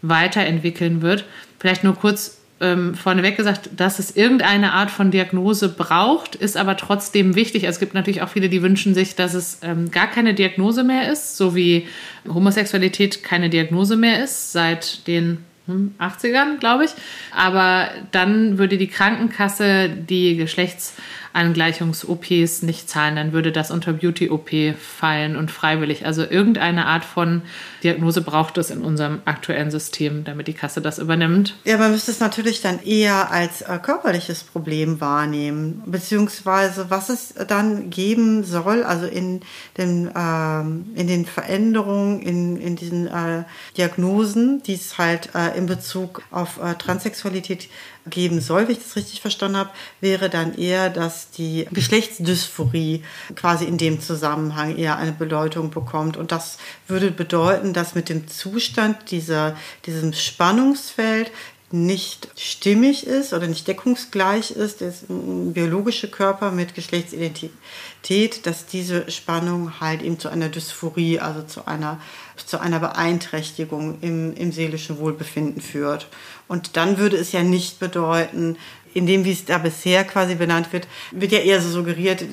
weiterentwickeln 0.00 1.02
wird. 1.02 1.24
Vielleicht 1.58 1.84
nur 1.84 1.94
kurz 1.94 2.41
ähm, 2.62 2.94
vorneweg 2.94 3.36
gesagt, 3.36 3.70
dass 3.76 3.98
es 3.98 4.16
irgendeine 4.16 4.72
Art 4.72 4.90
von 4.90 5.10
Diagnose 5.10 5.68
braucht, 5.68 6.36
ist 6.36 6.56
aber 6.56 6.76
trotzdem 6.76 7.34
wichtig. 7.34 7.66
Also 7.66 7.76
es 7.76 7.80
gibt 7.80 7.94
natürlich 7.94 8.22
auch 8.22 8.28
viele, 8.28 8.48
die 8.48 8.62
wünschen 8.62 8.94
sich, 8.94 9.16
dass 9.16 9.34
es 9.34 9.58
ähm, 9.62 9.90
gar 9.90 10.06
keine 10.06 10.32
Diagnose 10.32 10.84
mehr 10.84 11.12
ist, 11.12 11.36
so 11.36 11.54
wie 11.54 11.88
Homosexualität 12.26 13.22
keine 13.24 13.50
Diagnose 13.50 13.96
mehr 13.96 14.22
ist 14.22 14.52
seit 14.52 15.06
den 15.08 15.44
80ern, 15.68 16.52
hm, 16.52 16.58
glaube 16.60 16.84
ich. 16.84 16.92
Aber 17.36 17.88
dann 18.12 18.58
würde 18.58 18.78
die 18.78 18.88
Krankenkasse 18.88 19.88
die 19.88 20.36
Geschlechts 20.36 20.94
Angleichungs-OPs 21.32 22.62
nicht 22.62 22.88
zahlen, 22.88 23.16
dann 23.16 23.32
würde 23.32 23.52
das 23.52 23.70
unter 23.70 23.92
Beauty-OP 23.92 24.50
fallen 24.78 25.36
und 25.36 25.50
freiwillig. 25.50 26.06
Also 26.06 26.24
irgendeine 26.24 26.86
Art 26.86 27.04
von 27.04 27.42
Diagnose 27.82 28.20
braucht 28.20 28.58
es 28.58 28.70
in 28.70 28.82
unserem 28.82 29.20
aktuellen 29.24 29.70
System, 29.70 30.24
damit 30.24 30.48
die 30.48 30.52
Kasse 30.52 30.80
das 30.80 30.98
übernimmt. 30.98 31.56
Ja, 31.64 31.78
man 31.78 31.90
müsste 31.90 32.10
es 32.10 32.20
natürlich 32.20 32.60
dann 32.60 32.82
eher 32.82 33.30
als 33.30 33.62
äh, 33.62 33.78
körperliches 33.82 34.44
Problem 34.44 35.00
wahrnehmen, 35.00 35.82
beziehungsweise 35.86 36.90
was 36.90 37.08
es 37.08 37.34
dann 37.48 37.90
geben 37.90 38.44
soll, 38.44 38.82
also 38.82 39.06
in 39.06 39.40
den, 39.78 40.10
ähm, 40.14 40.86
in 40.94 41.06
den 41.06 41.26
Veränderungen, 41.26 42.20
in, 42.20 42.56
in 42.56 42.76
diesen 42.76 43.06
äh, 43.06 43.44
Diagnosen, 43.76 44.62
die 44.62 44.74
es 44.74 44.98
halt 44.98 45.30
äh, 45.34 45.56
in 45.56 45.66
Bezug 45.66 46.22
auf 46.30 46.58
äh, 46.62 46.74
Transsexualität 46.74 47.68
geben 48.06 48.40
soll, 48.40 48.66
wenn 48.66 48.72
ich 48.72 48.82
das 48.82 48.96
richtig 48.96 49.20
verstanden 49.20 49.56
habe, 49.56 49.70
wäre 50.00 50.28
dann 50.28 50.54
eher, 50.54 50.90
dass 50.90 51.30
die 51.30 51.68
Geschlechtsdysphorie 51.70 53.02
quasi 53.36 53.64
in 53.64 53.78
dem 53.78 54.00
Zusammenhang 54.00 54.76
eher 54.76 54.96
eine 54.96 55.12
Bedeutung 55.12 55.70
bekommt. 55.70 56.16
Und 56.16 56.32
das 56.32 56.58
würde 56.88 57.10
bedeuten, 57.10 57.72
dass 57.72 57.94
mit 57.94 58.08
dem 58.08 58.28
Zustand 58.28 59.10
dieser, 59.10 59.56
diesem 59.86 60.12
Spannungsfeld 60.12 61.30
nicht 61.72 62.28
stimmig 62.36 63.06
ist 63.06 63.32
oder 63.32 63.46
nicht 63.46 63.66
deckungsgleich 63.66 64.50
ist, 64.50 64.80
der 64.80 64.92
biologische 65.08 66.08
Körper 66.08 66.50
mit 66.50 66.74
Geschlechtsidentität, 66.74 68.46
dass 68.46 68.66
diese 68.66 69.10
Spannung 69.10 69.80
halt 69.80 70.02
eben 70.02 70.18
zu 70.18 70.28
einer 70.28 70.48
Dysphorie, 70.48 71.18
also 71.18 71.42
zu 71.42 71.66
einer, 71.66 72.00
zu 72.36 72.60
einer 72.60 72.80
Beeinträchtigung 72.80 73.98
im, 74.02 74.34
im 74.34 74.52
seelischen 74.52 74.98
Wohlbefinden 74.98 75.62
führt. 75.62 76.08
Und 76.48 76.76
dann 76.76 76.98
würde 76.98 77.16
es 77.16 77.32
ja 77.32 77.42
nicht 77.42 77.80
bedeuten, 77.80 78.56
in 78.94 79.06
dem, 79.06 79.24
wie 79.24 79.32
es 79.32 79.44
da 79.46 79.58
bisher 79.58 80.04
quasi 80.04 80.34
benannt 80.34 80.72
wird, 80.72 80.86
wird 81.12 81.32
ja 81.32 81.38
eher 81.38 81.60
so 81.62 81.70
suggeriert, 81.70 82.24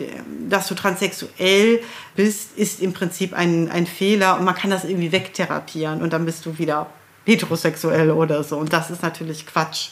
dass 0.49 0.67
du 0.67 0.75
transsexuell 0.75 1.81
bist, 2.15 2.57
ist 2.57 2.81
im 2.81 2.93
Prinzip 2.93 3.33
ein, 3.33 3.71
ein 3.71 3.87
Fehler 3.87 4.37
und 4.37 4.43
man 4.43 4.55
kann 4.55 4.69
das 4.69 4.83
irgendwie 4.83 5.11
wegtherapieren 5.11 6.01
und 6.01 6.11
dann 6.11 6.25
bist 6.25 6.45
du 6.45 6.57
wieder 6.57 6.87
heterosexuell 7.29 8.11
oder 8.11 8.43
so. 8.43 8.57
Und 8.57 8.73
das 8.73 8.89
ist 8.89 9.03
natürlich 9.03 9.45
Quatsch. 9.45 9.89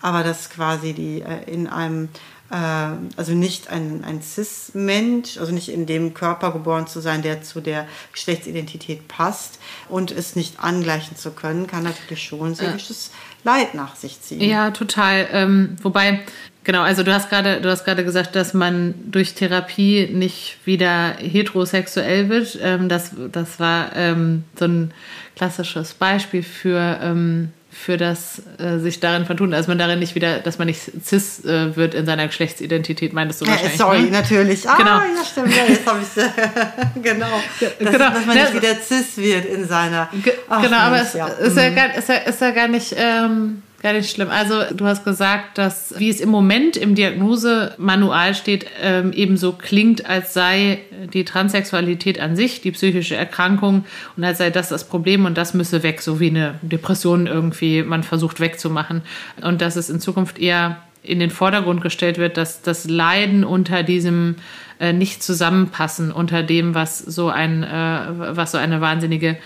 Aber 0.00 0.22
dass 0.22 0.48
quasi 0.48 0.92
die 0.92 1.22
äh, 1.22 1.42
in 1.50 1.66
einem, 1.66 2.08
also 2.50 3.32
nicht 3.32 3.68
ein, 3.68 4.04
ein 4.04 4.22
Cis-Mensch, 4.22 5.36
also 5.36 5.52
nicht 5.52 5.68
in 5.68 5.84
dem 5.84 6.14
Körper 6.14 6.52
geboren 6.52 6.86
zu 6.86 7.00
sein, 7.00 7.20
der 7.20 7.42
zu 7.42 7.60
der 7.60 7.86
Geschlechtsidentität 8.12 9.06
passt 9.06 9.58
und 9.90 10.10
es 10.10 10.34
nicht 10.34 10.58
angleichen 10.58 11.16
zu 11.16 11.32
können, 11.32 11.66
kann 11.66 11.82
natürlich 11.82 12.22
schon 12.22 12.54
seelisches 12.54 13.10
Leid 13.44 13.74
nach 13.74 13.96
sich 13.96 14.20
ziehen. 14.22 14.40
Ja, 14.40 14.70
total. 14.70 15.28
Ähm, 15.30 15.76
wobei, 15.82 16.20
genau, 16.64 16.80
also 16.80 17.02
du 17.02 17.12
hast 17.12 17.28
gerade, 17.28 17.60
du 17.60 17.70
hast 17.70 17.84
gerade 17.84 18.02
gesagt, 18.02 18.34
dass 18.34 18.54
man 18.54 18.94
durch 19.10 19.34
Therapie 19.34 20.08
nicht 20.10 20.56
wieder 20.64 21.16
heterosexuell 21.18 22.30
wird. 22.30 22.58
Ähm, 22.62 22.88
das, 22.88 23.12
das 23.30 23.60
war 23.60 23.94
ähm, 23.94 24.44
so 24.58 24.64
ein 24.64 24.94
klassisches 25.36 25.94
Beispiel 25.94 26.42
für, 26.42 26.98
ähm, 27.02 27.52
für 27.78 27.96
das 27.96 28.42
äh, 28.58 28.78
sich 28.78 29.00
darin 29.00 29.24
vertun, 29.24 29.52
dass 29.52 29.68
man 29.68 29.78
darin 29.78 29.98
nicht 29.98 30.14
wieder, 30.14 30.40
dass 30.40 30.58
man 30.58 30.66
nicht 30.66 30.90
cis 31.04 31.44
äh, 31.44 31.76
wird 31.76 31.94
in 31.94 32.06
seiner 32.06 32.26
Geschlechtsidentität, 32.26 33.12
meintest 33.12 33.40
du 33.40 33.44
ja, 33.44 33.52
wahrscheinlich. 33.52 33.78
Sorry, 33.78 34.02
ne? 34.02 34.10
natürlich. 34.10 34.68
Ah, 34.68 34.76
genau. 34.76 34.98
ja, 34.98 35.24
stimmt, 35.24 35.56
ja, 35.56 35.62
jetzt 35.68 35.86
habe 35.86 36.00
ich 36.02 37.02
genau. 37.02 37.26
Dass, 37.60 37.78
genau. 37.78 37.98
dass 37.98 38.26
man 38.26 38.36
nicht 38.36 38.54
wieder 38.54 38.74
cis 38.80 39.16
wird 39.16 39.46
in 39.46 39.66
seiner. 39.66 40.08
Ach, 40.48 40.62
genau, 40.62 40.76
aber 40.76 41.02
es 41.02 41.14
ja. 41.14 41.28
ist, 41.28 41.56
ja 41.56 41.70
mhm. 41.70 41.76
gar, 41.76 41.94
ist, 41.94 42.08
ja, 42.08 42.16
ist 42.16 42.40
ja 42.40 42.50
gar 42.50 42.68
nicht. 42.68 42.94
Ähm, 42.96 43.62
Gar 43.80 43.92
nicht 43.92 44.10
schlimm. 44.10 44.28
Also 44.28 44.64
du 44.74 44.86
hast 44.86 45.04
gesagt, 45.04 45.56
dass 45.56 45.94
wie 45.98 46.08
es 46.08 46.20
im 46.20 46.30
Moment 46.30 46.76
im 46.76 46.96
Diagnosemanual 46.96 48.34
steht, 48.34 48.66
ähm, 48.82 49.12
ebenso 49.12 49.52
klingt, 49.52 50.04
als 50.04 50.34
sei 50.34 50.80
die 51.12 51.24
Transsexualität 51.24 52.18
an 52.18 52.34
sich 52.34 52.60
die 52.60 52.72
psychische 52.72 53.14
Erkrankung 53.14 53.84
und 54.16 54.24
als 54.24 54.38
sei 54.38 54.50
das 54.50 54.70
das 54.70 54.88
Problem 54.88 55.26
und 55.26 55.38
das 55.38 55.54
müsse 55.54 55.84
weg, 55.84 56.00
so 56.02 56.18
wie 56.18 56.30
eine 56.30 56.58
Depression 56.62 57.28
irgendwie 57.28 57.84
man 57.84 58.02
versucht 58.02 58.40
wegzumachen. 58.40 59.02
Und 59.42 59.60
dass 59.60 59.76
es 59.76 59.90
in 59.90 60.00
Zukunft 60.00 60.40
eher 60.40 60.78
in 61.04 61.20
den 61.20 61.30
Vordergrund 61.30 61.80
gestellt 61.80 62.18
wird, 62.18 62.36
dass 62.36 62.62
das 62.62 62.88
Leiden 62.88 63.44
unter 63.44 63.84
diesem 63.84 64.36
äh, 64.80 64.92
nicht 64.92 65.22
zusammenpassen, 65.22 66.12
unter 66.12 66.42
dem, 66.42 66.74
was 66.74 66.98
so 66.98 67.28
ein, 67.28 67.62
äh, 67.62 68.36
was 68.36 68.52
so 68.52 68.58
eine 68.58 68.80
wahnsinnige 68.80 69.36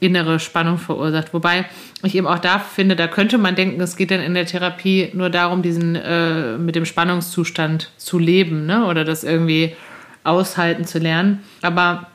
innere 0.00 0.40
Spannung 0.40 0.78
verursacht. 0.78 1.32
Wobei 1.32 1.66
ich 2.02 2.14
eben 2.14 2.26
auch 2.26 2.38
da 2.38 2.58
finde, 2.58 2.96
da 2.96 3.06
könnte 3.06 3.38
man 3.38 3.54
denken, 3.54 3.80
es 3.80 3.96
geht 3.96 4.10
dann 4.10 4.20
in 4.20 4.34
der 4.34 4.46
Therapie 4.46 5.10
nur 5.12 5.30
darum, 5.30 5.62
diesen 5.62 5.94
äh, 5.94 6.56
mit 6.56 6.74
dem 6.74 6.86
Spannungszustand 6.86 7.90
zu 7.98 8.18
leben, 8.18 8.66
ne? 8.66 8.86
Oder 8.86 9.04
das 9.04 9.24
irgendwie 9.24 9.74
aushalten 10.24 10.84
zu 10.84 10.98
lernen. 10.98 11.40
Aber 11.62 12.06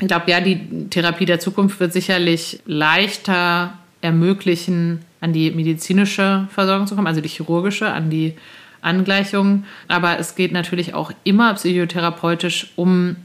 ich 0.00 0.08
glaube, 0.08 0.30
ja, 0.30 0.40
die 0.40 0.88
Therapie 0.90 1.24
der 1.24 1.40
Zukunft 1.40 1.78
wird 1.80 1.92
sicherlich 1.92 2.60
leichter 2.66 3.74
ermöglichen, 4.00 5.04
an 5.20 5.32
die 5.32 5.50
medizinische 5.50 6.48
Versorgung 6.50 6.86
zu 6.86 6.94
kommen, 6.94 7.06
also 7.06 7.20
die 7.20 7.28
chirurgische, 7.28 7.90
an 7.90 8.08
die 8.10 8.34
Angleichung. 8.80 9.64
Aber 9.88 10.18
es 10.18 10.34
geht 10.34 10.52
natürlich 10.52 10.94
auch 10.94 11.12
immer 11.24 11.54
psychotherapeutisch 11.54 12.72
um 12.76 13.16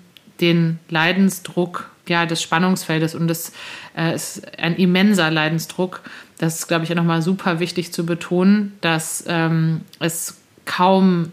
den 0.42 0.80
Leidensdruck 0.90 1.90
ja, 2.08 2.26
des 2.26 2.42
Spannungsfeldes 2.42 3.16
und 3.16 3.28
das 3.28 3.52
äh, 3.98 4.16
ist 4.16 4.58
ein 4.58 4.76
immenser 4.76 5.32
Leidensdruck. 5.32 6.02
Das 6.38 6.56
ist, 6.56 6.68
glaube 6.68 6.84
ich, 6.84 6.90
nochmal 6.90 7.22
super 7.22 7.60
wichtig 7.60 7.94
zu 7.94 8.06
betonen, 8.06 8.74
dass 8.82 9.24
ähm, 9.28 9.82
es 10.00 10.38
kaum 10.66 11.32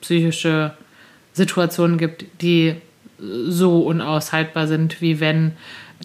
psychische 0.00 0.74
Situationen 1.32 1.98
gibt, 1.98 2.24
die 2.40 2.76
so 3.18 3.80
unaushaltbar 3.82 4.66
sind, 4.66 5.00
wie 5.00 5.20
wenn 5.20 5.52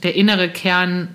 der 0.03 0.15
innere 0.15 0.49
Kern 0.49 1.09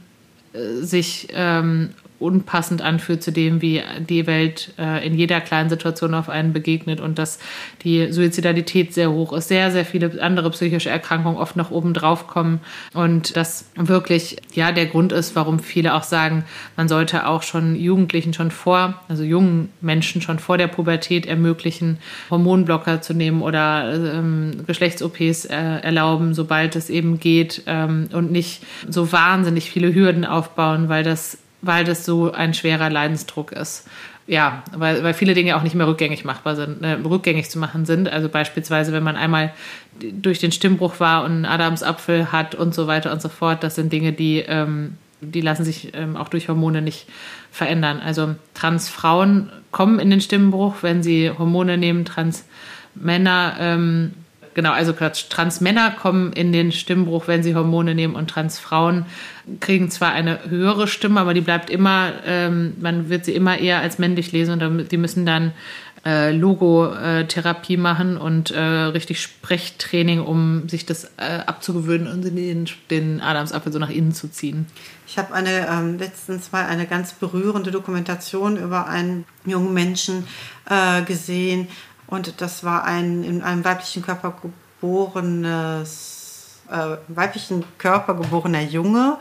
äh, 0.53 0.83
sich 0.83 1.29
ähm, 1.33 1.91
unpassend 2.19 2.81
anfühlt 2.81 3.23
zu 3.23 3.33
dem, 3.33 3.61
wie 3.61 3.83
die 4.09 4.27
Welt 4.27 4.73
äh, 4.79 5.07
in 5.07 5.15
jeder 5.15 5.41
kleinen 5.41 5.69
Situation 5.69 6.15
auf 6.15 6.29
einen 6.29 6.53
begegnet 6.53 7.01
und 7.01 7.19
dass 7.19 7.39
die 7.83 8.13
Suizidalität 8.13 8.95
sehr 8.95 9.11
hoch 9.11 9.33
ist, 9.33 9.49
sehr, 9.49 9.71
sehr 9.71 9.85
viele 9.85 10.23
andere 10.23 10.51
psychische 10.51 10.91
Erkrankungen 10.91 11.37
oft 11.37 11.57
noch 11.57 11.71
oben 11.71 11.93
drauf 11.93 12.27
kommen 12.27 12.61
und 12.93 13.37
das 13.37 13.71
wirklich 13.77 14.37
ja 14.55 14.73
der 14.73 14.87
Grund 14.87 15.13
ist, 15.13 15.35
warum 15.35 15.59
viele 15.59 15.95
auch 15.95 16.05
sagen, 16.05 16.45
man 16.77 16.89
sollte 16.89 17.27
auch 17.27 17.43
schon 17.43 17.77
Jugendlichen 17.77 18.33
schon 18.33 18.51
vor, 18.51 19.03
also 19.09 19.25
jungen 19.25 19.71
Menschen 19.81 20.23
schon 20.23 20.39
vor 20.39 20.57
der 20.57 20.69
Pubertät 20.69 21.27
ermöglichen, 21.27 21.99
Hormonblocker 22.31 23.03
zu 23.03 23.13
nehmen 23.13 23.43
oder 23.43 23.93
ähm, 23.93 24.63
Geschlechts-OPs 24.67 25.47
äh, 25.47 25.55
erlauben, 25.55 26.33
sobald 26.33 26.77
es 26.77 26.91
eben 26.91 27.19
geht 27.19 27.63
ähm, 27.67 28.09
und 28.13 28.31
nicht 28.31 28.63
so 28.89 29.13
wahnsinnig 29.13 29.71
viele 29.71 29.95
Hürden 29.95 30.25
aufbauen, 30.25 30.89
weil 30.89 31.03
das 31.03 31.39
weil 31.67 31.85
das 31.85 32.05
so 32.05 32.33
ein 32.33 32.55
schwerer 32.55 32.91
Leidensdruck 32.91 33.53
ist. 33.53 33.89
Ja, 34.27 34.63
weil, 34.75 35.05
weil 35.05 35.13
viele 35.13 35.35
Dinge 35.35 35.57
auch 35.57 35.63
nicht 35.63 35.75
mehr 35.75 35.87
rückgängig 35.87 36.25
machbar 36.25 36.57
sind, 36.57 36.83
äh, 36.83 36.93
rückgängig 36.93 37.51
zu 37.51 37.59
machen 37.59 37.85
sind. 37.85 38.09
Also 38.09 38.31
beispielsweise, 38.31 38.93
wenn 38.93 39.03
man 39.03 39.17
einmal 39.17 39.53
durch 40.01 40.39
den 40.39 40.51
Stimmbruch 40.51 40.99
war 40.99 41.25
und 41.25 41.33
einen 41.33 41.45
Adamsapfel 41.45 42.33
hat 42.33 42.55
und 42.55 42.75
so 42.75 42.87
weiter 42.87 43.13
und 43.13 43.21
so 43.21 43.29
fort, 43.29 43.63
das 43.63 43.75
sind 43.75 43.93
Dinge, 43.93 44.13
die, 44.15 44.39
ähm, 44.39 44.97
die 45.21 45.43
lassen 45.43 45.65
sich 45.65 45.93
ähm, 45.95 46.17
auch 46.17 46.29
durch 46.29 46.49
Hormone 46.49 46.81
nicht 46.81 47.07
verändern. 47.51 48.01
Also 48.03 48.35
Transfrauen 48.55 49.51
kommen 49.73 49.99
in 49.99 50.09
den 50.09 50.23
Stimmbruch, 50.23 50.77
wenn 50.81 51.03
sie 51.03 51.31
Hormone 51.31 51.77
nehmen, 51.77 52.07
Transmänner 52.07 53.57
ähm, 53.61 54.13
genau, 54.55 54.73
also 54.73 54.93
Transmänner 54.93 55.91
kommen 55.91 56.33
in 56.33 56.53
den 56.53 56.73
Stimmbruch, 56.73 57.27
wenn 57.29 57.43
sie 57.43 57.55
Hormone 57.55 57.95
nehmen 57.95 58.15
und 58.15 58.29
Transfrauen 58.31 59.07
kriegen 59.61 59.91
zwar 59.91 60.13
eine 60.13 60.49
höhere 60.49 60.89
Stimme, 60.89 61.21
aber 61.21 61.35
die 61.35 61.41
bleibt 61.41 61.69
immer, 61.69 62.13
ähm, 62.27 62.75
man 62.81 63.09
wird 63.09 63.25
sie 63.25 63.35
immer 63.35 63.59
eher 63.59 63.81
als 63.81 63.99
männlich 63.99 64.33
lesen 64.33 64.63
und 64.63 64.91
die 64.91 64.97
müssen 64.97 65.27
dann 65.27 65.53
äh, 66.05 66.33
Logotherapie 66.33 67.77
machen 67.77 68.17
und 68.17 68.51
äh, 68.51 68.61
richtig 68.61 69.23
Sprechtraining, 69.23 70.21
um 70.21 70.69
sich 70.69 70.85
das 70.85 71.05
äh, 71.17 71.41
abzugewöhnen 71.47 72.09
und 72.09 72.25
den, 72.25 72.67
den 72.91 73.21
Adamsapfel 73.21 73.73
so 73.73 73.79
nach 73.79 73.91
innen 73.91 74.13
zu 74.13 74.31
ziehen. 74.31 74.67
Ich 75.07 75.19
habe 75.19 75.33
eine 75.33 75.67
ähm, 75.69 75.99
letztens 75.99 76.53
mal 76.53 76.67
eine 76.67 76.87
ganz 76.87 77.13
berührende 77.15 77.71
Dokumentation 77.71 78.57
über 78.57 78.87
einen 78.87 79.25
jungen 79.47 79.73
Menschen 79.73 80.27
äh, 80.69 81.03
gesehen, 81.03 81.69
und 82.07 82.41
das 82.41 82.65
war 82.65 82.85
ein 82.85 83.25
in 83.25 83.43
einem 83.43 83.65
weiblichen 83.65 84.03
Körper 84.03 84.35
geborenes, 84.81 86.61
äh, 86.71 86.97
weiblichen 87.09 87.65
Körper 87.79 88.15
geborener 88.15 88.63
Junge, 88.63 89.19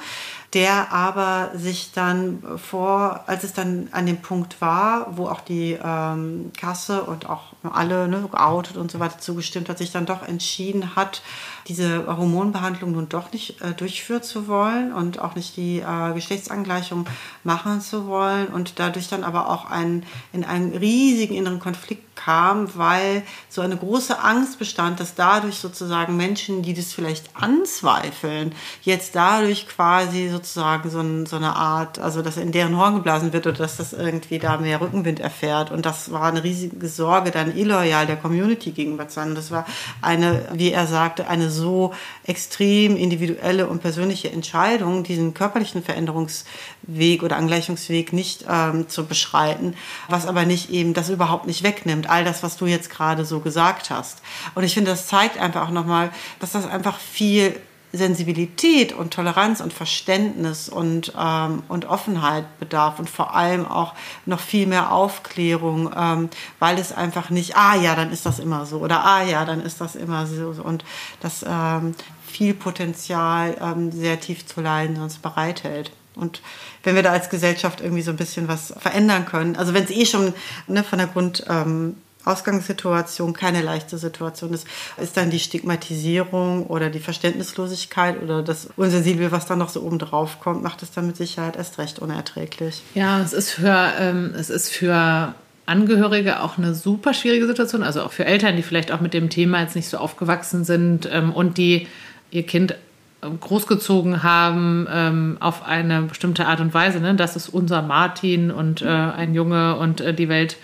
der 0.54 0.92
aber 0.92 1.52
sich 1.56 1.92
dann 1.94 2.44
vor, 2.58 3.24
als 3.26 3.44
es 3.44 3.54
dann 3.54 3.88
an 3.92 4.06
dem 4.06 4.22
Punkt 4.22 4.62
war, 4.62 5.18
wo 5.18 5.28
auch 5.28 5.42
die 5.42 5.80
ähm, 5.84 6.52
Kasse 6.56 7.04
und 7.04 7.28
auch 7.28 7.54
alle 7.64 8.08
ne, 8.08 8.28
geoutet 8.32 8.78
und 8.78 8.92
so 8.92 9.00
weiter 9.00 9.18
zugestimmt 9.18 9.68
hat, 9.70 9.80
sich 9.80 9.92
dann 9.92 10.06
doch 10.06 10.22
entschieden 10.28 10.96
hat, 10.96 11.24
diese 11.68 12.05
Hormonbehandlung 12.07 12.91
nun 12.91 13.09
doch 13.09 13.32
nicht 13.32 13.61
äh, 13.61 13.74
durchführen 13.74 14.24
zu 14.24 14.47
wollen 14.47 14.93
und 14.93 15.20
auch 15.20 15.36
nicht 15.36 15.55
die 15.57 15.80
äh, 15.80 16.14
Geschlechtsangleichung 16.14 17.05
machen 17.43 17.82
zu 17.82 18.07
wollen 18.07 18.47
und 18.47 18.80
dadurch 18.80 19.09
dann 19.09 19.24
aber 19.24 19.49
auch 19.49 19.70
ein, 19.70 20.05
in 20.32 20.43
einen 20.43 20.76
riesigen 20.76 21.36
inneren 21.36 21.59
Konflikt 21.59 22.14
kam, 22.16 22.76
weil 22.76 23.24
so 23.49 23.61
eine 23.61 23.76
große 23.76 24.20
Angst 24.20 24.59
bestand, 24.59 24.99
dass 24.99 25.16
dadurch 25.16 25.55
sozusagen 25.55 26.16
Menschen, 26.16 26.61
die 26.61 26.74
das 26.74 26.93
vielleicht 26.93 27.36
anzweifeln, 27.36 28.53
jetzt 28.84 29.16
dadurch 29.16 29.68
quasi 29.68 30.30
sozusagen 30.30 30.89
so, 30.89 30.99
ein, 30.99 31.26
so 31.26 31.36
eine 31.36 31.55
Art, 31.55 31.99
also 31.99 32.22
dass 32.22 32.38
in 32.38 32.51
deren 32.51 32.78
Horn 32.78 32.95
geblasen 32.95 33.34
wird 33.34 33.47
oder 33.47 33.57
dass 33.57 33.78
das 33.78 33.93
irgendwie 33.93 34.39
da 34.39 34.57
mehr 34.57 34.80
Rückenwind 34.80 35.20
erfährt. 35.20 35.72
Und 35.72 35.86
das 35.86 36.11
war 36.11 36.24
eine 36.24 36.43
riesige 36.43 36.88
Sorge, 36.88 37.32
dann 37.32 37.55
illoyal 37.55 38.05
der 38.05 38.18
Community 38.18 38.72
gegenüber 38.72 39.07
zu 39.07 39.16
sein. 39.16 39.36
Das 39.36 39.51
war 39.51 39.66
eine, 40.01 40.47
wie 40.53 40.72
er 40.72 40.88
sagte, 40.88 41.28
eine 41.28 41.49
so 41.54 41.93
extrem 42.26 42.97
individuelle 42.97 43.68
und 43.68 43.82
persönliche 43.82 44.30
Entscheidung, 44.30 45.04
diesen 45.04 45.34
körperlichen 45.34 45.84
Veränderungsweg 45.84 47.24
oder 47.24 47.38
Angleichungsweg 47.38 48.12
nicht 48.12 48.45
ähm, 48.49 48.89
zu 48.89 49.06
beschreiten, 49.06 49.76
was 50.10 50.28
aber 50.28 50.43
nicht 50.43 50.70
eben 50.70 50.93
das 50.93 51.10
überhaupt 51.10 51.47
nicht 51.47 51.64
wegnimmt, 51.64 52.10
all 52.10 52.26
das, 52.26 52.43
was 52.43 52.58
du 52.58 52.66
jetzt 52.66 52.89
gerade 52.89 53.24
so 53.24 53.39
gesagt 53.39 53.89
hast. 53.89 54.22
Und 54.56 54.64
ich 54.64 54.74
finde, 54.74 54.91
das 54.91 55.08
zeigt 55.08 55.38
einfach 55.38 55.68
auch 55.68 55.72
nochmal, 55.72 56.12
dass 56.39 56.51
das 56.51 56.68
einfach 56.68 56.99
viel 56.99 57.56
Sensibilität 57.94 58.91
und 58.91 59.14
Toleranz 59.14 59.62
und 59.62 59.72
Verständnis 59.72 60.68
und, 60.68 61.14
ähm, 61.18 61.62
und 61.68 61.86
Offenheit 61.86 62.60
bedarf 62.60 62.98
und 62.98 63.08
vor 63.08 63.36
allem 63.36 63.68
auch 63.68 63.94
noch 64.26 64.39
viel 64.39 64.66
mehr 64.66 64.91
Aufklärung, 64.91 65.91
ähm, 65.96 66.30
weil 66.58 66.80
es 66.80 66.91
einfach 66.91 67.30
nicht, 67.30 67.56
ah 67.56 67.76
ja, 67.76 67.96
dann 67.96 68.12
ist 68.12 68.26
das 68.26 68.39
immer 68.39 68.66
so 68.66 68.80
oder 68.80 69.06
ah 69.06 69.22
ja, 69.22 69.46
dann 69.46 69.62
ist 69.62 69.80
das 69.80 69.96
immer 69.96 70.26
so 70.26 70.56
und 70.64 70.84
das 71.20 71.46
ähm, 71.48 71.94
viel 72.26 72.56
Potenzial 72.56 73.56
ähm, 73.62 73.91
sehr 73.91 74.20
tief 74.20 74.46
zu 74.48 74.62
leiden 74.62 74.96
sonst 74.96 75.22
bereithält. 75.22 75.91
Und 76.16 76.41
wenn 76.84 76.96
wir 76.96 77.04
da 77.04 77.12
als 77.12 77.30
Gesellschaft 77.30 77.82
irgendwie 77.82 78.02
so 78.02 78.12
ein 78.12 78.18
bisschen 78.18 78.48
was 78.48 78.74
verändern 78.78 79.26
können, 79.26 79.56
also 79.56 79.74
wenn 79.74 79.84
es 79.84 79.91
eh 79.91 80.06
schon 80.06 80.34
ne, 80.68 80.84
von 80.84 80.98
der 80.98 81.08
Grund 81.08 81.46
ähm, 81.48 81.98
Ausgangssituation 82.26 83.34
keine 83.34 83.62
leichte 83.62 83.98
Situation 83.98 84.54
ist, 84.54 84.68
ist 84.98 85.18
dann 85.18 85.30
die 85.30 85.40
Stigmatisierung 85.40 86.68
oder 86.68 86.90
die 86.90 87.00
Verständnislosigkeit 87.00 88.22
oder 88.22 88.42
das 88.42 88.70
Unsensible, 88.78 89.32
was 89.32 89.46
dann 89.46 89.60
noch 89.60 89.70
so 89.70 89.82
oben 89.82 90.00
drauf 90.00 90.40
kommt, 90.40 90.64
macht 90.64 90.84
es 90.84 90.92
dann 90.92 91.08
mit 91.08 91.18
Sicherheit 91.18 91.56
erst 91.56 91.78
recht 91.80 92.00
unerträglich. 92.00 92.82
Ja, 92.96 93.22
es 93.22 93.34
ist 93.34 93.52
für, 93.52 93.94
ähm, 94.00 94.34
es 94.38 94.50
ist 94.50 94.70
für 94.72 95.36
Angehörige 95.66 96.42
auch 96.42 96.58
eine 96.58 96.74
super 96.74 97.14
schwierige 97.14 97.48
Situation, 97.48 97.84
also 97.84 98.02
auch 98.02 98.12
für 98.12 98.26
Eltern, 98.26 98.58
die 98.58 98.64
vielleicht 98.64 98.92
auch 98.92 99.00
mit 99.00 99.14
dem 99.14 99.30
Thema 99.30 99.62
jetzt 99.62 99.76
nicht 99.76 99.88
so 99.88 99.98
aufgewachsen 99.98 100.66
sind 100.66 101.10
ähm, 101.12 101.32
und 101.32 101.58
die 101.58 101.88
ihr 102.32 102.44
Kind 102.44 102.76
ähm, 103.22 103.40
großgezogen 103.40 104.24
haben 104.24 104.88
ähm, 104.92 105.38
auf 105.40 105.66
eine 105.66 106.02
bestimmte 106.04 106.48
Art 106.48 106.60
und 106.60 106.74
Weise. 106.74 107.00
Ne? 107.00 107.16
Das 107.16 107.36
ist 107.36 107.50
unser 107.50 107.82
Martin 107.82 108.52
und 108.52 108.82
äh, 108.82 108.88
ein 108.88 109.34
Junge 109.34 109.78
und 109.78 110.02
äh, 110.02 110.14
die 110.14 110.28
Welt 110.28 110.58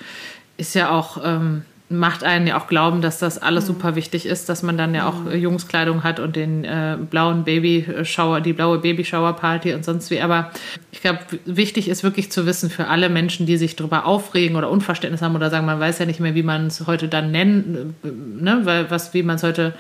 ist 0.59 0.75
ja 0.75 0.91
auch, 0.91 1.17
ähm, 1.23 1.63
macht 1.89 2.23
einen 2.23 2.45
ja 2.45 2.59
auch 2.59 2.67
glauben, 2.67 3.01
dass 3.01 3.17
das 3.17 3.41
alles 3.41 3.63
mhm. 3.63 3.67
super 3.67 3.95
wichtig 3.95 4.25
ist, 4.25 4.47
dass 4.47 4.61
man 4.61 4.77
dann 4.77 4.93
ja 4.93 5.07
auch 5.07 5.25
äh, 5.25 5.37
Jungskleidung 5.37 6.03
hat 6.03 6.19
und 6.19 6.35
den 6.35 6.63
äh, 6.63 6.97
blauen 7.09 7.43
Babyshower, 7.43 8.41
die 8.41 8.53
blaue 8.53 8.77
Babyshower-Party 8.77 9.73
und 9.73 9.83
sonst 9.83 10.11
wie. 10.11 10.21
Aber 10.21 10.51
ich 10.91 11.01
glaube, 11.01 11.19
wichtig 11.45 11.89
ist 11.89 12.03
wirklich 12.03 12.31
zu 12.31 12.45
wissen 12.45 12.69
für 12.69 12.87
alle 12.87 13.09
Menschen, 13.09 13.47
die 13.47 13.57
sich 13.57 13.75
darüber 13.75 14.05
aufregen 14.05 14.55
oder 14.55 14.69
Unverständnis 14.69 15.21
haben 15.21 15.35
oder 15.35 15.49
sagen, 15.49 15.65
man 15.65 15.79
weiß 15.79 15.97
ja 15.99 16.05
nicht 16.05 16.19
mehr, 16.19 16.35
wie 16.35 16.43
man 16.43 16.67
es 16.67 16.85
heute 16.85 17.07
dann 17.07 17.31
nennen, 17.31 17.95
äh, 18.03 18.07
ne, 18.07 18.61
weil 18.65 18.91
was, 18.91 19.13
wie 19.15 19.23
man 19.23 19.37
es 19.37 19.43
heute 19.43 19.73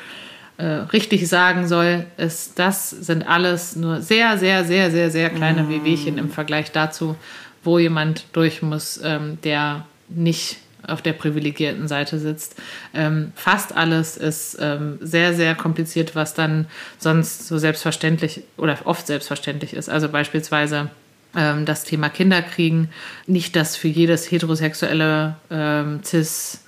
äh, 0.57 0.65
richtig 0.65 1.27
sagen 1.29 1.67
soll, 1.67 2.05
ist, 2.17 2.57
das 2.57 2.89
sind 2.89 3.27
alles 3.27 3.75
nur 3.75 4.01
sehr, 4.01 4.37
sehr, 4.37 4.65
sehr, 4.65 4.89
sehr, 4.89 5.11
sehr 5.11 5.29
kleine 5.29 5.63
mm. 5.63 5.69
Wehwehchen 5.69 6.17
im 6.17 6.29
Vergleich 6.29 6.71
dazu, 6.71 7.15
wo 7.63 7.79
jemand 7.79 8.25
durch 8.33 8.61
muss, 8.61 8.99
ähm, 9.03 9.37
der 9.43 9.85
nicht 10.09 10.57
auf 10.87 11.01
der 11.01 11.13
privilegierten 11.13 11.87
Seite 11.87 12.19
sitzt. 12.19 12.55
Ähm, 12.93 13.31
fast 13.35 13.75
alles 13.75 14.17
ist 14.17 14.57
ähm, 14.59 14.97
sehr, 15.01 15.33
sehr 15.33 15.55
kompliziert, 15.55 16.15
was 16.15 16.33
dann 16.33 16.67
sonst 16.97 17.47
so 17.47 17.57
selbstverständlich 17.57 18.43
oder 18.57 18.77
oft 18.85 19.07
selbstverständlich 19.07 19.73
ist. 19.73 19.89
Also 19.89 20.09
beispielsweise 20.09 20.89
ähm, 21.35 21.65
das 21.65 21.83
Thema 21.83 22.09
Kinderkriegen. 22.09 22.89
Nicht, 23.27 23.55
dass 23.55 23.75
für 23.75 23.87
jedes 23.87 24.31
heterosexuelle 24.31 25.35
ähm, 25.51 26.01
Cis 26.03 26.63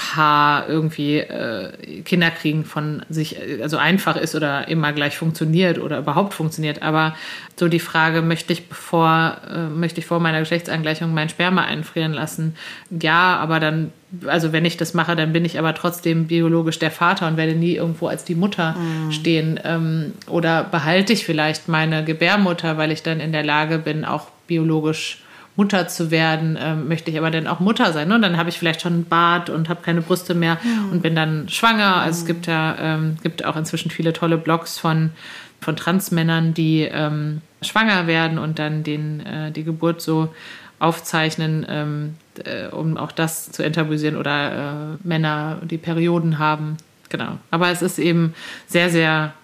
Paar 0.00 0.66
irgendwie 0.66 1.18
äh, 1.18 2.00
Kinder 2.06 2.30
kriegen 2.30 2.64
von 2.64 3.02
sich, 3.10 3.36
also 3.60 3.76
einfach 3.76 4.16
ist 4.16 4.34
oder 4.34 4.66
immer 4.66 4.94
gleich 4.94 5.18
funktioniert 5.18 5.78
oder 5.78 5.98
überhaupt 5.98 6.32
funktioniert. 6.32 6.80
Aber 6.80 7.14
so 7.56 7.68
die 7.68 7.80
Frage, 7.80 8.22
möchte 8.22 8.54
ich 8.54 8.66
bevor, 8.66 9.36
äh, 9.54 9.66
möchte 9.68 10.00
ich 10.00 10.06
vor 10.06 10.18
meiner 10.18 10.40
Geschlechtsangleichung 10.40 11.12
mein 11.12 11.28
Sperma 11.28 11.64
einfrieren 11.64 12.14
lassen? 12.14 12.56
Ja, 12.88 13.36
aber 13.36 13.60
dann, 13.60 13.92
also 14.24 14.54
wenn 14.54 14.64
ich 14.64 14.78
das 14.78 14.94
mache, 14.94 15.16
dann 15.16 15.34
bin 15.34 15.44
ich 15.44 15.58
aber 15.58 15.74
trotzdem 15.74 16.28
biologisch 16.28 16.78
der 16.78 16.90
Vater 16.90 17.28
und 17.28 17.36
werde 17.36 17.52
nie 17.52 17.74
irgendwo 17.74 18.06
als 18.06 18.24
die 18.24 18.34
Mutter 18.34 18.76
mhm. 18.78 19.12
stehen. 19.12 19.60
Ähm, 19.64 20.14
oder 20.28 20.64
behalte 20.64 21.12
ich 21.12 21.26
vielleicht 21.26 21.68
meine 21.68 22.04
Gebärmutter, 22.04 22.78
weil 22.78 22.90
ich 22.90 23.02
dann 23.02 23.20
in 23.20 23.32
der 23.32 23.44
Lage 23.44 23.76
bin, 23.76 24.06
auch 24.06 24.28
biologisch 24.46 25.18
Mutter 25.60 25.88
zu 25.88 26.10
werden, 26.10 26.58
ähm, 26.58 26.88
möchte 26.88 27.10
ich 27.10 27.18
aber 27.18 27.30
dann 27.30 27.46
auch 27.46 27.60
Mutter 27.60 27.92
sein. 27.92 28.08
Ne? 28.08 28.14
Und 28.14 28.22
dann 28.22 28.38
habe 28.38 28.48
ich 28.48 28.58
vielleicht 28.58 28.80
schon 28.80 28.94
einen 28.94 29.04
Bart 29.04 29.50
und 29.50 29.68
habe 29.68 29.82
keine 29.82 30.00
Brüste 30.00 30.34
mehr 30.34 30.56
mhm. 30.62 30.92
und 30.92 31.02
bin 31.02 31.14
dann 31.14 31.50
schwanger. 31.50 31.96
Also 31.96 32.20
es 32.20 32.26
gibt 32.26 32.46
ja 32.46 32.76
ähm, 32.80 33.18
gibt 33.22 33.44
auch 33.44 33.56
inzwischen 33.56 33.90
viele 33.90 34.14
tolle 34.14 34.38
Blogs 34.38 34.78
von, 34.78 35.10
von 35.60 35.76
Transmännern, 35.76 36.54
die 36.54 36.88
ähm, 36.90 37.42
schwanger 37.60 38.06
werden 38.06 38.38
und 38.38 38.58
dann 38.58 38.84
den, 38.84 39.20
äh, 39.20 39.52
die 39.52 39.64
Geburt 39.64 40.00
so 40.00 40.32
aufzeichnen, 40.78 41.66
ähm, 41.68 42.14
äh, 42.42 42.68
um 42.68 42.96
auch 42.96 43.12
das 43.12 43.52
zu 43.52 43.62
enttabuisieren 43.62 44.16
oder 44.16 44.94
äh, 44.94 45.06
Männer, 45.06 45.58
die 45.62 45.76
Perioden 45.76 46.38
haben. 46.38 46.78
Genau. 47.10 47.36
Aber 47.50 47.68
es 47.68 47.82
ist 47.82 47.98
eben 47.98 48.32
sehr, 48.66 48.88
sehr 48.88 49.34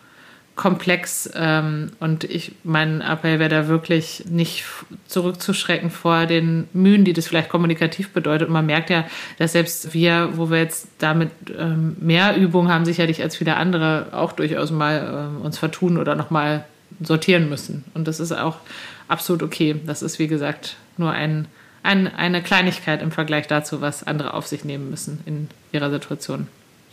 komplex 0.56 1.30
ähm, 1.34 1.92
und 2.00 2.24
ich 2.24 2.52
mein 2.64 3.02
Appell 3.02 3.38
wäre 3.38 3.50
da 3.50 3.68
wirklich 3.68 4.24
nicht 4.28 4.64
zurückzuschrecken 5.06 5.90
vor 5.90 6.24
den 6.24 6.66
Mühen, 6.72 7.04
die 7.04 7.12
das 7.12 7.28
vielleicht 7.28 7.50
kommunikativ 7.50 8.10
bedeutet. 8.10 8.48
Und 8.48 8.54
man 8.54 8.66
merkt 8.66 8.88
ja, 8.88 9.04
dass 9.38 9.52
selbst 9.52 9.92
wir, 9.92 10.30
wo 10.34 10.50
wir 10.50 10.58
jetzt 10.58 10.88
damit 10.98 11.30
ähm, 11.56 11.96
mehr 12.00 12.36
Übung 12.36 12.68
haben, 12.68 12.86
sicherlich 12.86 13.22
als 13.22 13.36
viele 13.36 13.56
andere 13.56 14.08
auch 14.12 14.32
durchaus 14.32 14.70
mal 14.70 15.30
ähm, 15.36 15.42
uns 15.42 15.58
vertun 15.58 15.98
oder 15.98 16.14
nochmal 16.14 16.64
sortieren 17.00 17.50
müssen. 17.50 17.84
Und 17.92 18.08
das 18.08 18.18
ist 18.18 18.32
auch 18.32 18.56
absolut 19.08 19.42
okay. 19.42 19.78
Das 19.84 20.02
ist, 20.02 20.18
wie 20.18 20.26
gesagt, 20.26 20.76
nur 20.96 21.12
ein, 21.12 21.48
ein, 21.82 22.12
eine 22.12 22.42
Kleinigkeit 22.42 23.02
im 23.02 23.12
Vergleich 23.12 23.46
dazu, 23.46 23.82
was 23.82 24.06
andere 24.06 24.32
auf 24.32 24.46
sich 24.46 24.64
nehmen 24.64 24.88
müssen 24.88 25.20
in 25.26 25.48
ihrer 25.72 25.90
Situation. 25.90 26.48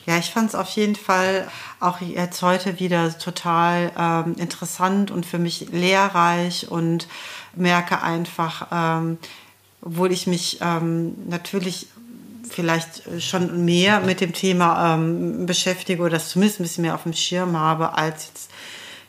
Ja, 0.06 0.18
ich 0.18 0.32
fand 0.32 0.50
es 0.50 0.56
auf 0.56 0.70
jeden 0.70 0.96
Fall 0.96 1.48
auch 1.80 2.02
jetzt 2.02 2.42
heute 2.42 2.80
wieder 2.80 3.18
total 3.18 3.92
ähm, 3.98 4.36
interessant 4.38 5.12
und 5.12 5.26
für 5.26 5.40
mich 5.40 5.68
lehrreich 5.72 6.70
und 6.70 7.08
merke 7.56 8.02
einfach, 8.02 8.68
ähm, 8.72 9.18
obwohl 9.82 10.12
ich 10.12 10.28
mich 10.28 10.60
ähm, 10.62 11.16
natürlich 11.30 11.88
vielleicht 12.50 13.22
schon 13.22 13.64
mehr 13.64 14.02
mit 14.02 14.20
dem 14.22 14.34
Thema 14.34 14.96
ähm, 14.96 15.46
beschäftige 15.46 16.02
oder 16.02 16.12
das 16.12 16.30
zumindest 16.30 16.60
ein 16.60 16.64
bisschen 16.64 16.82
mehr 16.84 16.96
auf 16.96 17.04
dem 17.04 17.14
Schirm 17.14 17.58
habe 17.58 17.98
als 17.98 18.28
jetzt 18.28 18.52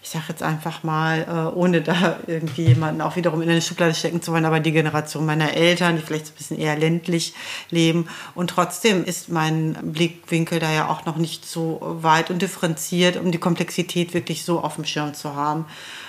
ich 0.05 0.11
sage 0.11 0.27
jetzt 0.29 0.43
einfach 0.43 0.83
mal, 0.83 1.23
äh, 1.27 1.57
ohne 1.57 1.81
da 1.81 2.19
irgendwie 2.27 2.67
jemanden 2.67 3.01
auch 3.01 3.17
wiederum 3.17 3.41
in 3.41 3.49
eine 3.49 3.63
Schublade 3.63 3.95
stecken 3.95 4.21
zu 4.21 4.33
wollen, 4.33 4.45
aber 4.45 4.61
die 4.61 4.71
Generation 4.71 5.25
meiner 5.25 5.55
Eltern, 5.55 5.97
die 5.97 6.03
vielleicht 6.03 6.27
ein 6.27 6.35
bisschen 6.37 6.59
eher 6.59 6.77
ländlich 6.77 7.33
leben. 7.71 8.07
Und 8.35 8.51
trotzdem 8.51 9.03
ist 9.03 9.31
mein 9.31 9.79
Blickwinkel 9.81 10.59
da 10.59 10.71
ja 10.71 10.89
auch 10.89 11.07
noch 11.07 11.17
nicht 11.17 11.47
so 11.47 11.81
weit 11.81 12.31
und 12.31 12.43
differenziert, 12.43 13.17
um 13.17 13.33
die 13.33 13.39
Komplexität 13.39 14.13
wirklich 14.13 14.45
so 14.45 14.61
auf 14.61 14.75
dem 14.75 14.85
Schirm 14.85 15.15
zu 15.15 15.35
haben. 15.35 15.65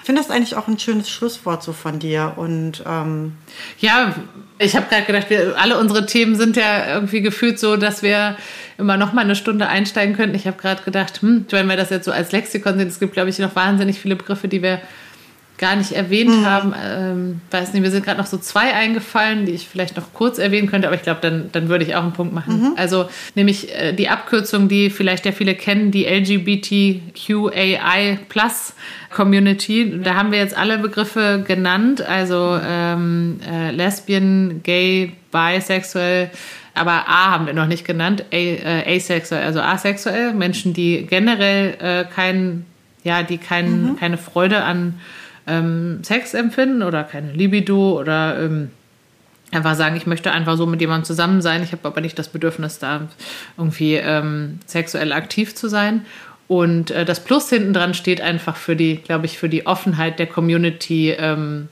Ich 0.06 0.08
finde 0.08 0.22
das 0.22 0.30
eigentlich 0.30 0.56
auch 0.56 0.68
ein 0.68 0.78
schönes 0.78 1.10
Schlusswort 1.10 1.64
so 1.64 1.74
von 1.74 1.98
dir. 1.98 2.34
Und 2.36 2.84
ähm 2.86 3.34
ja, 3.80 4.14
ich 4.60 4.76
habe 4.76 4.86
gerade 4.88 5.04
gedacht, 5.04 5.32
wir, 5.32 5.56
alle 5.60 5.80
unsere 5.80 6.06
Themen 6.06 6.36
sind 6.36 6.58
ja 6.58 6.94
irgendwie 6.94 7.22
gefühlt 7.22 7.58
so, 7.58 7.76
dass 7.76 8.04
wir 8.04 8.38
immer 8.78 8.98
noch 8.98 9.14
mal 9.14 9.22
eine 9.22 9.36
Stunde 9.36 9.68
einsteigen 9.68 10.16
könnten. 10.16 10.36
Ich 10.36 10.46
habe 10.46 10.62
gerade 10.62 10.84
gedacht, 10.84 11.24
hm, 11.24 11.48
wenn 11.50 11.66
wir 11.66 11.76
das 11.76 11.90
jetzt 11.90 12.06
so 12.06 12.12
als 12.12 12.32
Lexikon 12.32 12.78
sehen, 12.78 12.88
es 12.88 13.00
gibt, 13.00 13.14
glaube 13.14 13.32
ich, 13.32 13.40
noch 13.40 13.56
wahnsinnig 13.56 14.00
viele 14.00 14.16
Begriffe, 14.16 14.48
die 14.48 14.62
wir 14.62 14.80
gar 15.58 15.76
nicht 15.76 15.94
erwähnt 15.94 16.42
mhm. 16.42 16.46
haben. 16.46 16.74
Ähm, 16.84 17.42
weiß 17.52 17.74
nicht, 17.74 17.82
mir 17.82 17.92
sind 17.92 18.06
gerade 18.06 18.20
noch 18.20 18.28
so 18.28 18.38
zwei 18.38 18.74
eingefallen, 18.74 19.46
die 19.46 19.54
ich 19.54 19.68
vielleicht 19.68 19.96
noch 19.96 20.14
kurz 20.14 20.38
erwähnen 20.38 20.70
könnte, 20.70 20.88
aber 20.88 20.96
ich 20.98 21.04
glaube, 21.04 21.22
dann, 21.22 21.50
dann 21.52 21.70
würde 21.70 21.86
ich 21.86 21.96
auch 21.96 22.04
einen 22.04 22.12
Punkt 22.14 22.34
machen. 22.34 22.62
Mhm. 22.62 22.74
Also 22.76 23.08
nämlich 23.36 23.74
äh, 23.74 23.94
die 23.94 24.10
Abkürzung, 24.10 24.68
die 24.68 24.90
vielleicht 24.90 25.26
ja 25.26 25.32
viele 25.32 25.56
kennen, 25.56 25.92
die 25.92 26.06
LGBTQAI 26.06 27.00
Plus 28.28 28.74
Community. 29.12 30.02
Da 30.04 30.16
haben 30.16 30.32
wir 30.32 30.40
jetzt 30.40 30.58
alle 30.58 30.78
Begriffe 30.78 31.44
genannt, 31.48 32.02
also 32.02 32.60
ähm, 32.62 33.40
äh, 33.50 33.72
Lesbian, 33.72 34.62
Gay, 34.62 35.14
Bisexuell, 35.32 36.32
aber 36.74 37.08
A 37.08 37.32
haben 37.32 37.46
wir 37.46 37.54
noch 37.54 37.68
nicht 37.68 37.86
genannt, 37.86 38.26
A, 38.34 38.36
äh, 38.36 38.98
asexuell, 38.98 39.44
also 39.44 39.62
asexuell, 39.62 40.34
Menschen, 40.34 40.74
die 40.74 41.06
generell 41.10 41.78
äh, 41.80 42.04
kein, 42.14 42.66
ja, 43.06 43.24
die 43.24 43.38
kein, 43.38 43.92
mhm. 43.92 43.96
keine 43.98 44.18
Freude 44.18 44.64
an 44.64 45.00
ähm, 45.48 46.00
Sex 46.04 46.34
empfinden 46.34 46.84
oder 46.84 47.04
keine 47.04 47.32
Libido 47.32 48.00
oder 48.00 48.40
ähm, 48.40 48.72
einfach 49.52 49.76
sagen, 49.76 49.96
ich 49.96 50.08
möchte 50.08 50.32
einfach 50.32 50.58
so 50.58 50.66
mit 50.66 50.82
jemandem 50.82 51.06
zusammen 51.06 51.42
sein, 51.42 51.64
ich 51.64 51.72
habe 51.72 51.88
aber 51.88 52.02
nicht 52.02 52.18
das 52.18 52.30
Bedürfnis, 52.30 52.80
da 52.80 53.08
irgendwie 53.58 53.96
ähm, 53.96 54.60
sexuell 54.66 55.14
aktiv 55.14 55.56
zu 55.56 55.68
sein. 55.68 56.06
Und 56.48 56.92
äh, 56.92 57.06
das 57.06 57.24
Plus 57.24 57.50
hinten 57.50 57.74
dran 57.74 57.94
steht 57.94 58.22
einfach 58.22 58.56
für 58.56 58.76
die, 58.76 58.98
glaube 58.98 59.26
ich, 59.26 59.38
für 59.38 59.50
die 59.50 59.66
Offenheit 59.66 60.20
der 60.20 60.28
Community, 60.28 61.12
ähm, 61.12 61.70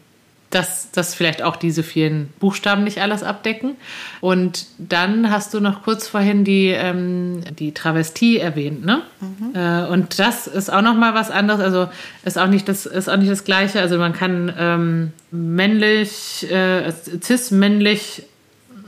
dass, 0.54 0.92
dass 0.92 1.16
vielleicht 1.16 1.42
auch 1.42 1.56
diese 1.56 1.84
vielen 1.84 2.30
Buchstaben 2.40 2.84
nicht 2.84 3.00
alles 3.02 3.24
abdecken. 3.24 3.76
Und 4.22 4.68
dann 4.78 5.30
hast 5.32 5.54
du 5.54 5.60
noch 5.60 5.84
kurz 5.84 6.08
vorhin 6.08 6.44
die, 6.44 6.68
ähm, 6.68 7.42
die 7.58 7.74
Travestie 7.74 8.38
erwähnt, 8.38 8.86
ne? 8.86 9.02
Mhm. 9.20 9.56
Äh, 9.56 9.86
und 9.88 10.20
das 10.20 10.48
ist 10.48 10.72
auch 10.72 10.82
noch 10.82 10.96
mal 10.96 11.14
was 11.14 11.32
anderes. 11.32 11.62
Also 11.62 11.90
ist 12.24 12.38
auch 12.38 12.48
nicht 12.48 12.70
das, 12.70 12.86
ist 12.86 13.10
auch 13.10 13.18
nicht 13.18 13.32
das 13.32 13.46
Gleiche. 13.46 13.80
Also 13.80 13.98
man 13.98 14.14
kann 14.14 14.54
ähm, 14.58 15.12
männlich, 15.32 16.50
äh, 16.52 16.92
cis-männlich, 17.22 18.24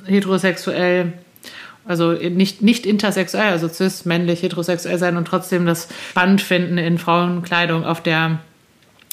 heterosexuell 0.05 1.13
also 1.88 2.13
nicht, 2.13 2.63
nicht 2.63 2.88
intersexuell, 2.88 3.51
also 3.51 3.68
cis, 3.68 4.05
männlich, 4.05 4.41
heterosexuell 4.41 4.97
sein 4.97 5.18
und 5.18 5.26
trotzdem 5.28 5.68
das 5.68 5.88
spannend 6.09 6.41
finden, 6.41 6.80
in 6.80 6.97
Frauenkleidung 6.97 7.86
auf 7.86 8.01
der 8.01 8.39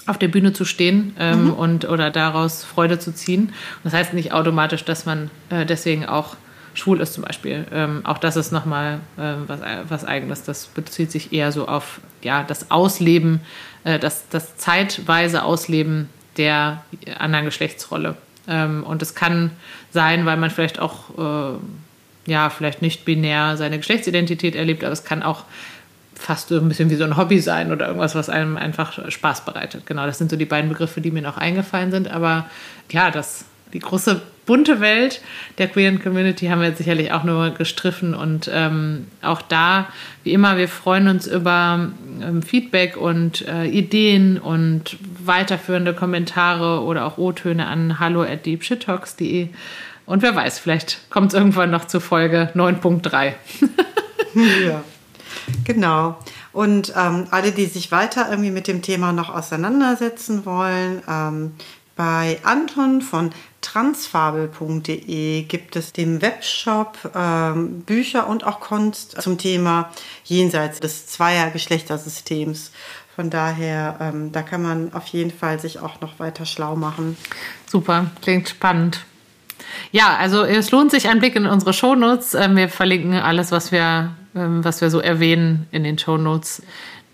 auf 0.06 0.18
der 0.18 0.28
Bühne 0.28 0.52
zu 0.52 0.64
stehen 0.64 1.14
ähm, 1.18 1.44
mhm. 1.44 1.52
und 1.54 1.88
oder 1.88 2.10
daraus 2.10 2.64
Freude 2.64 2.98
zu 2.98 3.14
ziehen. 3.14 3.44
Und 3.48 3.84
das 3.84 3.92
heißt 3.92 4.14
nicht 4.14 4.32
automatisch, 4.32 4.84
dass 4.84 5.06
man 5.06 5.30
äh, 5.50 5.64
deswegen 5.64 6.06
auch 6.06 6.36
schwul 6.74 7.00
ist 7.00 7.14
zum 7.14 7.24
Beispiel. 7.24 7.66
Ähm, 7.72 8.00
auch 8.04 8.18
das 8.18 8.36
ist 8.36 8.52
nochmal 8.52 9.00
äh, 9.16 9.34
was, 9.46 9.60
was 9.88 10.04
Eigenes. 10.04 10.44
Das 10.44 10.66
bezieht 10.66 11.10
sich 11.10 11.32
eher 11.32 11.52
so 11.52 11.68
auf 11.68 12.00
ja, 12.22 12.42
das 12.42 12.70
Ausleben, 12.70 13.40
äh, 13.84 13.98
das, 13.98 14.28
das 14.28 14.56
zeitweise 14.56 15.44
Ausleben 15.44 16.08
der 16.36 16.82
anderen 17.18 17.44
Geschlechtsrolle. 17.44 18.16
Ähm, 18.48 18.84
und 18.84 19.02
es 19.02 19.14
kann 19.14 19.50
sein, 19.90 20.26
weil 20.26 20.36
man 20.36 20.50
vielleicht 20.50 20.78
auch 20.78 21.54
äh, 21.54 21.58
ja, 22.26 22.50
vielleicht 22.50 22.82
nicht 22.82 23.04
binär 23.04 23.56
seine 23.56 23.78
Geschlechtsidentität 23.78 24.54
erlebt, 24.54 24.84
aber 24.84 24.92
es 24.92 25.04
kann 25.04 25.22
auch 25.22 25.44
fast 26.22 26.48
so 26.48 26.58
ein 26.58 26.68
bisschen 26.68 26.90
wie 26.90 26.94
so 26.94 27.04
ein 27.04 27.16
Hobby 27.16 27.40
sein 27.40 27.72
oder 27.72 27.86
irgendwas, 27.88 28.14
was 28.14 28.28
einem 28.28 28.56
einfach 28.56 29.10
Spaß 29.10 29.44
bereitet. 29.44 29.86
Genau, 29.86 30.06
das 30.06 30.18
sind 30.18 30.30
so 30.30 30.36
die 30.36 30.44
beiden 30.44 30.70
Begriffe, 30.70 31.00
die 31.00 31.10
mir 31.10 31.22
noch 31.22 31.36
eingefallen 31.36 31.90
sind. 31.90 32.08
Aber 32.08 32.46
ja, 32.90 33.10
das, 33.10 33.44
die 33.72 33.80
große 33.80 34.22
bunte 34.46 34.80
Welt 34.80 35.20
der 35.58 35.68
queeren 35.68 36.02
Community 36.02 36.46
haben 36.46 36.60
wir 36.60 36.68
jetzt 36.68 36.78
sicherlich 36.78 37.12
auch 37.12 37.24
nur 37.24 37.50
gestriffen 37.50 38.14
und 38.14 38.50
ähm, 38.52 39.06
auch 39.22 39.40
da, 39.40 39.86
wie 40.24 40.32
immer, 40.32 40.56
wir 40.56 40.68
freuen 40.68 41.08
uns 41.08 41.26
über 41.26 41.90
ähm, 42.20 42.42
Feedback 42.42 42.96
und 42.96 43.46
äh, 43.46 43.66
Ideen 43.66 44.38
und 44.38 44.96
weiterführende 45.24 45.94
Kommentare 45.94 46.82
oder 46.82 47.06
auch 47.06 47.18
O-Töne 47.18 47.66
an 47.66 48.00
hallo 48.00 48.22
at 48.22 48.44
deepshittalks.de 48.44 49.48
und 50.06 50.22
wer 50.22 50.34
weiß, 50.34 50.58
vielleicht 50.58 51.08
kommt 51.10 51.32
es 51.32 51.38
irgendwann 51.38 51.70
noch 51.70 51.84
zur 51.84 52.00
Folge 52.00 52.50
9.3. 52.54 53.32
ja. 54.66 54.82
Genau. 55.64 56.16
Und 56.52 56.92
ähm, 56.96 57.26
alle, 57.30 57.52
die 57.52 57.66
sich 57.66 57.92
weiter 57.92 58.28
irgendwie 58.30 58.50
mit 58.50 58.68
dem 58.68 58.82
Thema 58.82 59.12
noch 59.12 59.30
auseinandersetzen 59.34 60.44
wollen, 60.44 61.02
ähm, 61.08 61.52
bei 61.94 62.38
Anton 62.42 63.02
von 63.02 63.30
transfabel.de 63.60 65.42
gibt 65.42 65.76
es 65.76 65.92
den 65.92 66.20
Webshop 66.22 66.98
ähm, 67.14 67.82
Bücher 67.82 68.26
und 68.28 68.44
auch 68.44 68.60
Kunst 68.60 69.20
zum 69.20 69.38
Thema 69.38 69.90
jenseits 70.24 70.80
des 70.80 71.06
Zweier-Geschlechtersystems. 71.06 72.72
Von 73.14 73.28
daher, 73.28 73.98
ähm, 74.00 74.32
da 74.32 74.42
kann 74.42 74.62
man 74.62 74.92
auf 74.94 75.06
jeden 75.08 75.30
Fall 75.30 75.60
sich 75.60 75.80
auch 75.80 76.00
noch 76.00 76.18
weiter 76.18 76.46
schlau 76.46 76.76
machen. 76.76 77.16
Super, 77.66 78.10
klingt 78.22 78.48
spannend. 78.48 79.04
Ja, 79.90 80.16
also 80.16 80.44
es 80.44 80.70
lohnt 80.70 80.90
sich 80.90 81.08
ein 81.08 81.18
Blick 81.18 81.36
in 81.36 81.46
unsere 81.46 81.72
Shownotes. 81.72 82.34
Ähm, 82.34 82.56
wir 82.56 82.68
verlinken 82.68 83.14
alles, 83.14 83.52
was 83.52 83.70
wir, 83.70 84.12
was 84.34 84.80
wir 84.80 84.90
so 84.90 85.00
erwähnen 85.00 85.66
in 85.72 85.84
den 85.84 85.98
Shownotes 85.98 86.62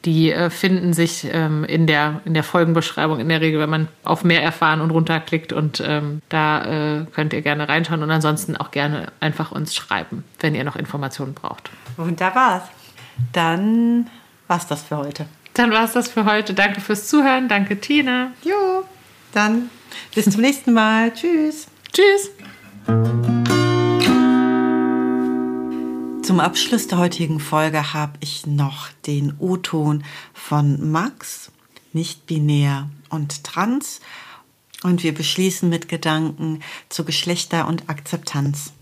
Die 0.04 0.30
äh, 0.30 0.50
finden 0.50 0.92
sich 0.92 1.26
ähm, 1.32 1.64
in, 1.64 1.86
der, 1.86 2.20
in 2.24 2.34
der 2.34 2.44
Folgenbeschreibung 2.44 3.18
in 3.18 3.28
der 3.28 3.40
Regel, 3.40 3.60
wenn 3.60 3.70
man 3.70 3.88
auf 4.04 4.22
mehr 4.22 4.42
erfahren 4.42 4.80
und 4.80 4.90
runterklickt. 4.90 5.52
Und 5.52 5.82
ähm, 5.84 6.22
da 6.28 7.00
äh, 7.00 7.04
könnt 7.12 7.32
ihr 7.32 7.42
gerne 7.42 7.68
reinschauen 7.68 8.02
und 8.02 8.10
ansonsten 8.10 8.56
auch 8.56 8.70
gerne 8.70 9.08
einfach 9.18 9.50
uns 9.50 9.74
schreiben, 9.74 10.24
wenn 10.38 10.54
ihr 10.54 10.62
noch 10.62 10.76
Informationen 10.76 11.34
braucht. 11.34 11.70
Wunderbar. 11.96 12.68
Dann 13.32 14.08
war's 14.46 14.68
das 14.68 14.84
für 14.84 14.98
heute. 14.98 15.26
Dann 15.54 15.72
war 15.72 15.84
es 15.84 15.92
das 15.92 16.08
für 16.08 16.24
heute. 16.24 16.54
Danke 16.54 16.80
fürs 16.80 17.08
Zuhören. 17.08 17.48
Danke, 17.48 17.80
Tina. 17.80 18.30
Jo, 18.44 18.84
dann 19.32 19.70
bis 20.14 20.30
zum 20.30 20.40
nächsten 20.40 20.72
Mal. 20.72 21.12
Tschüss. 21.12 21.66
Tschüss. 21.92 22.30
Zum 26.28 26.40
Abschluss 26.40 26.86
der 26.86 26.98
heutigen 26.98 27.40
Folge 27.40 27.94
habe 27.94 28.18
ich 28.20 28.46
noch 28.46 28.88
den 29.06 29.32
O-Ton 29.38 30.04
von 30.34 30.90
Max, 30.90 31.50
nicht 31.94 32.26
binär 32.26 32.90
und 33.08 33.44
trans. 33.44 34.00
Und 34.82 35.02
wir 35.02 35.14
beschließen 35.14 35.70
mit 35.70 35.88
Gedanken 35.88 36.60
zu 36.90 37.06
Geschlechter 37.06 37.66
und 37.66 37.88
Akzeptanz. 37.88 38.74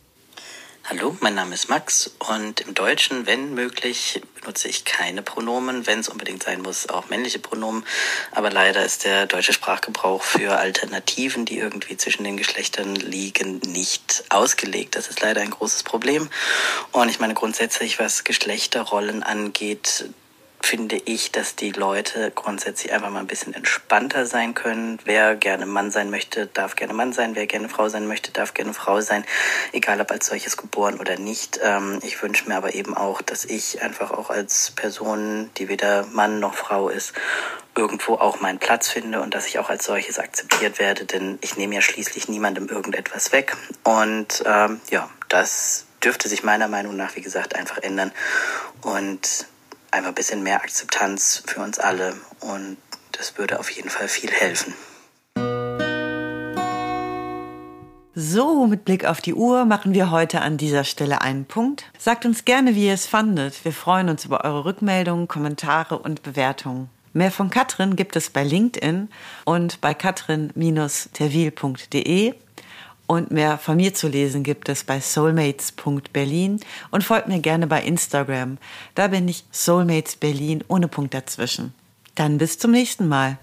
Hallo, 0.88 1.16
mein 1.18 1.34
Name 1.34 1.52
ist 1.52 1.68
Max 1.68 2.12
und 2.30 2.60
im 2.60 2.72
Deutschen, 2.72 3.26
wenn 3.26 3.54
möglich, 3.54 4.22
benutze 4.40 4.68
ich 4.68 4.84
keine 4.84 5.20
Pronomen, 5.20 5.84
wenn 5.84 5.98
es 5.98 6.08
unbedingt 6.08 6.44
sein 6.44 6.62
muss, 6.62 6.88
auch 6.88 7.08
männliche 7.08 7.40
Pronomen. 7.40 7.84
Aber 8.30 8.52
leider 8.52 8.84
ist 8.84 9.04
der 9.04 9.26
deutsche 9.26 9.52
Sprachgebrauch 9.52 10.22
für 10.22 10.56
Alternativen, 10.60 11.44
die 11.44 11.58
irgendwie 11.58 11.96
zwischen 11.96 12.22
den 12.22 12.36
Geschlechtern 12.36 12.94
liegen, 12.94 13.58
nicht 13.66 14.26
ausgelegt. 14.28 14.94
Das 14.94 15.08
ist 15.08 15.20
leider 15.22 15.40
ein 15.40 15.50
großes 15.50 15.82
Problem. 15.82 16.30
Und 16.92 17.08
ich 17.08 17.18
meine 17.18 17.34
grundsätzlich, 17.34 17.98
was 17.98 18.22
Geschlechterrollen 18.22 19.24
angeht, 19.24 20.04
finde 20.66 20.96
ich, 20.96 21.30
dass 21.30 21.54
die 21.54 21.70
Leute 21.70 22.32
grundsätzlich 22.34 22.92
einfach 22.92 23.10
mal 23.10 23.20
ein 23.20 23.28
bisschen 23.28 23.54
entspannter 23.54 24.26
sein 24.26 24.52
können. 24.52 24.98
Wer 25.04 25.36
gerne 25.36 25.64
Mann 25.64 25.92
sein 25.92 26.10
möchte, 26.10 26.48
darf 26.48 26.74
gerne 26.74 26.92
Mann 26.92 27.12
sein. 27.12 27.36
Wer 27.36 27.46
gerne 27.46 27.68
Frau 27.68 27.88
sein 27.88 28.08
möchte, 28.08 28.32
darf 28.32 28.52
gerne 28.52 28.74
Frau 28.74 29.00
sein. 29.00 29.24
Egal 29.72 30.00
ob 30.00 30.10
als 30.10 30.26
solches 30.26 30.56
geboren 30.56 30.98
oder 30.98 31.18
nicht. 31.18 31.60
Ähm, 31.62 32.00
ich 32.02 32.20
wünsche 32.20 32.48
mir 32.48 32.56
aber 32.56 32.74
eben 32.74 32.96
auch, 32.96 33.22
dass 33.22 33.44
ich 33.44 33.80
einfach 33.80 34.10
auch 34.10 34.28
als 34.28 34.72
Person, 34.72 35.50
die 35.56 35.68
weder 35.68 36.04
Mann 36.06 36.40
noch 36.40 36.54
Frau 36.54 36.88
ist, 36.88 37.12
irgendwo 37.76 38.14
auch 38.14 38.40
meinen 38.40 38.58
Platz 38.58 38.88
finde 38.88 39.20
und 39.20 39.34
dass 39.34 39.46
ich 39.46 39.60
auch 39.60 39.70
als 39.70 39.84
solches 39.84 40.18
akzeptiert 40.18 40.80
werde, 40.80 41.04
denn 41.04 41.38
ich 41.42 41.56
nehme 41.56 41.76
ja 41.76 41.80
schließlich 41.80 42.28
niemandem 42.28 42.68
irgendetwas 42.68 43.30
weg. 43.30 43.56
Und 43.84 44.42
ähm, 44.44 44.80
ja, 44.90 45.08
das 45.28 45.86
dürfte 46.02 46.28
sich 46.28 46.42
meiner 46.42 46.66
Meinung 46.66 46.96
nach, 46.96 47.14
wie 47.14 47.22
gesagt, 47.22 47.54
einfach 47.54 47.78
ändern. 47.78 48.10
Und 48.82 49.46
einfach 49.96 50.10
ein 50.10 50.14
bisschen 50.14 50.42
mehr 50.42 50.62
Akzeptanz 50.62 51.42
für 51.46 51.60
uns 51.60 51.78
alle 51.78 52.14
und 52.40 52.76
das 53.12 53.38
würde 53.38 53.58
auf 53.58 53.70
jeden 53.70 53.88
Fall 53.88 54.08
viel 54.08 54.30
helfen. 54.30 54.74
So, 58.18 58.66
mit 58.66 58.86
Blick 58.86 59.04
auf 59.04 59.20
die 59.20 59.34
Uhr 59.34 59.66
machen 59.66 59.92
wir 59.92 60.10
heute 60.10 60.40
an 60.40 60.56
dieser 60.56 60.84
Stelle 60.84 61.20
einen 61.20 61.44
Punkt. 61.44 61.84
Sagt 61.98 62.24
uns 62.24 62.46
gerne, 62.46 62.74
wie 62.74 62.86
ihr 62.86 62.94
es 62.94 63.06
fandet. 63.06 63.62
Wir 63.64 63.72
freuen 63.72 64.08
uns 64.08 64.24
über 64.24 64.42
eure 64.44 64.64
Rückmeldungen, 64.64 65.28
Kommentare 65.28 65.98
und 65.98 66.22
Bewertungen. 66.22 66.88
Mehr 67.12 67.30
von 67.30 67.50
Katrin 67.50 67.96
gibt 67.96 68.16
es 68.16 68.30
bei 68.30 68.42
LinkedIn 68.42 69.10
und 69.44 69.82
bei 69.82 69.92
katrin-terwil.de 69.92 72.34
und 73.06 73.30
mehr 73.30 73.58
von 73.58 73.76
mir 73.76 73.94
zu 73.94 74.08
lesen 74.08 74.42
gibt 74.42 74.68
es 74.68 74.84
bei 74.84 75.00
soulmates.berlin 75.00 76.60
und 76.90 77.04
folgt 77.04 77.28
mir 77.28 77.40
gerne 77.40 77.66
bei 77.66 77.82
Instagram. 77.82 78.58
Da 78.94 79.08
bin 79.08 79.28
ich 79.28 79.44
Soulmates 79.52 80.16
Berlin 80.16 80.64
ohne 80.68 80.88
Punkt 80.88 81.14
dazwischen. 81.14 81.74
Dann 82.14 82.38
bis 82.38 82.58
zum 82.58 82.72
nächsten 82.72 83.08
Mal. 83.08 83.38